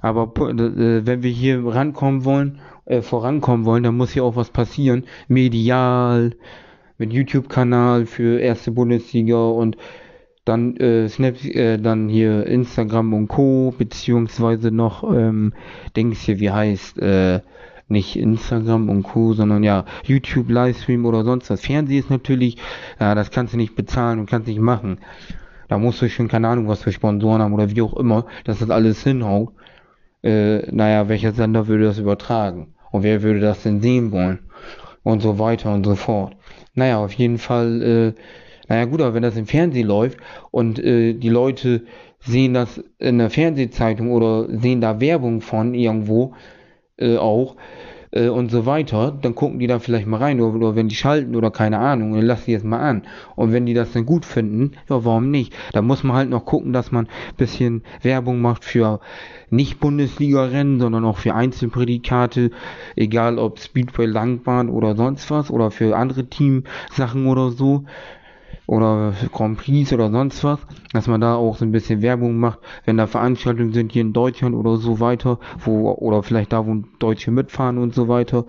Aber 0.00 0.32
äh, 0.48 1.06
wenn 1.06 1.22
wir 1.22 1.30
hier 1.30 1.64
rankommen 1.64 2.24
wollen, 2.24 2.58
äh, 2.86 3.02
vorankommen 3.02 3.64
wollen, 3.64 3.84
dann 3.84 3.96
muss 3.96 4.12
hier 4.12 4.24
auch 4.24 4.36
was 4.36 4.50
passieren. 4.50 5.04
Medial, 5.28 6.32
mit 6.98 7.12
YouTube-Kanal 7.12 8.06
für 8.06 8.38
erste 8.40 8.72
Bundesliga 8.72 9.36
und 9.36 9.76
dann 10.44 10.76
äh, 10.76 11.08
Snap, 11.08 11.44
äh, 11.44 11.78
dann 11.78 12.08
hier 12.08 12.46
Instagram 12.46 13.14
und 13.14 13.28
Co. 13.28 13.72
beziehungsweise 13.76 14.72
noch 14.72 15.04
ähm, 15.04 15.52
Dings 15.96 16.20
hier, 16.22 16.40
wie 16.40 16.50
heißt, 16.50 16.98
äh, 16.98 17.40
nicht 17.92 18.16
Instagram 18.16 18.88
und 18.88 19.04
Co., 19.04 19.34
sondern 19.34 19.62
ja, 19.62 19.84
YouTube, 20.04 20.50
Livestream 20.50 21.06
oder 21.06 21.24
sonst 21.24 21.50
was. 21.50 21.60
Fernsehen 21.60 22.00
ist 22.00 22.10
natürlich, 22.10 22.56
ja, 22.98 23.14
das 23.14 23.30
kannst 23.30 23.52
du 23.52 23.56
nicht 23.56 23.76
bezahlen 23.76 24.18
und 24.18 24.28
kannst 24.28 24.48
nicht 24.48 24.60
machen. 24.60 24.98
Da 25.68 25.78
musst 25.78 26.02
du 26.02 26.08
schon, 26.08 26.28
keine 26.28 26.48
Ahnung, 26.48 26.68
was 26.68 26.82
für 26.82 26.92
Sponsoren 26.92 27.40
haben 27.40 27.54
oder 27.54 27.70
wie 27.70 27.82
auch 27.82 27.94
immer, 27.94 28.26
dass 28.44 28.58
das 28.58 28.70
alles 28.70 29.02
hinhaut 29.04 29.52
äh, 30.22 30.70
naja, 30.70 31.08
welcher 31.08 31.32
Sender 31.32 31.66
würde 31.66 31.84
das 31.84 31.98
übertragen? 31.98 32.74
Und 32.90 33.02
wer 33.02 33.22
würde 33.22 33.40
das 33.40 33.62
denn 33.62 33.80
sehen 33.80 34.12
wollen? 34.12 34.40
Und 35.02 35.20
so 35.20 35.38
weiter 35.38 35.72
und 35.72 35.84
so 35.84 35.94
fort. 35.96 36.36
Naja, 36.74 36.98
auf 36.98 37.12
jeden 37.12 37.38
Fall, 37.38 37.82
äh, 37.82 38.12
naja 38.68 38.84
gut, 38.84 39.00
aber 39.00 39.14
wenn 39.14 39.22
das 39.22 39.36
im 39.36 39.46
Fernsehen 39.46 39.88
läuft 39.88 40.18
und 40.50 40.78
äh, 40.78 41.14
die 41.14 41.28
Leute 41.28 41.82
sehen 42.20 42.54
das 42.54 42.82
in 42.98 43.18
der 43.18 43.30
Fernsehzeitung 43.30 44.12
oder 44.12 44.46
sehen 44.60 44.80
da 44.80 45.00
Werbung 45.00 45.40
von 45.40 45.74
irgendwo 45.74 46.34
äh, 46.98 47.16
auch, 47.16 47.56
äh, 48.12 48.28
und 48.28 48.50
so 48.50 48.66
weiter, 48.66 49.16
dann 49.20 49.34
gucken 49.34 49.58
die 49.58 49.66
da 49.66 49.78
vielleicht 49.78 50.06
mal 50.06 50.18
rein 50.18 50.40
oder, 50.40 50.54
oder 50.54 50.76
wenn 50.76 50.88
die 50.88 50.94
schalten 50.94 51.34
oder 51.34 51.50
keine 51.50 51.78
Ahnung, 51.78 52.12
dann 52.14 52.22
lass 52.22 52.44
die 52.44 52.52
jetzt 52.52 52.64
mal 52.64 52.78
an. 52.78 53.02
Und 53.34 53.52
wenn 53.52 53.66
die 53.66 53.74
das 53.74 53.92
dann 53.92 54.06
gut 54.06 54.24
finden, 54.24 54.72
ja, 54.88 55.04
warum 55.04 55.30
nicht? 55.30 55.54
Da 55.72 55.82
muss 55.82 56.04
man 56.04 56.16
halt 56.16 56.30
noch 56.30 56.44
gucken, 56.44 56.72
dass 56.72 56.92
man 56.92 57.08
bisschen 57.36 57.82
Werbung 58.02 58.40
macht 58.40 58.64
für 58.64 59.00
nicht 59.50 59.80
Bundesliga-Rennen, 59.80 60.78
sondern 60.80 61.04
auch 61.04 61.18
für 61.18 61.34
Einzelprädikate, 61.34 62.50
egal 62.96 63.38
ob 63.38 63.58
Speedway, 63.58 64.06
Langbahn 64.06 64.68
oder 64.68 64.96
sonst 64.96 65.30
was 65.30 65.50
oder 65.50 65.70
für 65.70 65.96
andere 65.96 66.26
Teamsachen 66.26 67.26
oder 67.26 67.50
so. 67.50 67.84
Oder 68.66 69.14
Grand 69.32 69.58
Prix 69.58 69.92
oder 69.92 70.10
sonst 70.10 70.44
was, 70.44 70.60
dass 70.92 71.06
man 71.06 71.20
da 71.20 71.34
auch 71.34 71.56
so 71.56 71.64
ein 71.64 71.72
bisschen 71.72 72.02
Werbung 72.02 72.36
macht, 72.38 72.60
wenn 72.84 72.96
da 72.96 73.06
Veranstaltungen 73.06 73.72
sind 73.72 73.92
hier 73.92 74.02
in 74.02 74.12
Deutschland 74.12 74.54
oder 74.54 74.76
so 74.76 75.00
weiter, 75.00 75.38
wo 75.58 75.90
oder 75.92 76.22
vielleicht 76.22 76.52
da, 76.52 76.66
wo 76.66 76.82
Deutsche 76.98 77.30
mitfahren 77.30 77.78
und 77.78 77.94
so 77.94 78.08
weiter 78.08 78.46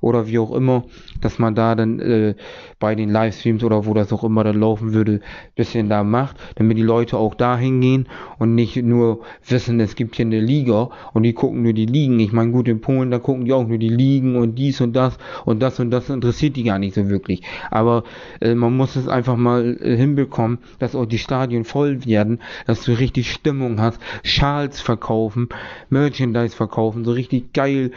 oder 0.00 0.26
wie 0.26 0.38
auch 0.38 0.52
immer, 0.52 0.84
dass 1.24 1.38
man 1.38 1.54
da 1.54 1.74
dann 1.74 2.00
äh, 2.00 2.34
bei 2.78 2.94
den 2.94 3.10
Livestreams 3.10 3.64
oder 3.64 3.86
wo 3.86 3.94
das 3.94 4.12
auch 4.12 4.24
immer 4.24 4.44
dann 4.44 4.60
laufen 4.60 4.92
würde, 4.92 5.20
bisschen 5.54 5.88
da 5.88 6.04
macht, 6.04 6.36
damit 6.56 6.76
die 6.76 6.82
Leute 6.82 7.16
auch 7.16 7.34
da 7.34 7.56
hingehen 7.56 8.08
und 8.38 8.54
nicht 8.54 8.76
nur 8.76 9.20
wissen, 9.48 9.80
es 9.80 9.96
gibt 9.96 10.16
hier 10.16 10.26
eine 10.26 10.40
Liga 10.40 10.90
und 11.12 11.22
die 11.22 11.32
gucken 11.32 11.62
nur 11.62 11.72
die 11.72 11.86
Ligen. 11.86 12.20
Ich 12.20 12.32
meine, 12.32 12.52
gut, 12.52 12.68
in 12.68 12.80
Polen, 12.80 13.10
da 13.10 13.18
gucken 13.18 13.46
die 13.46 13.52
auch 13.52 13.66
nur 13.66 13.78
die 13.78 13.88
Ligen 13.88 14.36
und 14.36 14.56
dies 14.56 14.80
und 14.80 14.94
das 14.94 15.18
und 15.44 15.60
das 15.60 15.80
und 15.80 15.90
das 15.90 16.10
interessiert 16.10 16.56
die 16.56 16.64
gar 16.64 16.78
nicht 16.78 16.94
so 16.94 17.08
wirklich. 17.08 17.42
Aber 17.70 18.04
äh, 18.40 18.54
man 18.54 18.76
muss 18.76 18.96
es 18.96 19.08
einfach 19.08 19.36
mal 19.36 19.78
äh, 19.80 19.96
hinbekommen, 19.96 20.58
dass 20.78 20.94
auch 20.94 21.06
die 21.06 21.18
Stadien 21.18 21.64
voll 21.64 22.04
werden, 22.04 22.40
dass 22.66 22.84
du 22.84 22.92
richtig 22.92 23.32
Stimmung 23.32 23.80
hast, 23.80 23.98
Schals 24.22 24.80
verkaufen, 24.80 25.48
Merchandise 25.88 26.54
verkaufen, 26.54 27.04
so 27.04 27.12
richtig 27.12 27.52
geil 27.52 27.92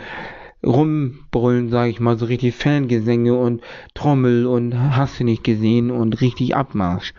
rumbrüllen, 0.66 1.70
sag 1.70 1.90
ich 1.90 2.00
mal, 2.00 2.18
so 2.18 2.26
richtig 2.26 2.56
Fangesänge 2.56 3.36
und 3.36 3.62
Trommel 3.94 4.46
und 4.46 4.78
hast 4.96 5.20
du 5.20 5.24
nicht 5.24 5.44
gesehen 5.44 5.92
und 5.92 6.22
richtig 6.22 6.56
Abmarsch. 6.56 7.14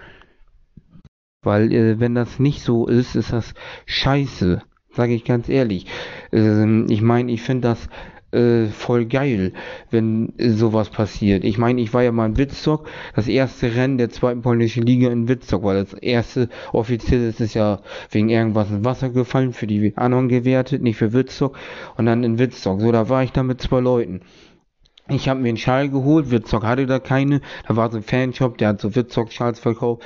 Weil 1.42 1.72
äh, 1.72 2.00
wenn 2.00 2.14
das 2.14 2.38
nicht 2.38 2.62
so 2.62 2.86
ist, 2.86 3.14
ist 3.14 3.32
das 3.32 3.54
scheiße, 3.86 4.62
sage 4.90 5.14
ich 5.14 5.24
ganz 5.24 5.48
ehrlich. 5.48 5.86
Ähm, 6.32 6.86
ich 6.88 7.00
meine, 7.00 7.30
ich 7.30 7.42
finde 7.42 7.68
das 7.68 7.88
äh, 8.32 8.66
voll 8.66 9.06
geil, 9.06 9.52
wenn 9.90 10.32
äh, 10.38 10.50
sowas 10.50 10.90
passiert. 10.90 11.44
Ich 11.44 11.58
meine, 11.58 11.80
ich 11.80 11.94
war 11.94 12.02
ja 12.02 12.12
mal 12.12 12.26
in 12.26 12.36
Witzstock, 12.36 12.88
das 13.14 13.28
erste 13.28 13.74
Rennen 13.74 13.98
der 13.98 14.10
zweiten 14.10 14.42
polnischen 14.42 14.84
Liga 14.84 15.10
in 15.10 15.28
Witzstock, 15.28 15.62
weil 15.64 15.84
das 15.84 15.94
erste 15.94 16.48
offiziell 16.72 17.28
ist 17.28 17.40
es 17.40 17.54
ja 17.54 17.80
wegen 18.10 18.28
irgendwas 18.28 18.70
ins 18.70 18.84
Wasser 18.84 19.10
gefallen, 19.10 19.52
für 19.52 19.66
die 19.66 19.96
anderen 19.96 20.28
gewertet, 20.28 20.82
nicht 20.82 20.96
für 20.96 21.12
Witzstock. 21.12 21.58
Und 21.96 22.06
dann 22.06 22.24
in 22.24 22.38
Witzstock, 22.38 22.80
so, 22.80 22.92
da 22.92 23.08
war 23.08 23.22
ich 23.22 23.32
da 23.32 23.42
mit 23.42 23.60
zwei 23.60 23.80
Leuten. 23.80 24.20
Ich 25.10 25.28
habe 25.28 25.40
mir 25.40 25.48
einen 25.48 25.56
Schal 25.56 25.88
geholt, 25.88 26.30
Witzstock 26.30 26.64
hatte 26.64 26.84
da 26.84 26.98
keine, 26.98 27.40
da 27.66 27.76
war 27.76 27.90
so 27.90 27.96
ein 27.96 28.02
Fanshop, 28.02 28.58
der 28.58 28.68
hat 28.68 28.80
so 28.80 28.94
Witzstock-Schals 28.94 29.58
verkauft 29.58 30.02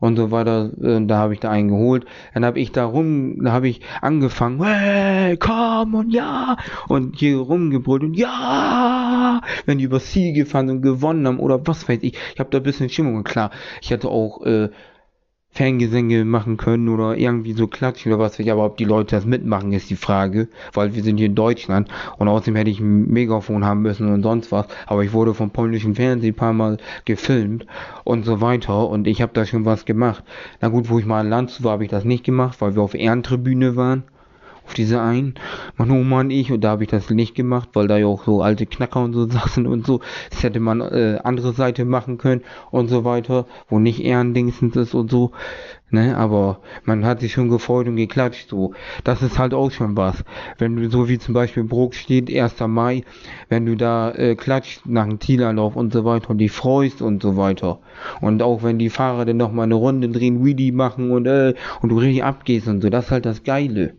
und 0.00 0.16
so 0.16 0.30
weiter. 0.30 0.70
Äh, 0.82 1.04
da 1.06 1.18
habe 1.18 1.34
ich 1.34 1.40
da 1.40 1.50
einen 1.50 1.68
geholt. 1.68 2.06
Dann 2.34 2.44
habe 2.44 2.60
ich 2.60 2.72
da 2.72 2.84
rum, 2.84 3.42
da 3.42 3.52
habe 3.52 3.68
ich 3.68 3.80
angefangen, 4.02 4.62
hey, 4.64 5.36
komm 5.36 5.94
und 5.94 6.10
ja, 6.10 6.56
und 6.88 7.16
hier 7.16 7.38
rumgebrüllt 7.38 8.02
und 8.02 8.14
ja, 8.14 9.40
wenn 9.64 9.78
die 9.78 9.84
über 9.84 10.00
Siege 10.00 10.40
gefahren 10.44 10.70
und 10.70 10.82
gewonnen 10.82 11.26
haben 11.26 11.38
oder 11.38 11.66
was 11.66 11.88
weiß 11.88 11.98
ich. 12.02 12.16
Ich 12.34 12.40
habe 12.40 12.50
da 12.50 12.58
ein 12.58 12.64
bisschen 12.64 12.88
Stimmung. 12.88 13.24
Klar, 13.24 13.50
ich 13.80 13.92
hatte 13.92 14.08
auch 14.08 14.44
äh, 14.44 14.70
Fangesänge 15.56 16.24
machen 16.24 16.58
können 16.58 16.88
oder 16.88 17.16
irgendwie 17.16 17.52
so 17.52 17.66
klatschen 17.66 18.12
oder 18.12 18.22
was 18.22 18.34
weiß 18.34 18.40
ich, 18.40 18.52
aber 18.52 18.64
ob 18.64 18.76
die 18.76 18.84
Leute 18.84 19.16
das 19.16 19.24
mitmachen, 19.24 19.72
ist 19.72 19.88
die 19.88 19.96
Frage, 19.96 20.48
weil 20.74 20.94
wir 20.94 21.02
sind 21.02 21.16
hier 21.16 21.26
in 21.26 21.34
Deutschland 21.34 21.88
und 22.18 22.28
außerdem 22.28 22.56
hätte 22.56 22.70
ich 22.70 22.80
ein 22.80 23.08
Megafon 23.08 23.64
haben 23.64 23.82
müssen 23.82 24.12
und 24.12 24.22
sonst 24.22 24.52
was, 24.52 24.66
aber 24.86 25.02
ich 25.02 25.12
wurde 25.12 25.32
vom 25.32 25.50
polnischen 25.50 25.94
Fernsehen 25.94 26.32
ein 26.32 26.36
paar 26.36 26.52
Mal 26.52 26.76
gefilmt 27.06 27.66
und 28.04 28.24
so 28.24 28.40
weiter. 28.40 28.88
Und 28.88 29.06
ich 29.06 29.22
habe 29.22 29.32
da 29.34 29.46
schon 29.46 29.64
was 29.64 29.84
gemacht. 29.84 30.22
Na 30.60 30.68
gut, 30.68 30.90
wo 30.90 30.98
ich 30.98 31.06
mal 31.06 31.24
in 31.24 31.30
Land 31.30 31.62
war, 31.64 31.72
habe 31.72 31.84
ich 31.84 31.90
das 31.90 32.04
nicht 32.04 32.24
gemacht, 32.24 32.60
weil 32.60 32.74
wir 32.74 32.82
auf 32.82 32.94
Ehrentribüne 32.94 33.76
waren 33.76 34.04
auf 34.66 34.74
diese 34.74 35.00
einen, 35.00 35.34
meine 35.76 35.92
Oma 35.92 36.20
und 36.20 36.30
ich, 36.30 36.50
und 36.50 36.62
da 36.62 36.70
habe 36.70 36.82
ich 36.82 36.90
das 36.90 37.08
nicht 37.10 37.34
gemacht, 37.34 37.70
weil 37.74 37.86
da 37.86 37.98
ja 37.98 38.06
auch 38.06 38.24
so 38.24 38.42
alte 38.42 38.66
Knacker 38.66 39.02
und 39.02 39.12
so 39.12 39.26
Sachen 39.30 39.66
und 39.66 39.86
so, 39.86 40.00
das 40.30 40.42
hätte 40.42 40.60
man 40.60 40.80
äh, 40.80 41.20
andere 41.22 41.52
Seite 41.52 41.84
machen 41.84 42.18
können 42.18 42.42
und 42.70 42.88
so 42.88 43.04
weiter, 43.04 43.46
wo 43.68 43.78
nicht 43.78 44.00
Ehrendingsens 44.00 44.74
ist 44.74 44.94
und 44.94 45.10
so, 45.10 45.30
ne, 45.90 46.16
aber 46.16 46.58
man 46.84 47.04
hat 47.04 47.20
sich 47.20 47.32
schon 47.32 47.48
gefreut 47.48 47.86
und 47.86 47.96
geklatscht, 47.96 48.48
so, 48.48 48.74
das 49.04 49.22
ist 49.22 49.38
halt 49.38 49.54
auch 49.54 49.70
schon 49.70 49.96
was, 49.96 50.24
wenn 50.58 50.74
du 50.74 50.90
so 50.90 51.08
wie 51.08 51.18
zum 51.18 51.32
Beispiel 51.32 51.62
Bruck 51.62 51.94
steht, 51.94 52.28
1. 52.34 52.58
Mai, 52.66 53.04
wenn 53.48 53.66
du 53.66 53.76
da 53.76 54.10
äh, 54.10 54.34
klatscht 54.34 54.84
nach 54.86 55.06
dem 55.06 55.20
Zielerlauf 55.20 55.76
und 55.76 55.92
so 55.92 56.04
weiter 56.04 56.30
und 56.30 56.38
dich 56.38 56.50
freust 56.50 57.02
und 57.02 57.22
so 57.22 57.36
weiter. 57.36 57.78
Und 58.20 58.42
auch 58.42 58.62
wenn 58.64 58.78
die 58.78 58.90
Fahrer 58.90 59.24
dann 59.24 59.36
noch 59.36 59.52
mal 59.52 59.62
eine 59.62 59.76
Runde 59.76 60.08
drehen, 60.08 60.44
Wheelie 60.44 60.72
machen 60.72 61.12
und 61.12 61.26
äh, 61.26 61.54
und 61.82 61.90
du 61.90 61.98
richtig 61.98 62.24
abgehst 62.24 62.66
und 62.66 62.80
so, 62.80 62.90
das 62.90 63.06
ist 63.06 63.10
halt 63.12 63.26
das 63.26 63.44
Geile 63.44 63.94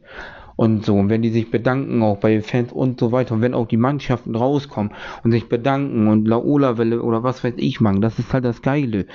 und 0.57 0.85
so. 0.85 0.95
Und 0.95 1.09
wenn 1.09 1.21
die 1.21 1.29
sich 1.29 1.49
bedanken, 1.49 2.03
auch 2.03 2.17
bei 2.17 2.41
Fans 2.41 2.73
und 2.73 2.99
so 2.99 3.13
weiter, 3.13 3.35
und 3.35 3.41
wenn 3.41 3.53
auch 3.53 3.67
die 3.67 3.77
Mannschaften 3.77 4.35
rauskommen 4.35 4.91
und 5.23 5.31
sich 5.31 5.47
bedanken 5.47 6.09
und 6.09 6.27
Laola-Welle 6.27 7.01
oder 7.01 7.23
was 7.23 7.45
weiß 7.45 7.53
ich 7.55 7.79
machen, 7.79 8.01
das 8.01 8.19
ist 8.19 8.33
halt 8.33 8.43
das 8.43 8.61
Geile. 8.61 9.05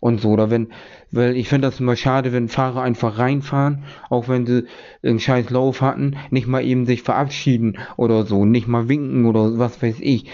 Und 0.00 0.20
so, 0.20 0.30
oder 0.30 0.50
wenn, 0.50 0.68
weil 1.10 1.36
ich 1.36 1.48
finde 1.48 1.66
das 1.68 1.80
immer 1.80 1.96
schade, 1.96 2.32
wenn 2.32 2.48
Fahrer 2.48 2.82
einfach 2.82 3.18
reinfahren, 3.18 3.84
auch 4.10 4.28
wenn 4.28 4.46
sie 4.46 4.66
einen 5.02 5.18
scheiß 5.18 5.50
Lauf 5.50 5.80
hatten, 5.80 6.16
nicht 6.30 6.46
mal 6.46 6.62
eben 6.64 6.86
sich 6.86 7.02
verabschieden 7.02 7.78
oder 7.96 8.24
so, 8.24 8.44
nicht 8.44 8.68
mal 8.68 8.88
winken 8.88 9.24
oder 9.24 9.58
was 9.58 9.82
weiß 9.82 9.96
ich 10.00 10.30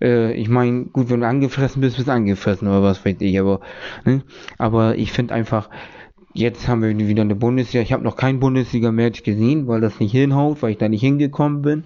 äh, 0.00 0.32
ich 0.34 0.48
meine, 0.48 0.84
gut, 0.86 1.10
wenn 1.10 1.20
du 1.20 1.26
angefressen 1.26 1.80
bist, 1.80 1.96
bist 1.96 2.06
du 2.06 2.12
angefressen 2.12 2.68
oder 2.68 2.84
was 2.84 3.04
weiß 3.04 3.16
ich, 3.18 3.40
aber, 3.40 3.60
ne? 4.04 4.22
aber 4.56 4.96
ich 4.96 5.10
finde 5.10 5.34
einfach, 5.34 5.70
Jetzt 6.38 6.68
haben 6.68 6.82
wir 6.82 6.96
wieder 6.96 7.22
eine 7.22 7.34
Bundesliga. 7.34 7.82
Ich 7.82 7.92
habe 7.92 8.04
noch 8.04 8.14
kein 8.14 8.38
Bundesliga-Match 8.38 9.24
gesehen, 9.24 9.66
weil 9.66 9.80
das 9.80 9.98
nicht 9.98 10.12
hinhaut, 10.12 10.62
weil 10.62 10.70
ich 10.70 10.78
da 10.78 10.88
nicht 10.88 11.00
hingekommen 11.00 11.62
bin. 11.62 11.82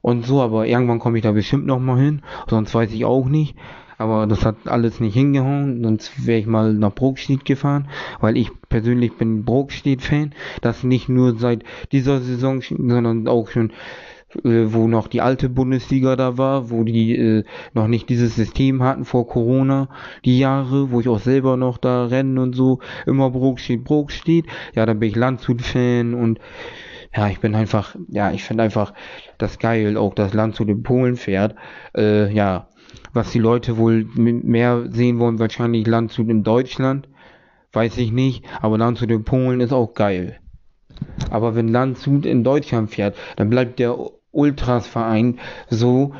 Und 0.00 0.24
so, 0.24 0.40
aber 0.40 0.66
irgendwann 0.66 0.98
komme 0.98 1.18
ich 1.18 1.22
da 1.22 1.32
bestimmt 1.32 1.66
noch 1.66 1.78
mal 1.78 1.98
hin. 1.98 2.22
Sonst 2.48 2.74
weiß 2.74 2.90
ich 2.94 3.04
auch 3.04 3.26
nicht. 3.26 3.54
Aber 3.98 4.26
das 4.26 4.46
hat 4.46 4.56
alles 4.64 4.98
nicht 4.98 5.12
hingehauen. 5.12 5.82
Sonst 5.84 6.26
wäre 6.26 6.38
ich 6.38 6.46
mal 6.46 6.72
nach 6.72 6.94
Brokstedt 6.94 7.44
gefahren, 7.44 7.86
weil 8.18 8.38
ich 8.38 8.50
persönlich 8.70 9.18
bin 9.18 9.44
Brokstedt-Fan. 9.44 10.32
Das 10.62 10.84
nicht 10.84 11.10
nur 11.10 11.36
seit 11.38 11.62
dieser 11.92 12.22
Saison, 12.22 12.62
sondern 12.62 13.28
auch 13.28 13.50
schon 13.50 13.72
wo 14.42 14.88
noch 14.88 15.08
die 15.08 15.20
alte 15.20 15.48
Bundesliga 15.48 16.16
da 16.16 16.38
war, 16.38 16.70
wo 16.70 16.84
die 16.84 17.16
äh, 17.16 17.44
noch 17.74 17.86
nicht 17.86 18.08
dieses 18.08 18.34
System 18.34 18.82
hatten 18.82 19.04
vor 19.04 19.26
Corona, 19.28 19.88
die 20.24 20.38
Jahre, 20.38 20.90
wo 20.90 21.00
ich 21.00 21.08
auch 21.08 21.18
selber 21.18 21.56
noch 21.56 21.78
da 21.78 22.06
rennen 22.06 22.38
und 22.38 22.54
so, 22.54 22.80
immer 23.06 23.30
Brok 23.30 23.60
steht, 23.60 23.84
Brok 23.84 24.10
steht. 24.10 24.46
Ja, 24.74 24.86
dann 24.86 24.98
bin 24.98 25.10
ich 25.10 25.16
Landshut-Fan 25.16 26.14
und 26.14 26.38
ja, 27.14 27.28
ich 27.28 27.40
bin 27.40 27.54
einfach, 27.54 27.94
ja, 28.08 28.32
ich 28.32 28.42
finde 28.42 28.64
einfach 28.64 28.94
das 29.36 29.58
geil, 29.58 29.96
auch 29.98 30.14
dass 30.14 30.32
Landshut 30.32 30.68
in 30.68 30.82
Polen 30.82 31.16
fährt. 31.16 31.54
Äh, 31.94 32.32
ja, 32.32 32.68
was 33.12 33.32
die 33.32 33.38
Leute 33.38 33.76
wohl 33.76 34.06
mehr 34.14 34.86
sehen 34.90 35.18
wollen, 35.18 35.38
wahrscheinlich 35.38 35.86
Landshut 35.86 36.28
in 36.28 36.42
Deutschland, 36.42 37.08
weiß 37.72 37.98
ich 37.98 38.12
nicht, 38.12 38.44
aber 38.62 38.78
Landshut 38.78 39.10
in 39.10 39.24
Polen 39.24 39.60
ist 39.60 39.72
auch 39.72 39.92
geil. 39.92 40.38
Aber 41.30 41.54
wenn 41.54 41.68
Landshut 41.68 42.24
in 42.24 42.44
Deutschland 42.44 42.90
fährt, 42.90 43.16
dann 43.36 43.50
bleibt 43.50 43.78
der 43.78 43.96
Ultras-Verein 44.34 45.38
so 45.70 46.12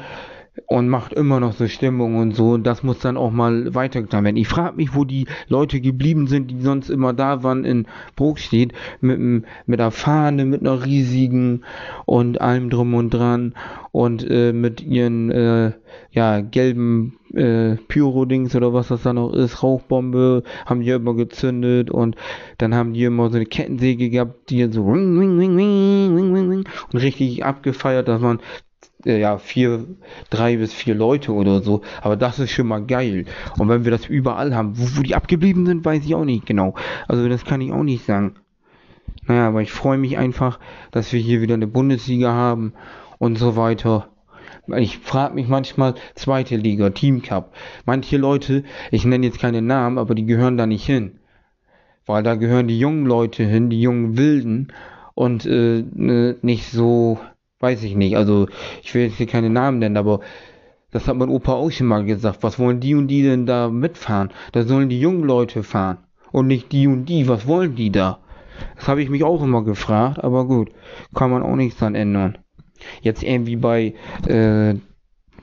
und 0.66 0.88
macht 0.88 1.12
immer 1.12 1.40
noch 1.40 1.52
so 1.52 1.68
Stimmung 1.68 2.16
und 2.16 2.34
so. 2.34 2.56
Das 2.56 2.82
muss 2.82 2.98
dann 3.00 3.16
auch 3.16 3.30
mal 3.30 3.74
weitergetan 3.74 4.24
werden. 4.24 4.36
Ich 4.36 4.48
frage 4.48 4.76
mich, 4.76 4.94
wo 4.94 5.04
die 5.04 5.26
Leute 5.48 5.80
geblieben 5.80 6.26
sind, 6.26 6.50
die 6.50 6.60
sonst 6.60 6.90
immer 6.90 7.12
da 7.12 7.42
waren 7.42 7.64
in 7.64 7.86
Brokstedt 8.16 8.72
mit, 9.00 9.44
mit 9.66 9.80
der 9.80 9.90
Fahne, 9.90 10.44
mit 10.44 10.60
einer 10.60 10.84
riesigen 10.84 11.62
und 12.06 12.40
allem 12.40 12.70
drum 12.70 12.94
und 12.94 13.10
dran 13.10 13.54
und 13.92 14.28
äh, 14.28 14.52
mit 14.52 14.80
ihren 14.82 15.30
äh, 15.30 15.72
ja 16.10 16.40
gelben 16.40 17.18
äh, 17.34 17.76
Pyro-Dings 17.88 18.54
oder 18.56 18.72
was 18.72 18.88
das 18.88 19.02
da 19.02 19.12
noch 19.12 19.32
ist, 19.32 19.62
Rauchbombe, 19.62 20.42
haben 20.66 20.80
die 20.80 20.90
immer 20.90 21.14
gezündet 21.14 21.90
und 21.90 22.16
dann 22.58 22.74
haben 22.74 22.94
die 22.94 23.04
immer 23.04 23.30
so 23.30 23.36
eine 23.36 23.46
Kettensäge 23.46 24.10
gehabt, 24.10 24.50
die 24.50 24.70
so 24.72 24.84
ring, 24.90 25.18
ring, 25.18 25.38
ring, 25.38 25.56
ring, 25.56 26.16
ring, 26.16 26.34
ring, 26.34 26.48
ring, 26.50 26.64
und 26.92 27.00
richtig 27.00 27.44
abgefeiert, 27.44 28.08
dass 28.08 28.20
man 28.20 28.38
äh, 28.38 28.40
ja, 29.04 29.38
vier, 29.38 29.84
drei 30.30 30.56
bis 30.56 30.72
vier 30.72 30.94
Leute 30.94 31.32
oder 31.32 31.60
so. 31.62 31.82
Aber 32.00 32.16
das 32.16 32.38
ist 32.38 32.50
schon 32.50 32.68
mal 32.68 32.84
geil. 32.84 33.26
Und 33.58 33.68
wenn 33.68 33.84
wir 33.84 33.90
das 33.90 34.06
überall 34.06 34.54
haben, 34.54 34.78
wo, 34.78 34.98
wo 34.98 35.02
die 35.02 35.14
abgeblieben 35.14 35.66
sind, 35.66 35.84
weiß 35.84 36.04
ich 36.04 36.14
auch 36.14 36.24
nicht 36.24 36.46
genau. 36.46 36.74
Also 37.08 37.28
das 37.28 37.44
kann 37.44 37.60
ich 37.60 37.72
auch 37.72 37.82
nicht 37.82 38.04
sagen. 38.04 38.34
Naja, 39.26 39.48
aber 39.48 39.62
ich 39.62 39.72
freue 39.72 39.98
mich 39.98 40.18
einfach, 40.18 40.58
dass 40.90 41.12
wir 41.12 41.20
hier 41.20 41.40
wieder 41.40 41.54
eine 41.54 41.66
Bundesliga 41.66 42.32
haben 42.32 42.72
und 43.18 43.38
so 43.38 43.56
weiter. 43.56 44.08
Ich 44.76 44.98
frage 44.98 45.34
mich 45.34 45.48
manchmal, 45.48 45.94
zweite 46.14 46.56
Liga, 46.56 46.90
Team 46.90 47.22
Cup. 47.22 47.54
Manche 47.84 48.16
Leute, 48.16 48.64
ich 48.90 49.04
nenne 49.04 49.26
jetzt 49.26 49.40
keine 49.40 49.62
Namen, 49.62 49.98
aber 49.98 50.14
die 50.14 50.26
gehören 50.26 50.56
da 50.56 50.66
nicht 50.66 50.84
hin. 50.84 51.18
Weil 52.06 52.22
da 52.22 52.34
gehören 52.34 52.68
die 52.68 52.78
jungen 52.78 53.06
Leute 53.06 53.44
hin, 53.44 53.70
die 53.70 53.80
jungen 53.80 54.16
Wilden 54.16 54.72
und 55.14 55.46
äh, 55.46 55.84
ne, 55.94 56.36
nicht 56.42 56.70
so, 56.70 57.18
weiß 57.62 57.82
ich 57.84 57.94
nicht. 57.94 58.16
Also 58.16 58.48
ich 58.82 58.94
will 58.94 59.04
jetzt 59.04 59.16
hier 59.16 59.26
keine 59.26 59.50
Namen 59.50 59.78
nennen, 59.78 59.96
aber 59.96 60.20
das 60.90 61.08
hat 61.08 61.16
mein 61.16 61.30
Opa 61.30 61.52
auch 61.52 61.70
schon 61.70 61.86
mal 61.86 62.04
gesagt. 62.04 62.42
Was 62.42 62.58
wollen 62.58 62.80
die 62.80 62.94
und 62.94 63.08
die 63.08 63.22
denn 63.22 63.46
da 63.46 63.70
mitfahren? 63.70 64.30
Da 64.52 64.64
sollen 64.64 64.88
die 64.88 65.00
jungen 65.00 65.24
Leute 65.24 65.62
fahren 65.62 65.98
und 66.32 66.48
nicht 66.48 66.72
die 66.72 66.86
und 66.86 67.06
die. 67.06 67.28
Was 67.28 67.46
wollen 67.46 67.74
die 67.74 67.90
da? 67.90 68.18
Das 68.76 68.88
habe 68.88 69.02
ich 69.02 69.08
mich 69.08 69.24
auch 69.24 69.42
immer 69.42 69.64
gefragt, 69.64 70.22
aber 70.22 70.46
gut, 70.46 70.70
kann 71.14 71.30
man 71.30 71.42
auch 71.42 71.56
nichts 71.56 71.78
dran 71.78 71.94
ändern. 71.94 72.38
Jetzt 73.00 73.22
irgendwie 73.22 73.56
bei 73.56 73.94
äh, 74.26 74.74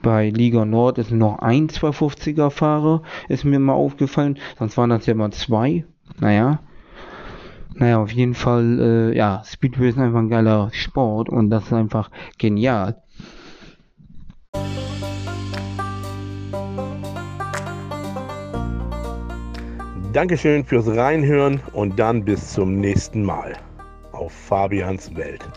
bei 0.02 0.30
Liga 0.30 0.64
Nord 0.66 0.98
ist 0.98 1.12
noch 1.12 1.40
ein 1.40 1.68
250er 1.68 2.52
Fahrer, 2.52 3.02
ist 3.28 3.44
mir 3.44 3.60
mal 3.60 3.74
aufgefallen. 3.74 4.38
Sonst 4.58 4.78
waren 4.78 4.92
das 4.92 5.06
ja 5.06 5.14
mal 5.14 5.32
zwei. 5.32 5.86
Naja. 6.20 6.60
Naja, 7.80 8.02
auf 8.02 8.12
jeden 8.12 8.34
Fall, 8.34 9.12
äh, 9.14 9.18
ja, 9.18 9.42
Speedway 9.46 9.88
ist 9.88 9.98
einfach 9.98 10.20
ein 10.20 10.30
geiler 10.30 10.70
Sport 10.74 11.30
und 11.30 11.50
das 11.50 11.64
ist 11.64 11.74
einfach 11.74 12.12
genial. 12.38 13.02
Dankeschön 20.12 20.66
fürs 20.66 20.88
Reinhören 20.88 21.62
und 21.72 21.98
dann 21.98 22.26
bis 22.26 22.52
zum 22.52 22.82
nächsten 22.82 23.24
Mal 23.24 23.54
auf 24.12 24.34
Fabians 24.34 25.16
Welt. 25.16 25.48